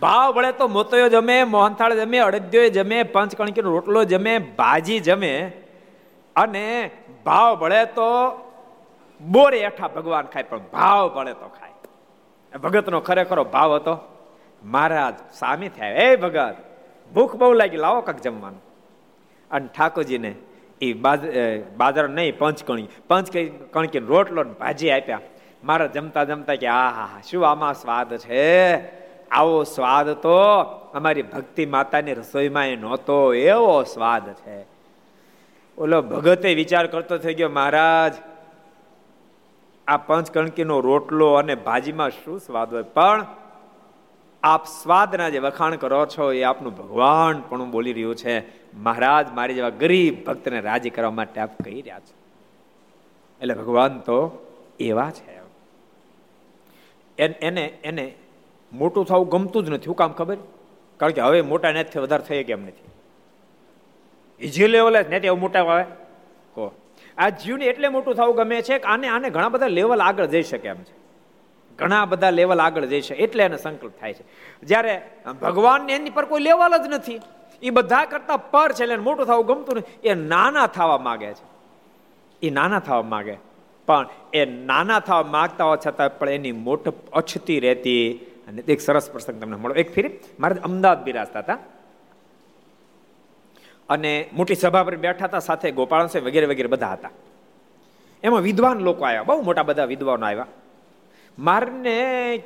ભાવ 0.00 0.32
ભળે 0.32 0.52
તો 0.52 0.68
મોતોયો 0.68 1.08
જમે, 1.08 1.44
મોહનથાળ 1.44 1.94
જમે 1.94 2.18
અડદ્યો 2.18 2.68
જમે, 2.68 3.02
પંચ 3.02 3.36
કણકીનો 3.36 3.70
રોટલો 3.70 4.04
જમે, 4.04 4.38
ભાજી 4.38 5.00
જમે 5.00 5.52
અને 6.36 6.90
ભાવ 7.24 7.56
ભળે 7.56 7.84
તો 7.86 8.08
બોરે 9.20 9.58
એઠા 9.58 9.88
ભગવાન 9.88 10.26
ખાય, 10.26 10.42
પણ 10.42 10.58
ભાવ 10.72 11.08
ભળે 11.08 11.32
તો 11.32 11.48
ખાય. 11.48 12.58
ભગતનો 12.58 13.00
ખરેખરો 13.00 13.44
ભાવ 13.44 13.74
હતો. 13.74 13.96
મહારાજ 14.64 15.14
સામે 15.34 15.68
થયા. 15.68 15.88
એ 15.88 16.16
ભગત, 16.16 16.56
ભૂખ 17.12 17.36
બહુ 17.36 17.52
લાગી, 17.52 17.76
લાવો 17.76 18.00
કાંક 18.00 18.20
જમવાનું. 18.20 18.62
અને 19.50 19.68
ઠાકોરજીને 19.76 20.34
એ 20.80 20.92
બાજર 20.92 22.08
નહીં, 22.08 22.38
પંચકણી 22.38 22.88
પંચ 23.08 23.36
કણકી 23.72 23.98
રોટલો 23.98 24.42
ભાજી 24.60 24.90
આપ્યા. 24.90 25.20
મારા 25.64 25.86
જમતા 25.86 26.24
જમતા 26.24 26.54
કે, 26.54 26.66
આ 26.66 26.90
હા, 26.90 27.20
શું 27.30 27.46
આમાં 27.48 27.74
સ્વાદ 27.74 28.16
છે? 28.16 28.44
આવો 29.30 29.62
સ્વાદ 29.64 30.08
તો 30.24 30.36
અમારી 30.94 31.22
ભક્તિ 31.22 31.66
માતાની 31.66 32.14
રસોઈમાં 32.14 32.66
એ 32.66 32.76
નહોતો, 32.76 33.34
એવો 33.34 33.82
સ્વાદ 33.82 34.32
છે. 34.32 34.71
ઓલો 35.78 36.02
ભગતે 36.02 36.54
વિચાર 36.54 36.86
કરતો 36.86 37.18
થઈ 37.18 37.34
ગયો, 37.34 37.48
મહારાજ, 37.48 38.14
આ 39.86 39.96
પંચકણકીનો 39.96 40.80
રોટલો 40.80 41.34
અને 41.34 41.54
ભાજીમાં 41.54 42.10
શું 42.10 42.38
સ્વાદ 42.38 42.74
હોય? 42.74 42.82
પણ 42.82 43.26
આપ 44.42 44.66
સ્વાદના 44.66 45.28
જે 45.28 45.38
વખાણ 45.38 45.76
કરો 45.76 46.06
છો, 46.06 46.32
એ 46.32 46.42
આપનું 46.42 46.76
ભગવાન 46.76 47.42
પણ 47.48 47.70
બોલી 47.70 47.92
રહ્યું 47.92 48.16
છે. 48.16 48.36
મહારાજ, 48.74 49.32
મારી 49.32 49.54
જેવા 49.54 49.68
ગરીબ 49.68 50.24
ભક્તને 50.24 50.60
રાજી 50.60 50.90
કરવા 50.90 51.10
માટે 51.10 51.40
આપ 51.40 51.62
કહી 51.62 51.80
રહ્યા 51.82 52.00
છો. 52.00 52.14
એટલે 53.40 53.54
ભગવાન 53.54 53.98
તો 53.98 54.18
એવા 54.80 55.10
છે. 55.10 55.40
એને 57.18 57.64
એને 57.84 58.14
મોટું 58.72 59.04
થવું 59.04 59.28
ગમતું 59.28 59.64
જ 59.64 59.70
નથી. 59.70 59.86
હું 59.86 59.96
કામ 59.96 60.12
ખબર? 60.12 60.36
કારણ 60.96 61.12
કે 61.12 61.20
હવે 61.20 61.40
મોટા 61.42 61.72
નથી 61.72 61.98
વધારે 61.98 62.22
થઈ 62.22 62.44
કેમ 62.44 62.62
નથી? 62.62 62.91
એ 64.42 64.66
લેવલ 64.66 65.02
જ 65.02 65.12
નથી 65.12 65.26
એવું 65.26 65.40
મોટા 65.40 65.60
આવે 65.60 65.82
કહો. 66.54 66.74
આ 67.18 67.28
જીવને 67.28 67.64
એટલે 67.64 67.88
મોટું 67.88 68.14
થવું 68.14 68.36
ગમે 68.36 68.62
છે 68.62 68.78
કે 68.78 68.84
આને 68.84 69.08
આને 69.08 69.30
ઘણા 69.30 69.48
બધા 69.48 69.66
લેવલ 69.66 70.00
આગળ 70.00 70.26
જઈ 70.26 70.42
શકે 70.42 70.68
એમ 70.68 70.76
છે. 70.76 71.02
ઘણા 71.78 72.04
બધા 72.04 72.30
લેવલ 72.30 72.60
આગળ 72.60 72.84
જઈ 72.84 73.00
શકે 73.00 73.22
એટલે 73.22 73.44
એને 73.44 73.56
સંકલ્પ 73.56 73.92
થાય 74.00 74.14
છે. 74.14 74.24
જ્યારે 74.62 75.02
ભગવાનને 75.42 75.92
એની 75.92 76.10
પર 76.10 76.24
કોઈ 76.24 76.40
લેવલ 76.40 76.76
જ 76.76 76.88
નથી 76.88 77.20
એ 77.62 77.70
બધા 77.70 78.04
કરતા 78.04 78.36
પર 78.36 78.72
છે 78.72 78.82
એટલે 78.82 78.96
મોટું 78.96 79.26
થવું 79.26 79.46
ગમતું 79.46 79.76
નથી. 79.76 80.08
એ 80.08 80.14
નાના 80.14 80.66
થવા 80.66 80.98
માગે 80.98 81.32
છે. 81.32 81.44
એ 82.46 82.50
નાના 82.50 82.78
થવા 82.78 83.02
માગે. 83.02 83.36
પણ 83.86 84.06
એ 84.32 84.44
નાના 84.44 85.00
થવા 85.00 85.22
માગતા 85.22 85.64
હોવા 85.64 85.76
છતાં 85.76 86.18
પણ 86.18 86.28
એની 86.28 86.52
મોટ 86.52 87.10
અછતી 87.12 87.60
રહેતી. 87.60 88.26
અને 88.48 88.62
એક 88.62 88.80
સરસ 88.80 89.10
પ્રસંગ 89.10 89.40
તમને 89.40 89.56
મળો. 89.56 89.74
એક 89.74 89.94
ફેરી 89.94 90.18
મારે 90.40 90.54
અમદાવાદ 90.64 91.04
બિરાજતા 91.04 91.38
હતા. 91.38 91.58
અને 93.88 94.28
મોટી 94.32 94.54
સભા 94.54 94.82
પર 94.82 94.96
બેઠા 94.96 95.24
હતા, 95.24 95.38
સાથે 95.38 95.70
ગોપાલ 95.70 96.06
વગેરે 96.24 96.46
વગેરે 96.46 96.68
બધા 96.68 96.92
હતા. 96.92 97.10
એમાં 98.22 98.40
વિદ્વાન 98.40 98.78
લોકો 98.78 99.04
આવ્યા, 99.04 99.22
બહુ 99.22 99.42
મોટા 99.42 99.62
બધા 99.62 99.84
વિદ્વાનો 99.84 100.26
આવ્યા. 100.26 100.46
મારને 101.38 102.36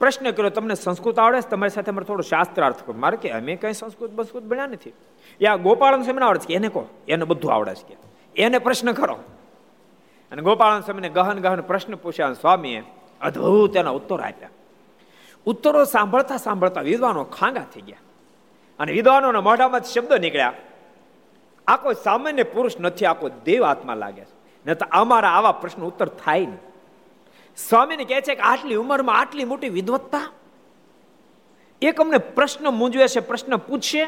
પ્રશ્ન 0.00 0.30
કર્યો, 0.30 0.50
તમને 0.50 0.74
સંસ્કૃત 0.74 1.18
આવડે 1.18 1.40
છે? 1.40 1.48
તમારી 1.48 1.70
સાથે 1.70 1.90
અમારે 1.90 2.04
થોડું 2.04 2.24
શાસ્ત્રાર્થ 2.24 2.86
કરો 2.86 2.94
મારે 2.98 3.16
કે, 3.16 3.30
અમે 3.30 3.56
કઈ 3.56 3.72
સંસ્કૃત 3.72 4.10
સંસ્કૃત 4.10 4.42
ભણ્યા 4.42 4.66
નથી. 4.66 4.92
યા 5.42 5.56
ગોપાળન 5.56 6.02
સ્વામીને 6.02 6.24
આવડે 6.26 6.38
છે? 6.38 6.54
એને 6.54 6.68
કહો 6.68 6.86
એને 7.08 7.24
બધું 7.24 7.54
આવડે 7.54 7.74
છે. 7.74 7.96
કે 8.34 8.42
એને 8.42 8.58
પ્રશ્ન 8.58 8.92
કરો. 8.92 9.18
અને 10.32 10.42
ગોપાળન 10.42 10.80
સ્વામીને 10.80 11.08
ગહન 11.08 11.38
ગહન 11.38 11.60
પ્રશ્ન 11.60 11.94
પૂછ્યા 11.94 12.32
સ્વામીએ 12.32 12.82
અદ્ભુત 13.20 13.76
એના 13.76 13.90
ઉત્તર 13.90 14.20
આપ્યા. 14.20 14.48
ઉત્તરો 15.46 15.84
સાંભળતા 15.84 16.36
સાંભળતા 16.36 16.80
વિદ્વાનો 16.80 17.24
ખાંગા 17.24 17.64
થઈ 17.74 17.80
ગયા. 17.80 17.96
અને 18.78 18.92
વિદ્વાનોના 18.92 19.40
મોઢામાં 19.40 19.80
શબ્દો 19.80 20.16
નીકળ્યા. 20.16 20.52
આ 21.66 21.76
કોઈ 21.76 21.94
સામાન્ય 22.04 22.42
પુરુષ 22.42 22.76
નથી 22.80 23.06
આ 23.06 23.12
કોઈ 23.12 23.30
દેવ 23.44 23.64
આત્મા 23.64 23.94
લાગે 23.94 24.24
છે. 24.24 24.34
ને 24.66 24.74
તો 24.74 24.86
અમારા 24.90 25.30
આવા 25.30 25.52
પ્રશ્ન 25.52 25.82
ઉત્તર 25.82 26.08
થાય 26.08 26.40
નહીં. 26.40 26.58
સ્વામીને 27.56 28.04
કહે 28.04 28.20
છે 28.20 28.34
કે 28.34 28.42
આટલી 28.42 28.74
ઉંમરમાં 28.74 29.18
આટલી 29.18 29.44
મોટી 29.44 29.68
વિદવત્તા? 29.68 30.32
એક 31.82 32.00
અમને 32.00 32.18
પ્રશ્ન 32.18 32.68
મૂંઝવે 32.68 33.08
છે, 33.08 33.20
પ્રશ્ન 33.20 33.56
પૂછશે 33.56 34.04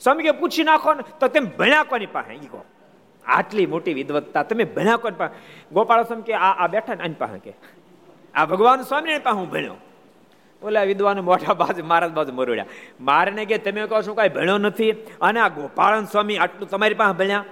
સ્વામી 0.00 0.22
કે 0.22 0.32
પૂછી 0.32 0.64
નાખો 0.64 0.94
ને 0.94 1.02
તો 1.20 1.28
તેમ 1.28 1.44
ભણ્યા 1.58 1.84
કોની 1.84 2.06
પાસે 2.06 2.34
ઈ 2.34 2.38
કહો 2.38 2.64
આટલી 3.26 3.66
મોટી 3.66 3.94
વિદવત્તા, 3.94 4.42
તમે 4.42 4.64
ભણ્યા 4.64 4.96
કોની 4.96 5.16
પાસે. 5.16 5.34
ગોપાલ 5.74 6.02
સ્વામી 6.02 6.22
કે 6.22 6.34
આ 6.34 6.66
બેઠા 6.66 6.94
ને 6.94 7.02
આની 7.04 7.14
પાસે 7.14 7.38
કે. 7.38 7.52
આ 8.34 8.44
ભગવાન 8.46 8.82
સ્વામી 8.82 9.18
પાસે 9.18 9.36
હું 9.36 9.50
ભણ્યો. 9.50 9.74
ઓલા 10.62 10.82
વિદ્વાન 10.82 11.20
મોટા 11.20 11.54
બાજુ 11.54 11.84
મહારાજ 11.84 12.10
બાજુ 12.10 12.32
મરોડ્યા. 12.32 12.66
મારને 13.00 13.44
કે 13.44 13.58
તમે 13.58 13.86
કહો 13.86 14.02
છો, 14.02 14.14
કાંઈ 14.14 14.28
ભણ્યો 14.28 14.58
નથી? 14.58 14.92
અને 14.92 15.40
આ 15.40 15.48
ગોપાળન 15.48 16.04
સ્વામી 16.04 16.36
આટલું 16.36 16.70
તમારી 16.70 16.94
પાસે 16.94 17.18
ભણ્યા? 17.18 17.44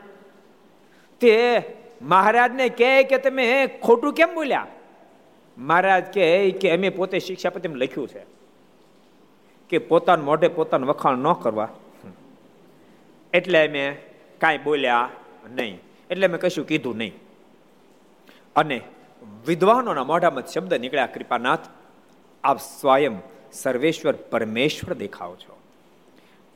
તે 1.21 1.63
મહારાજને 2.03 2.69
કહે 2.69 3.03
કે 3.03 3.19
તમે 3.19 3.67
ખોટું 3.67 4.13
કેમ 4.13 4.35
બોલ્યા? 4.35 4.67
મહારાજ 5.59 6.15
કહે 6.15 6.51
કે 6.51 6.77
અમે 6.77 6.89
પોતે 6.89 7.19
શિક્ષા 7.19 7.49
શિક્ષાપતિ 7.51 7.79
લખ્યું 7.79 8.09
છે 8.09 8.27
કે 9.69 9.79
પોતાના 9.79 10.23
મોઢે 10.23 10.49
પોતાનું 10.49 10.89
વખાણ 10.89 11.17
ન 11.17 11.33
કરવા. 11.33 11.69
એટલે 13.33 13.69
અમે 13.69 13.97
કાંઈ 14.39 14.59
બોલ્યા 14.59 15.09
નહીં. 15.51 15.81
એટલે 16.11 16.27
મેં 16.27 16.41
કશું 16.41 16.67
કીધું 16.67 16.97
નહીં. 16.97 17.15
અને 18.57 18.81
વિદ્વાનોના 19.47 20.05
મોઢામાં 20.05 20.47
શબ્દ 20.47 20.75
નીકળ્યા, 20.75 21.07
કૃપાનાથ. 21.07 21.59
આપ 22.45 22.59
સ્વયં 22.59 23.13
સર્વેશ્વર 23.53 24.13
પરમેશ્વર 24.13 24.95
દેખાવ 24.95 25.35
છો. 25.35 25.59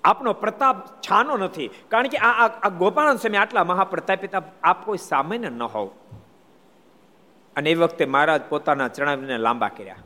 આપનો 0.04 0.32
પ્રતાપ 0.32 1.00
છાનો 1.00 1.36
નથી. 1.36 1.70
કારણ 1.88 2.08
કે 2.08 2.18
આ 2.18 2.46
આ 2.46 2.68
ગોપાલ 2.68 3.16
સમય 3.16 3.38
આટલા 3.38 3.64
મહાપ્રતાપિત 3.64 4.30
આપ 4.62 4.86
કોઈ 4.86 4.98
સામાન્ય 4.98 5.48
ન 5.48 5.62
હોવ. 5.62 5.90
અને 7.56 7.70
એ 7.70 7.74
વખતે 7.74 8.04
મહારાજ 8.04 8.40
પોતાના 8.48 8.88
ચણાવીને 8.88 9.38
લાંબા 9.38 9.68
કર્યા. 9.68 9.96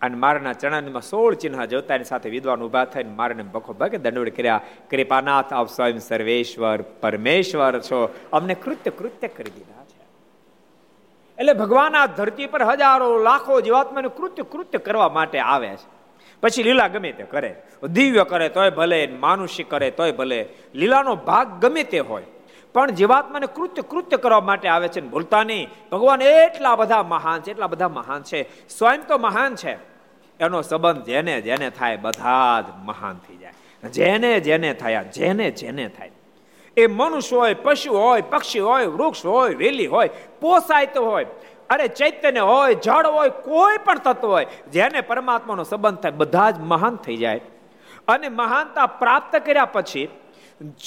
અને 0.00 0.16
મારાના 0.16 0.52
ચણાનીમાં 0.52 1.02
સોળ 1.02 1.34
ચિહ્ન 1.34 1.64
જોતા 1.64 1.94
એની 1.94 2.04
સાથે 2.04 2.30
વિદ્વાન 2.30 2.62
ઊભા 2.62 2.84
થઈને 2.84 3.10
મારાને 3.10 3.42
બખો 3.42 3.72
ભાગે 3.72 3.96
દંડવડ 3.96 4.28
કર્યા. 4.28 4.60
કૃપાનાથ, 4.90 5.52
આપ 5.52 5.68
સ્વયં 5.68 5.98
સર્વેશ્વર 5.98 6.82
પરમેશ્વર 6.82 7.80
છો. 7.80 8.14
અમને 8.32 8.54
કૃત્ય 8.54 8.90
કૃત્ય 8.90 9.28
કરી 9.28 9.50
દીધા. 9.50 9.84
એટલે 11.38 11.52
ભગવાન 11.52 11.96
આ 11.96 12.06
ધરતી 12.06 12.46
પર 12.46 12.62
હજારો, 12.62 13.18
લાખો 13.18 13.60
જીવાત્માને 13.60 14.08
કૃત્ય 14.08 14.42
કૃત્ય 14.42 14.78
કરવા 14.78 15.08
માટે 15.08 15.38
આવે 15.38 15.68
છે. 15.68 15.98
પછી 16.40 16.62
લીલા 16.62 16.88
ગમે 16.88 17.12
તે 17.12 17.24
કરે. 17.24 17.62
દિવ્ય 17.88 18.24
કરે 18.24 18.48
તોય 18.48 18.70
ભલે, 18.70 19.06
માનુષી 19.06 19.62
કરે 19.62 19.90
તોય 19.90 20.12
ભલે. 20.12 20.48
લીલાનો 20.74 21.16
ભાગ 21.16 21.48
ગમે 21.48 21.82
તે 21.82 21.98
હોય. 21.98 22.22
પણ 22.72 22.90
જીવાત્માને 22.90 23.46
કૃત્ય 23.46 23.82
કૃત્ય 23.82 24.16
કરવા 24.16 24.40
માટે 24.40 24.68
આવે 24.68 24.88
છે 24.88 25.00
ભૂલતા 25.00 25.44
નહીં. 25.44 25.68
ભગવાન 25.92 26.22
એટલા 26.22 26.76
બધા 26.76 27.02
મહાન 27.02 27.40
છે, 27.40 27.50
એટલા 27.50 27.66
બધા 27.66 27.88
મહાન 27.88 28.22
છે. 28.22 28.68
સ્વયં 28.68 29.06
તો 29.06 29.18
મહાન 29.18 29.54
છે. 29.54 29.74
એનો 30.40 30.62
સંબંધ 30.62 31.04
જેને 31.04 31.40
જેને 31.40 31.70
થાય 31.70 31.96
બધા 31.96 32.60
જ 32.60 32.64
મહાન 32.84 33.20
થઈ 33.28 33.36
જાય. 33.36 33.52
જેને 33.88 34.40
જેને 34.40 34.74
થયા, 34.74 35.02
જેને 35.02 35.50
જેને 35.50 35.88
થાય. 35.88 36.10
એ 36.76 36.86
મનુષ્ય 36.86 37.36
હોય, 37.36 37.54
પશુ 37.54 37.94
હોય, 37.94 38.20
પક્ષી 38.20 38.58
હોય, 38.58 38.86
વૃક્ષ 38.86 39.26
હોય, 39.26 39.54
વેલી 39.54 39.86
હોય, 39.86 40.10
પોસાય 40.40 40.86
તો 40.86 41.04
હોય. 41.04 41.26
અરે 41.70 41.88
ચૈતન્ય 41.88 42.40
હોય, 42.40 42.74
જળ 42.74 43.06
હોય, 43.06 43.28
કોઈ 43.28 43.76
પણ 43.84 43.98
તત્વ 43.98 44.28
હોય, 44.28 44.46
જેને 44.72 45.00
પરમાત્માનો 45.00 45.64
સંબંધ 45.64 45.98
થાય, 45.98 46.12
બધા 46.12 46.50
જ 46.50 46.58
મહાન 46.58 46.96
થઈ 46.96 47.16
જાય. 47.16 47.40
અને 48.08 48.28
મહાનતા 48.28 48.86
પ્રાપ્ત 48.86 49.36
કર્યા 49.36 49.64
પછી, 49.64 50.08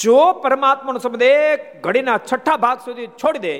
જો 0.01 0.31
પરમાત્માનો 0.31 0.99
સંબંધ 0.99 1.21
એક 1.21 1.81
ઘડીના 1.81 2.17
છઠ્ઠા 2.17 2.57
ભાગ 2.57 2.79
સુધી 2.79 3.07
છોડી 3.07 3.39
દે, 3.39 3.59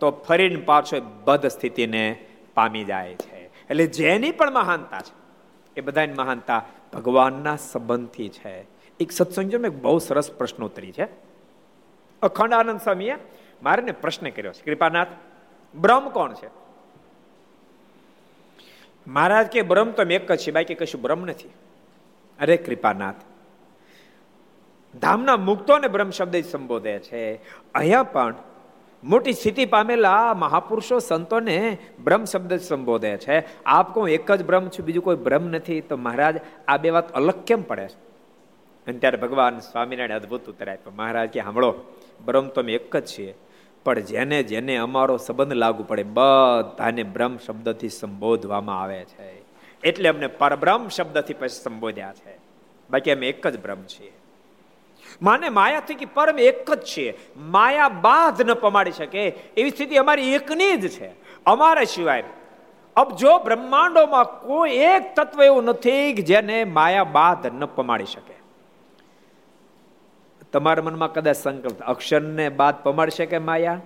તો 0.00 0.10
ફરીને 0.10 0.56
પાછો 0.56 0.96
બદ 1.24 1.46
સ્થિતિને 1.46 2.26
પામી 2.54 2.84
જાય 2.84 3.14
છે. 3.14 3.46
એટલે 3.70 3.86
જેની 3.86 4.30
પણ 4.30 4.52
મહાનતા 4.52 4.98
છે, 4.98 5.12
એ 5.76 5.80
બધાની 5.80 6.12
મહાનતા 6.12 6.64
ભગવાનના 6.92 7.56
સંબંધથી 7.56 8.28
છે. 8.28 8.66
એક 9.00 9.12
સત્સંગમાં 9.12 9.66
એક 9.66 9.82
બહુ 9.82 9.98
સરસ 9.98 10.32
પ્રશ્નોત્તરી 10.32 10.92
છે. 10.92 11.29
અખંડ 12.22 12.52
આનંદ 12.52 12.80
સ્વામીએ 12.80 13.16
મારે 13.62 13.92
પ્રશ્ન 13.92 14.28
કર્યો 14.28 14.52
છે. 14.52 14.62
કૃપાનાથ, 14.64 15.08
બ્રહ્મ 15.74 16.08
કોણ 16.08 16.32
છે? 16.32 16.48
મહારાજ 19.06 19.46
કે 19.46 19.62
બ્રહ્મ 19.62 19.90
તો 19.90 20.02
એક 20.02 20.32
જ 20.32 20.38
છે, 20.38 20.50
બાકી 20.50 20.74
કશું 20.74 21.02
બ્રહ્મ 21.02 21.24
નથી. 21.24 21.48
અરે 22.38 22.56
કૃપાનાથ, 22.56 23.14
ધામના 24.94 25.36
મુક્તોને 25.36 25.88
બ્રહ્મ 25.88 26.10
શબ્દ 26.10 26.36
સંબોધે 26.44 26.98
છે. 26.98 27.34
અહીંયા 27.74 28.02
પણ 28.02 28.34
મોટી 29.04 29.32
સ્થિતિ 29.32 29.64
પામેલા 29.66 30.34
મહાપુરુષો 30.34 30.98
સંતોને 30.98 31.78
બ્રહ્મ 32.04 32.24
શબ્દ 32.24 32.54
સંબોધે 32.56 33.16
છે. 33.16 33.64
આપ 33.64 33.94
કહું, 33.94 34.08
એક 34.08 34.32
જ 34.32 34.44
બ્રહ્મ 34.44 34.68
છું, 34.68 34.84
બીજું 34.84 35.04
કોઈ 35.04 35.16
બ્રહ્મ 35.16 35.44
નથી. 35.44 35.80
તો 35.80 35.96
મહારાજ, 35.96 36.40
આ 36.68 36.76
બે 36.76 36.90
વાત 36.90 37.12
અલગ 37.12 37.44
કેમ 37.44 37.62
પડે 37.62 37.88
છે? 37.88 38.09
અને 38.86 38.98
ત્યારે 38.98 39.16
ભગવાન 39.16 39.58
સ્વામિનારાયણ 39.58 40.20
અદભુત 40.20 40.48
ઉતરાય 40.48 40.76
આપ્યો. 40.76 40.92
મહારાજ 40.96 41.28
કે 41.28 41.40
સાંભળો 41.40 41.70
બ્રહ્મ 42.24 42.46
તો 42.48 42.60
અમે 42.60 42.72
એક 42.74 42.96
જ 42.96 43.06
છીએ, 43.06 43.34
પણ 43.84 44.00
જેને 44.00 44.38
જેને 44.42 44.76
અમારો 44.76 45.16
સંબંધ 45.16 45.52
લાગુ 45.52 45.82
પડે, 45.82 46.02
બધાને 46.02 47.02
બ્રહ્મ 47.02 47.36
શબ્દથી 47.38 47.88
સંબોધવામાં 47.88 48.82
આવે 48.82 49.04
છે. 49.04 49.28
એટલે 49.82 50.08
અમને 50.08 50.26
પરબ્રહ્મ 50.26 50.88
શબ્દથી 50.88 51.34
પછી 51.34 51.60
સંબોધ્યા 51.62 52.12
છે. 52.12 52.34
બાકી 52.90 53.10
અમે 53.10 53.28
એક 53.28 53.46
જ 53.46 53.60
બ્રહ્મ 53.60 53.82
છીએ. 53.82 54.12
માને 55.22 55.48
માયાથી 55.48 55.94
કે 55.94 56.06
પરમ 56.14 56.38
એક 56.38 56.68
જ 56.70 56.82
છીએ. 56.82 57.14
માયા 57.36 57.88
બાધ 57.88 58.42
ન 58.42 58.54
પમાડી 58.54 58.92
શકે 58.92 59.22
એવી 59.56 59.70
સ્થિતિ 59.70 59.96
અમારી 59.96 60.34
એકની 60.34 60.76
જ 60.76 60.88
છે. 60.88 61.08
અમારા 61.46 61.84
સિવાય, 61.84 62.24
અબ 62.96 63.16
જો 63.16 63.38
બ્રહ્માંડોમાં 63.38 64.24
કોઈ 64.24 64.70
એક 64.70 65.14
તત્વ 65.16 65.42
એવું 65.42 65.64
નથી 65.64 66.12
જેને 66.12 66.64
માયા 66.64 67.04
બાધ 67.04 67.46
ન 67.46 67.64
પમાડી 67.66 68.04
શકે. 68.04 68.29
તમારા 70.52 70.82
મનમાં 70.82 71.12
કદાચ 71.12 71.36
સંકલ્પ 71.36 71.82
અક્ષરને 71.82 72.48
બાદ 72.48 72.82
પમાડી 72.82 73.10
શકે 73.10 73.38
માયા? 73.38 73.80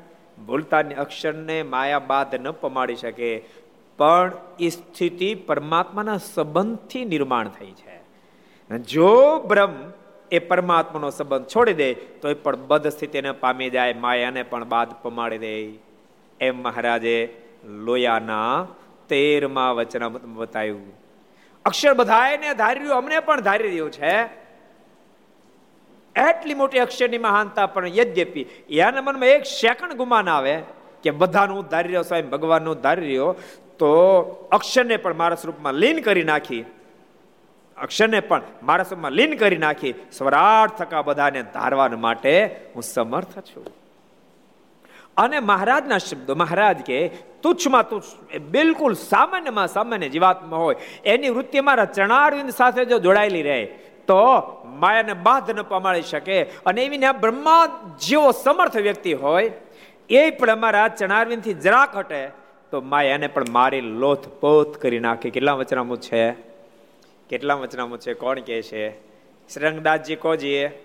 ભૂલતાની 0.47 0.95
અક્ષરને 0.95 1.63
માયા 1.63 1.99
બાદ 1.99 2.35
ન 2.35 2.51
પમાડી 2.51 2.97
શકે. 2.97 3.45
પણ 3.99 4.33
એ 4.61 4.69
સ્થિતિ 4.69 5.35
પરમાત્માના 5.35 6.17
સંબંધથી 6.17 7.05
નિર્માણ 7.05 7.49
થઈ 7.49 7.71
છે. 7.71 7.95
જો 8.79 9.39
બ્રહ્મ 9.39 9.93
એ 10.33 10.39
પરમાત્માનો 10.39 11.11
સંબંધ 11.11 11.47
છોડી 11.47 11.73
દે 11.73 11.95
તો 11.95 12.29
એ 12.29 12.35
પણ 12.35 12.57
બદ 12.57 12.89
સ્થિતિને 12.89 13.33
પામી 13.33 13.71
જાય, 13.71 13.95
માયાને 13.95 14.43
પણ 14.43 14.65
બાદ 14.65 14.89
પમાડી 15.03 15.39
દે. 15.39 15.73
એમ 16.41 16.63
મહારાજે 16.63 17.37
લોયાના 17.65 18.67
તેરમાં 19.09 19.75
વચન 19.75 20.09
બતાવ્યું. 20.09 20.93
અક્ષર 21.65 21.95
બધાને 21.95 22.55
ધારી 22.55 22.81
રહ્યું 22.81 22.97
અમને 22.97 23.21
પણ 23.21 23.41
ધારી 23.41 23.69
રહ્યું 23.69 23.91
છે. 23.91 24.44
એટલી 26.17 26.55
મોટી 26.55 26.79
અક્ષરની 26.79 27.19
મહાનતા 27.19 27.67
પણ 27.67 27.89
યદ્યપી. 27.89 28.47
એના 28.71 29.03
મનમાં 29.03 29.29
એક 29.29 29.45
સેકન્ડ 29.45 29.93
ગુમાન 29.93 30.29
આવે 30.29 30.63
કે 31.03 31.11
બધાનું 31.11 31.69
ધારી 31.69 31.89
રહ્યો 31.89 32.03
સ્વયં 32.03 32.31
ભગવાનનું 32.31 32.81
ધારી 32.81 33.07
રહ્યો, 33.07 33.37
તો 33.79 33.93
અક્ષરને 34.53 34.97
પણ 34.97 35.15
મારા 35.15 35.37
સ્વરૂપમાં 35.37 35.75
લીન 35.75 36.01
કરી 36.01 36.23
નાખી. 36.23 36.65
અક્ષરને 37.79 38.21
પણ 38.21 38.43
મારા 38.63 38.85
સ્વરૂપમાં 38.85 39.13
લીન 39.13 39.37
કરી 39.37 39.57
નાખી. 39.57 39.95
સ્વરાટ 40.13 40.77
થકા 40.79 41.03
બધાને 41.03 41.43
ધારવા 41.43 41.89
માટે 41.89 42.47
હું 42.75 42.83
સમર્થ 42.83 43.39
છું. 43.39 43.67
અને 45.17 45.41
મહારાજના 45.41 45.99
શબ્દો, 45.99 46.35
મહારાજ 46.35 46.77
કે, 46.77 47.09
તુચ્છમાં 47.43 47.89
તુચ્છ 47.89 48.37
બિલકુલ 48.37 48.95
સામાન્યમાં 48.95 49.69
સામાન્ય 49.69 50.09
જીવાત્મા 50.09 50.57
હોય. 50.57 50.77
એની 51.05 51.29
વૃત્તિ 51.29 51.61
મારા 51.61 51.85
ચણારવિંદ 51.85 52.51
સાથે 52.51 52.85
જો 52.85 52.99
જોડાયેલી 52.99 53.43
રહે, 53.43 53.65
તો 54.07 54.25
માયાને 54.75 55.13
બાધ 55.13 55.51
ન 55.51 55.63
પમાડી 55.63 56.03
શકે. 56.03 56.43
અને 56.43 56.85
એવી 56.85 56.99
બ્રહ્મા 57.21 57.81
જેવો 58.01 58.33
સમર્થ 58.33 58.77
વ્યક્તિ 58.77 59.13
હોય 59.13 59.53
એ 60.11 60.31
પણ 60.31 60.51
અમારા 60.51 60.89
ચણારવિંદથી 60.89 61.55
જરાક 61.55 61.97
હટે 61.97 62.29
તો 62.71 62.81
માયાને 62.81 63.27
પણ 63.27 63.45
મારી 63.51 63.81
લોથ 63.81 64.29
પોત 64.29 64.77
કરી 64.77 64.99
નાખે. 64.99 65.31
કેટલા 65.31 65.53
વચનામું 65.53 66.01
છે? 66.01 66.33
કેટલા 67.29 67.55
વચનામું 67.55 67.99
છે? 67.99 68.15
કોણ 68.15 68.41
કે 68.41 68.63
છે? 68.63 68.91
શ્રંગદાસજી 69.49 70.17
કોજીએ 70.17 70.85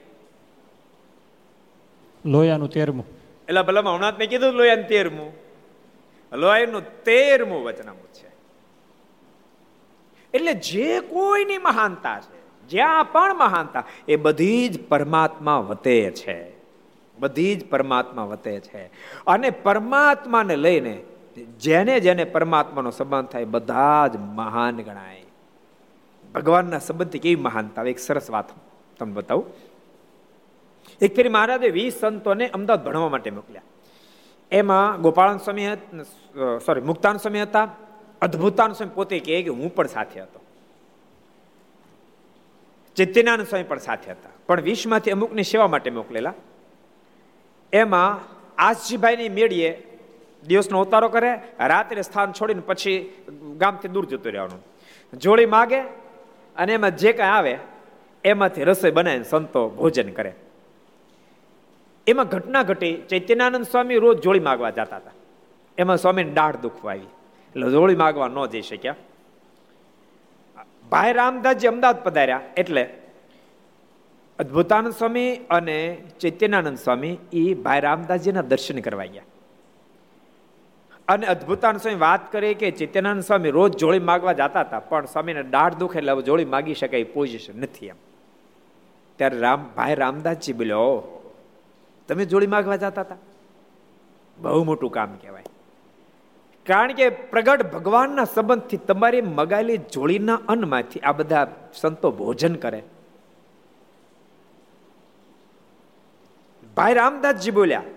લોયાનું 2.26 2.70
તેરમું. 2.70 3.06
એટલે 3.48 3.62
ભલે 3.62 3.80
હમણાં 3.80 4.18
મેં 4.18 4.30
કીધું 4.30 4.52
લોયાનું 4.52 4.88
તેરમું. 4.88 5.34
લોયાનું 6.34 7.04
તેરમું 7.04 7.64
વચનામું 7.64 8.08
છે. 8.14 8.30
એટલે 10.34 10.54
જે 10.54 11.00
કોઈની 11.00 11.58
મહાનતા 11.58 12.20
છે 12.20 12.39
જ્યાં 12.70 13.12
પણ 13.12 13.36
મહાનતા, 13.36 13.84
એ 14.08 14.16
બધી 14.16 14.70
જ 14.70 14.88
પરમાત્મા 14.88 15.58
વતે 15.60 16.12
છે. 16.16 16.38
બધી 17.20 17.56
જ 17.56 17.70
પરમાત્મા 17.70 18.24
વતે 18.24 18.60
છે. 18.60 18.84
અને 19.28 19.50
પરમાત્માને 19.50 20.56
લઈને 20.56 21.04
જેને 21.60 22.00
જેને 22.00 22.24
પરમાત્માનો 22.24 22.92
સંબંધ 22.92 23.28
થાય, 23.28 23.46
બધા 23.46 24.08
જ 24.08 24.18
મહાન 24.18 24.78
ગણાય. 24.78 25.24
ભગવાનના 26.36 26.80
સંબંધથી 26.80 27.20
કેવી 27.20 27.42
મહાનતા 27.42 27.84
એક 27.84 28.00
સરસ 28.00 28.30
વાત 28.30 28.46
તમને 29.00 29.14
બતાવું. 29.14 29.46
એક 31.02 31.16
ફેરી 31.16 31.30
મહારાજે 31.30 31.70
વીસ 31.70 31.94
સંતોને 31.94 32.48
અમદાવાદ 32.48 32.84
ભણવા 32.86 33.10
માટે 33.10 33.32
મોકલ્યા. 33.32 33.62
એમાં 34.52 35.02
ગોપાળન 35.02 35.38
સ્વામી 35.38 35.68
સોરી 36.66 36.82
મુક્તાન 36.82 37.18
સ્વામી 37.18 37.42
હતા. 37.42 37.70
અદભુતાન 38.22 38.72
સ્વામી 38.74 38.92
પોતે 38.96 39.20
કહે 39.20 39.42
કે 39.44 39.50
હું 39.50 39.76
પણ 39.76 39.88
સાથે 39.88 40.22
હતો. 40.22 40.39
ચૈત્યનાનંદ 43.00 43.48
સ્વામી 43.48 43.64
પણ 43.64 43.78
સાથે 43.78 44.12
હતા. 44.12 44.30
પણ 44.48 44.62
વીસમાંથી 44.62 45.12
અમુકની 45.12 45.44
સેવા 45.44 45.68
માટે 45.68 45.90
મોકલેલા. 45.90 46.34
એમાં 47.74 48.20
આશજીભાઈની 48.58 49.30
મેળીએ 49.30 49.84
દિવસનો 50.48 50.82
ઉતારો 50.82 51.10
કરે, 51.10 51.34
રાત્રે 51.60 52.02
સ્થાન 52.02 52.32
છોડીને 52.32 52.62
પછી 52.62 53.14
ગામથી 53.58 53.88
દૂર 53.88 54.06
જતું 54.06 54.32
રહેવાનું. 54.32 54.64
જોડી 55.18 55.46
માગે 55.46 55.80
અને 56.56 56.74
એમાં 56.74 56.98
જે 56.98 57.14
કાંઈ 57.14 57.30
આવે, 57.30 57.58
એમાંથી 58.24 58.64
રસોઈ 58.64 58.92
બનાવીને 58.92 59.24
સંતો 59.24 59.70
ભોજન 59.70 60.12
કરે. 60.12 60.36
એમાં 62.08 62.28
ઘટના 62.28 62.64
ઘટી 62.64 62.98
ચૈત્યનાનંદ 63.10 63.66
સ્વામી 63.66 63.96
રોજ 63.96 64.22
જોડી 64.22 64.40
માગવા 64.40 64.70
જતા 64.70 64.96
હતા. 64.96 65.12
એમાં 65.78 65.98
સ્વામીને 65.98 66.32
દાઢ 66.32 66.56
દુખવા 66.56 66.92
આવી. 66.92 67.02
એટલે 67.02 67.72
જોડી 67.72 67.96
માગવા 67.96 68.28
ન 68.28 68.46
જઈ 68.46 68.62
શક્યા. 68.62 68.96
ભાઈ 70.92 71.14
રામદાસજી 71.14 71.68
અમદાવાદ 71.68 72.04
પધાર્યા. 72.04 72.42
એટલે 72.58 72.84
અદભુતાનંદ 74.40 74.94
સ્વામી 74.94 75.30
અને 75.50 75.78
ચૈત્યનાનંદ 76.22 76.78
સ્વામી 76.78 77.18
એ 77.34 77.44
ભાઈ 77.54 77.80
રામદાસજીના 77.80 78.42
દર્શન 78.42 78.80
કરવા 78.80 79.06
ગયા 79.06 79.28
અને 81.08 81.26
અદભુતાનંદ 81.28 81.82
સ્વામી 81.82 82.00
વાત 82.00 82.32
કરે 82.32 82.54
કે 82.54 82.72
ચૈત્યનાનંદ 82.72 83.24
સ્વામી 83.24 83.50
રોજ 83.50 83.76
જોડી 83.76 84.00
માગવા 84.00 84.34
જતા 84.34 84.62
હતા, 84.62 84.80
પણ 84.80 85.06
સ્વામીને 85.06 85.44
દાઢ 85.44 85.76
દુખે 85.76 86.00
એટલે 86.00 86.22
જોડી 86.22 86.46
માગી 86.46 86.74
શકાય 86.74 87.04
પોઝિશન 87.04 87.62
નથી 87.62 87.88
એમ. 87.88 87.96
ત્યારે 89.20 89.40
રામ, 89.40 89.70
ભાઈ 89.76 89.96
રામદાસજી 89.96 90.54
બોલ્યો 90.54 90.92
તમે 92.08 92.26
જોડી 92.26 92.48
માગવા 92.48 92.76
જતા 92.76 93.02
હતા? 93.02 93.18
બહુ 94.38 94.64
મોટું 94.64 94.92
કામ 94.92 95.16
કહેવાય. 95.16 95.44
કારણ 96.70 96.94
કે 97.00 97.06
પ્રગટ 97.32 97.62
ભગવાનના 97.74 98.28
સંબંધથી 98.36 98.82
તમારી 98.90 99.24
મગાયેલી 99.40 99.80
જોડીના 99.94 100.40
અન્નમાંથી 100.48 101.02
આ 101.02 101.16
બધા 101.20 101.46
સંતો 101.82 102.12
ભોજન 102.20 102.56
કરે. 102.64 102.82
ભાઈ 106.78 107.00
રામદાસજી 107.00 107.56
બોલ્યા, 107.60 107.88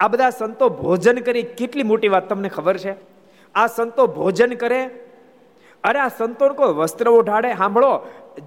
આ 0.00 0.08
બધા 0.08 0.30
સંતો 0.38 0.68
ભોજન 0.80 1.18
કરી 1.26 1.46
કેટલી 1.58 1.88
મોટી 1.90 2.12
વાત 2.14 2.26
તમને 2.28 2.50
ખબર 2.56 2.76
છે? 2.84 2.94
આ 3.54 3.66
સંતો 3.76 4.06
ભોજન 4.16 4.54
કરે? 4.62 4.80
અરે 5.84 5.98
આ 6.00 6.08
સંતો 6.18 6.48
કોઈ 6.58 6.76
વસ્ત્ર 6.80 7.08
ઓઢાડે? 7.10 7.50
સાંભળો 7.54 7.92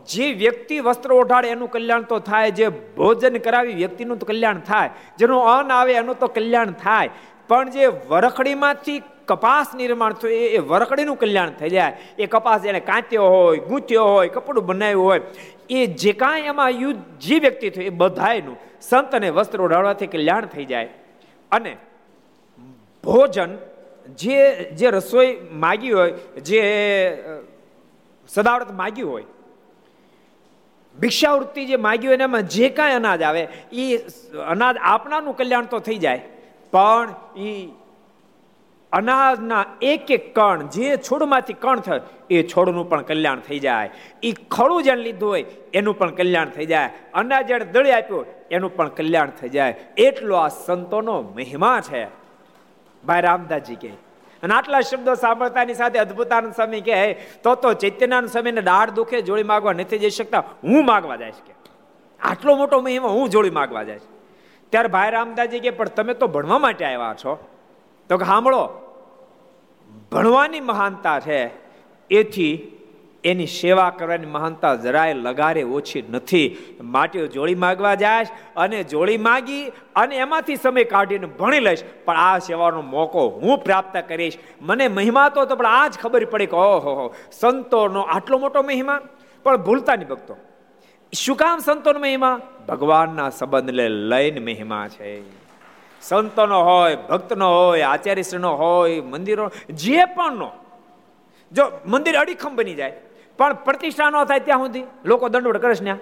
જે 0.08 0.26
વ્યક્તિ 0.34 0.76
વસ્ત્ર 0.80 1.14
ઓઢાડે 1.14 1.48
એનું 1.56 1.70
કલ્યાણ 1.72 2.10
તો 2.12 2.18
થાય, 2.30 2.52
જે 2.52 2.68
ભોજન 2.98 3.38
કરાવી 3.46 3.78
વ્યક્તિનું 3.84 4.20
તો 4.20 4.26
કલ્યાણ 4.26 4.66
થાય, 4.70 4.90
જેનું 5.20 5.42
અન્ન 5.54 5.72
આવે 5.72 5.94
એનું 5.94 6.20
તો 6.20 6.28
કલ્યાણ 6.38 6.78
થાય. 6.84 7.10
પણ 7.48 7.70
જે 7.70 7.86
વરખડીમાંથી 8.10 9.00
કપાસ 9.32 9.76
નિર્માણ 9.80 10.20
થયું, 10.22 10.34
એ 10.58 10.60
વરકડીનું 10.72 11.18
કલ્યાણ 11.24 11.58
થઈ 11.60 11.72
જાય. 11.76 11.94
એ 12.18 12.26
કપાસ 12.34 12.62
એને 12.72 12.82
કાંત્યો 12.92 13.28
હોય 13.36 13.64
ગૂંથ્યો 13.70 14.08
હોય, 14.14 14.30
કપડું 14.36 14.68
બનાવ્યું 14.70 15.06
હોય, 15.10 15.22
એ 15.70 15.88
જે 16.02 16.14
કાંઈ 16.24 16.52
એમાં 16.54 16.72
યુદ્ધ 16.84 17.02
જે 17.26 17.40
વ્યક્તિ 17.46 17.74
થયું, 17.76 17.90
એ 17.92 17.98
બધાયનું 18.02 18.58
સંત 18.90 19.20
અને 19.20 19.30
વસ્ત્ર 19.38 19.60
ઓઢાડવાથી 19.68 20.12
કલ્યાણ 20.14 20.52
થઈ 20.54 20.68
જાય. 20.72 20.90
અને 21.52 21.74
ભોજન 23.04 23.52
જે 24.22 24.40
જે 24.80 24.88
રસોઈ 24.92 25.32
માગી 25.64 25.94
હોય, 25.98 26.14
જે 26.48 26.62
સદાવર્ત 28.30 28.72
માગ્યું 28.82 29.12
હોય, 29.14 29.28
ભિક્ષાવૃત્તિ 30.98 31.62
જે 31.70 31.78
માગી 31.86 32.10
હોય 32.10 32.20
એમાં 32.30 32.50
જે 32.56 32.70
કાંઈ 32.78 33.00
અનાજ 33.02 33.22
આવે 33.28 33.44
એ 33.74 33.86
અનાજ 34.54 34.76
આપનાનું 34.94 35.38
કલ્યાણ 35.40 35.70
તો 35.74 35.80
થઈ 35.88 36.00
જાય, 36.06 36.24
પણ 36.74 37.08
એ 37.48 37.52
અનાજના 38.92 39.66
એક 39.82 40.12
એક 40.12 40.36
કણ, 40.36 40.68
જે 40.68 40.98
છોડમાંથી 40.98 41.54
કણ 41.54 41.80
થયો, 41.80 42.02
એ 42.30 42.44
છોડનું 42.44 42.90
પણ 42.90 43.02
કલ્યાણ 43.02 43.40
થઈ 43.40 43.60
જાય. 43.60 43.90
એ 44.24 44.32
ખડું 44.32 44.84
જેને 44.84 45.02
લીધું 45.02 45.30
હોય, 45.30 45.46
એનું 45.74 45.98
પણ 45.98 46.12
કલ્યાણ 46.12 46.50
થઈ 46.50 46.66
જાય. 46.66 46.90
અનાજ 47.14 47.48
જેને 47.48 47.66
દળી 47.66 47.92
આપ્યું, 47.92 48.26
એનું 48.52 48.76
પણ 48.76 48.90
કલ્યાણ 48.90 49.30
થઈ 49.30 49.50
જાય. 49.50 49.72
એટલો 49.98 50.36
આ 50.36 50.48
સંતોનો 50.48 51.22
મહિમા 51.22 51.82
છે. 51.82 52.08
ભાઈ 53.06 53.22
રામદાસજી 53.22 53.76
કહે. 53.76 53.90
અને 54.44 54.54
આટલા 54.54 54.82
શબ્દો 54.82 55.16
સાંભળતાની 55.16 55.74
સાથે 55.74 56.00
અદભુતાનંદ 56.00 56.54
સ્વામી 56.54 56.82
કહે, 56.82 57.14
તો 57.44 57.56
તો 57.56 57.74
ચૈત્યનાનંદ 57.74 58.30
સ્વામીને 58.30 58.62
દાઢ 58.62 58.90
દુખે 58.90 59.22
જોડી 59.22 59.44
માગવા 59.44 59.74
નથી 59.74 59.98
જઈ 59.98 60.10
શકતા, 60.10 60.44
હું 60.64 60.86
માગવા 60.86 61.16
જઈશ 61.16 61.36
કે. 61.48 61.54
આટલો 62.22 62.56
મોટો 62.56 62.82
મહિમા, 62.82 63.08
હું 63.08 63.30
જોડી 63.30 63.50
માગવા 63.50 63.84
જઈશ. 63.84 64.02
ત્યારે 64.70 64.88
ભાઈ 64.88 65.12
રામદાસજી 65.12 65.60
કે 65.60 65.70
પણ 65.70 65.88
તમે 65.88 66.14
તો 66.14 66.28
ભણવા 66.28 66.60
માટે 66.60 66.86
આવ્યા 66.86 67.14
છો. 67.14 67.48
તો 68.10 68.18
કે 68.18 68.26
સાંભળો 68.26 68.70
ભણવાની 70.12 70.60
મહાનતા 70.60 71.20
છે, 71.20 71.52
એથી 72.10 72.78
એની 73.24 73.48
સેવા 73.48 73.90
કરવાની 73.90 74.26
મહાનતા 74.26 74.76
જરાય 74.76 75.14
લગારે 75.14 75.64
ઓછી 75.64 76.04
નથી. 76.10 76.58
માટે 76.82 77.28
જોડી 77.28 77.56
માગવા 77.56 77.96
જાય 77.96 78.26
અને 78.58 78.84
જોડી 78.84 79.18
માગી, 79.18 79.68
અને 79.96 80.16
એમાંથી 80.16 80.56
સમય 80.56 80.84
કાઢીને 80.84 81.26
ભણી 81.26 81.60
લઈશ. 81.60 81.84
પણ 82.06 82.18
આ 82.18 82.40
સેવાનો 82.40 82.82
મોકો 82.82 83.30
હું 83.30 83.64
પ્રાપ્ત 83.64 83.98
કરીશ. 84.08 84.38
મને 84.62 84.88
મહિમા 84.88 85.30
તો 85.30 85.46
પણ 85.46 85.66
આ 85.66 85.88
જ 85.88 86.00
ખબર 86.00 86.26
પડે 86.26 86.46
કે 86.46 86.56
ઓહો, 86.56 87.14
સંતોનો 87.32 88.02
આટલો 88.02 88.38
મોટો 88.38 88.64
મહિમા? 88.64 89.00
પણ 89.44 89.58
ભૂલતા 89.58 89.96
નહીં 89.96 90.08
ભક્તો. 90.08 90.36
શું 91.14 91.36
કામ 91.36 91.60
સંતોનો 91.60 92.00
મહિમા? 92.00 92.40
ભગવાનના 92.68 93.30
સંબંધને 93.30 93.90
લઈને 93.90 94.40
મહિમા 94.40 94.88
છે. 94.88 95.41
સંતોનો 96.02 96.64
હોય, 96.64 96.96
ભક્તનો 96.96 97.68
હોય, 97.68 97.82
આચાર્યશ્રીનો 97.82 98.56
હોય, 98.56 99.02
મંદિરો, 99.02 99.52
જે 99.70 100.06
પણનો. 100.06 100.52
જો 101.52 101.64
મંદિર 101.86 102.16
અડીખમ 102.16 102.56
બની 102.56 102.74
જાય, 102.74 102.94
પણ 103.38 103.54
પ્રતિષ્ઠા 103.54 104.10
ન 104.10 104.24
થાય 104.24 104.40
ત્યાં 104.40 104.60
સુધી 104.60 104.84
લોકો 105.06 105.30
દંડવડ 105.30 105.58
કરે 105.58 105.76
છે 105.76 105.84
ને 105.84 105.96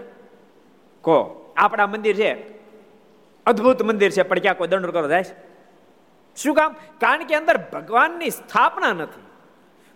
કો, 1.01 1.53
આપણા 1.57 1.87
મંદિર 1.87 2.15
છે, 2.15 2.59
અદ્ભુત 3.45 3.83
મંદિર 3.83 4.11
છે, 4.11 4.23
પણ 4.23 4.39
ક્યાં 4.39 4.57
કોઈ 4.57 4.67
દંડ 4.67 4.85
કરો 4.85 5.07
જાય 5.07 5.23
શું 6.37 6.55
કામ? 6.55 6.75
કારણ 6.99 7.23
કે 7.23 7.35
અંદર 7.35 7.57
ભગવાનની 7.57 8.29
સ્થાપના 8.29 8.93
નથી. 8.93 9.21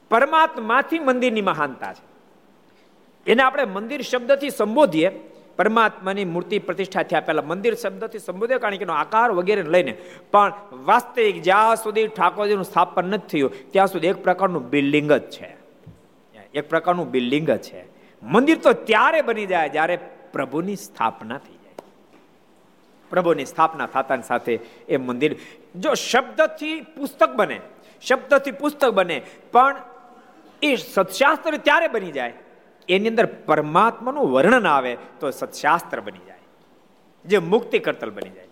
પરમાત્માથી 0.10 1.00
મંદિરની 1.00 1.42
મહાનતા 1.42 1.94
છે. 1.94 2.14
એને 3.32 3.44
આપણે 3.44 3.66
મંદિર 3.66 4.02
શબ્દથી 4.02 4.50
સંબોધીએ 4.50 5.33
પરમાત્માની 5.58 6.26
મૂર્તિ 6.26 6.60
પ્રતિષ્ઠા 6.60 7.04
થયા 7.04 7.20
પહેલા 7.20 7.42
મંદિર 7.42 7.76
શબ્દથી 7.76 8.20
સંબોધ્યો 8.20 8.60
કારણ 8.60 8.78
કે 8.78 8.86
આકાર 8.86 9.32
વગેરે 9.32 9.64
લઈને. 9.64 9.94
પણ 10.32 10.54
વાસ્તવિક 10.72 11.42
જ્યાં 11.42 11.76
સુધી 11.76 12.08
ઠાકોરજીનું 12.08 12.66
સ્થાપન 12.66 13.06
નથી 13.06 13.28
થયું, 13.28 13.72
ત્યાં 13.72 13.88
સુધી 13.88 14.08
એક 14.08 14.24
પ્રકારનું 14.24 14.70
બિલ્ડિંગ 14.70 15.12
જ 15.12 15.30
છે. 15.30 15.50
એક 16.54 16.70
પ્રકારનું 16.70 17.12
બિલ્ડિંગ 17.12 17.50
જ 17.50 17.58
છે. 17.58 17.82
મંદિર 18.24 18.58
તો 18.58 18.74
ત્યારે 18.74 19.22
બની 19.22 19.46
જાય 19.46 19.70
જ્યારે 19.70 19.96
પ્રભુની 20.34 20.76
સ્થાપના 20.76 21.38
થઈ 21.38 21.54
જાય. 21.54 21.88
પ્રભુની 23.10 23.46
સ્થાપના 23.46 23.86
થતાની 23.86 24.24
સાથે 24.24 24.60
એ 24.90 24.98
મંદિર, 24.98 25.36
જો 25.76 25.94
શબ્દથી 25.94 26.82
પુસ્તક 26.82 27.30
બને, 27.36 27.60
શબ્દથી 28.02 28.52
પુસ્તક 28.52 28.90
બને, 28.90 29.22
પણ 29.52 29.76
એ 30.62 30.76
સત્શાસ્ત્ર 30.76 31.58
ત્યારે 31.58 31.88
બની 31.88 32.12
જાય 32.12 32.34
એની 32.90 33.10
અંદર 33.10 33.26
પરમાત્માનું 33.26 34.32
વર્ણન 34.32 34.68
આવે 34.68 34.98
તો 35.20 35.32
સત્શાસ્ત્ર 35.32 36.00
બની 36.02 36.26
જાય. 36.28 36.40
જે 37.26 37.38
મુક્તિ 37.38 37.80
કરતલ 37.80 38.12
બની 38.12 38.30
જાય. 38.30 38.48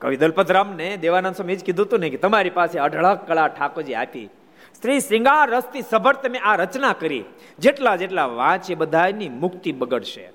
કવિ 0.00 0.16
દલપતરામને 0.16 0.96
દેવાનંદ 0.96 1.34
સ્વામી 1.34 1.56
જ 1.56 1.64
કીધું 1.64 1.86
હતું 1.86 2.00
ને 2.00 2.10
કે 2.10 2.16
તમારી 2.16 2.50
પાસે 2.50 2.78
અઢળક 2.78 3.26
કળા 3.26 3.48
ઠાકોરજી 3.48 3.94
આપી. 3.94 4.28
સ્ત્રી 4.74 5.00
શ્રૃંગાર 5.00 5.50
રસથી 5.50 5.82
સભર 5.82 6.12
તમે 6.12 6.38
આ 6.38 6.56
રચના 6.56 6.92
કરી. 6.92 7.24
જેટલા 7.58 7.96
જેટલા 7.96 8.26
વાંચે 8.26 8.74
બધાની 8.74 9.28
મુક્તિ 9.28 9.72
બગડશે. 9.72 10.30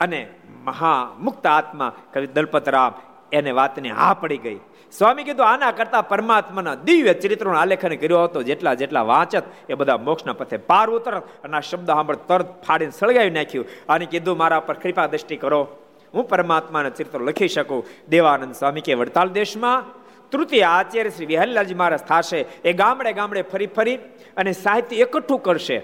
અને 0.00 0.28
મહા 0.64 1.10
મુક્ત 1.18 1.46
આત્મા 1.46 1.92
કવિ 2.12 2.26
દલપતરામ 2.26 2.92
એને 3.32 3.50
વાતને 3.50 3.88
હા 3.88 4.14
પડી 4.14 4.38
ગઈ. 4.38 4.60
સ્વામી 4.98 5.24
કીધું, 5.24 5.46
આના 5.46 5.70
કરતા 5.70 6.02
પરમાત્માના 6.02 6.74
દિવ્ય 6.74 7.14
ચરિત્રનો 7.14 7.54
આલેખન 7.54 7.94
કર્યો 7.94 8.24
હતો, 8.24 8.42
જેટલા 8.42 8.74
જેટલા 8.74 9.02
વાંચત, 9.02 9.42
એ 9.68 9.74
બધા 9.74 9.96
મોક્ષના 9.96 10.32
પથે 10.32 10.56
પાર 10.56 10.90
ઉતરત 10.90 11.22
અને 11.44 11.56
આ 11.56 11.60
શબ્દ 11.60 11.86
સાંભળ 11.86 12.16
તરત 12.16 12.62
ફાડીને 12.62 12.92
સળગાવી 12.98 13.30
નાખ્યું. 13.30 13.66
અને 13.88 14.06
કીધું, 14.06 14.36
મારા 14.36 14.60
પર 14.60 14.74
કૃપા 14.74 15.06
દ્રષ્ટિ 15.06 15.36
કરો, 15.36 15.68
હું 16.14 16.28
પરમાત્માના 16.28 16.88
ચરિત્ર 16.88 17.20
લખી 17.20 17.48
શકું. 17.48 17.84
દેવાનંદ 18.08 18.54
સ્વામી 18.54 18.80
કે, 18.80 18.94
વડતાલ 18.94 19.28
દેશમાં 19.28 20.02
તૃતીય 20.30 20.62
આચાર્ય 20.62 21.10
શ્રી 21.10 21.26
વિહલ્લાજી 21.26 21.74
મહારાજ 21.74 22.00
થશે. 22.00 22.46
એ 22.64 22.72
ગામડે 22.72 23.12
ગામડે 23.12 23.42
ફરી 23.42 23.66
ફરી 23.66 23.96
અને 24.36 24.52
સાહિત્ય 24.52 24.96
એકઠું 24.96 25.42
કરશે. 25.42 25.78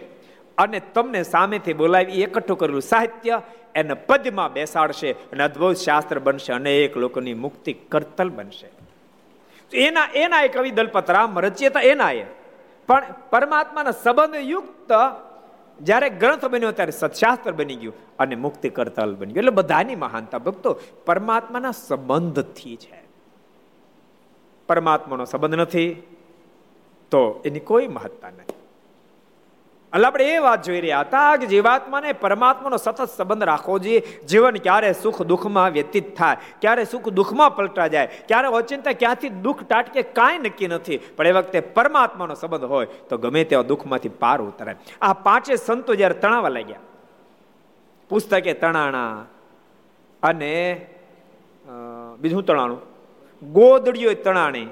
અને 0.59 0.81
તમને 0.81 1.23
સામેથી 1.23 1.73
બોલાવી 1.73 2.23
એકઠું 2.23 2.59
કરેલું 2.59 2.83
સાહિત્ય 2.83 3.43
એને 3.75 3.95
પદમાં 3.95 4.53
બેસાડશે. 4.53 5.13
અને 5.13 5.45
અદભુત 5.45 5.77
શાસ્ત્ર 5.77 6.19
બનશે. 6.19 6.53
અનેક 6.53 6.97
લોકોની 6.97 7.35
મુક્તિ 7.35 7.73
કરતલ 7.73 8.29
બનશે. 8.29 8.78
એના 9.73 10.09
એના 10.15 10.43
એ 10.43 10.49
કવિ 10.49 10.71
દલપતરામ 10.71 11.39
રચ્યતા 11.39 11.81
એના 11.81 12.13
એ. 12.13 12.25
પણ 12.87 13.05
પરમાત્માના 13.31 13.91
સંબંધ 13.91 14.35
યુક્ત 14.35 14.93
જ્યારે 15.83 16.11
ગ્રંથ 16.11 16.45
બન્યો 16.45 16.73
ત્યારે 16.73 16.93
સત્શાસ્ત્ર 16.93 17.53
બની 17.53 17.77
ગયું 17.77 17.95
અને 18.19 18.37
મુક્તિ 18.37 18.69
કરતાલ 18.69 19.15
બની 19.15 19.33
ગયું. 19.33 19.39
એટલે 19.39 19.51
બધાની 19.51 19.97
મહાનતા 19.97 20.39
ભક્તો 20.39 20.81
પરમાત્માના 21.07 21.71
સંબંધથી 21.71 22.77
છે. 22.77 23.03
પરમાત્માનો 24.67 25.25
સંબંધ 25.25 25.55
નથી 25.55 25.95
તો 27.11 27.43
એની 27.45 27.61
કોઈ 27.61 27.87
મહત્તા 27.87 28.29
નથી. 28.29 28.58
એટલે 29.93 30.07
આપણે 30.07 30.25
એ 30.31 30.41
વાત 30.45 30.61
જોઈ 30.67 30.81
રહ્યા 30.85 31.05
હતા 31.05 31.37
કે 31.41 31.47
જીવાત્માને 31.53 32.11
પરમાત્માનો 32.23 32.77
સતત 32.77 33.07
સંબંધ 33.11 33.47
રાખવો 33.51 33.77
જોઈએ. 33.85 34.01
જીવન 34.31 34.57
ક્યારે 34.67 34.91
સુખ 35.03 35.21
દુઃખમાં 35.31 35.71
વ્યતીત 35.77 36.09
થાય, 36.19 36.37
ક્યારે 36.63 36.85
સુખ 36.85 37.09
દુઃખમાં 37.19 37.55
પલટા 37.57 37.87
જાય, 37.95 38.09
ક્યારે 38.29 38.49
અચિંતા 38.59 38.95
ક્યાંથી 39.03 39.33
દુઃખ 39.47 39.63
ટાટકે 39.65 40.03
કાંઈ 40.19 40.43
નક્કી 40.45 40.69
નથી. 40.69 40.99
પણ 41.17 41.27
એ 41.27 41.33
વખતે 41.33 41.61
પરમાત્માનો 41.77 42.35
સંબંધ 42.35 42.67
હોય 42.73 42.89
તો 43.09 43.19
ગમે 43.19 43.45
તેવા 43.45 43.69
દુઃખમાંથી 43.71 44.13
પાર 44.23 44.39
ઉતરે. 44.43 44.77
આ 45.01 45.15
પાંચે 45.27 45.57
સંતો 45.57 45.93
જ્યારે 45.95 46.21
તણાવા 46.23 46.53
લાગ્યા, 46.57 46.85
પુસ્તકે 48.11 48.53
તણાણા 48.55 49.13
અને 50.23 50.53
બીજું 52.21 52.45
તણાણું? 52.45 52.81
ગોદડીઓ 53.43 54.13
તણાણી. 54.27 54.69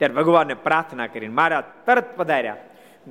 ત્યારે 0.00 0.14
ભગવાનને 0.14 0.54
પ્રાર્થના 0.64 1.10
કરીને 1.12 1.34
મારા 1.34 1.62
તરત 1.86 2.08
પધાર્યા. 2.16 2.58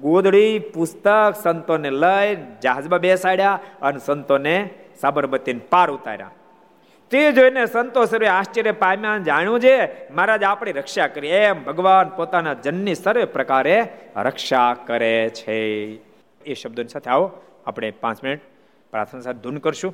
ગોદડી, 0.01 0.59
પુસ્તક, 0.59 1.35
સંતોને 1.43 1.89
લઈ, 1.89 2.37
જહાજમાં 2.61 2.99
બેસાડ્યા 2.99 3.59
અને 3.81 3.99
સંતોને 4.05 4.69
સાબરમતીને 5.01 5.59
પાર 5.69 5.91
ઉતાર્યા. 5.91 6.31
તે 7.11 7.31
જોઈને 7.31 7.65
સંતો 7.65 8.05
સર્વે 8.05 8.27
આશ્ચર્ય 8.27 8.71
પામ્યા 8.71 9.17
જાણ્યું 9.17 9.59
છે, 9.59 10.09
મહારાજ, 10.11 10.43
આપણી 10.43 10.71
રક્ષા 10.71 11.07
કરી. 11.07 11.27
એમ 11.27 11.63
ભગવાન 11.63 12.09
પોતાના 12.09 12.53
જનની 12.53 12.95
સર્વે 12.95 13.25
પ્રકારે 13.25 13.87
રક્ષા 14.15 14.73
કરે 14.73 15.31
છે. 15.33 15.55
એ 16.45 16.53
શબ્દોની 16.53 16.87
સાથે 16.87 17.09
આવો, 17.09 17.31
આપણે 17.67 17.91
પાંચ 17.91 18.23
મિનિટ 18.23 18.39
પ્રાર્થના 18.91 19.21
સાથે 19.21 19.39
ધૂન 19.39 19.57
કરશું. 19.57 19.93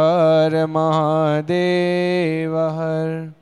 હર 0.01 0.65
મહાદેવ 0.65 2.55
હર 2.69 3.40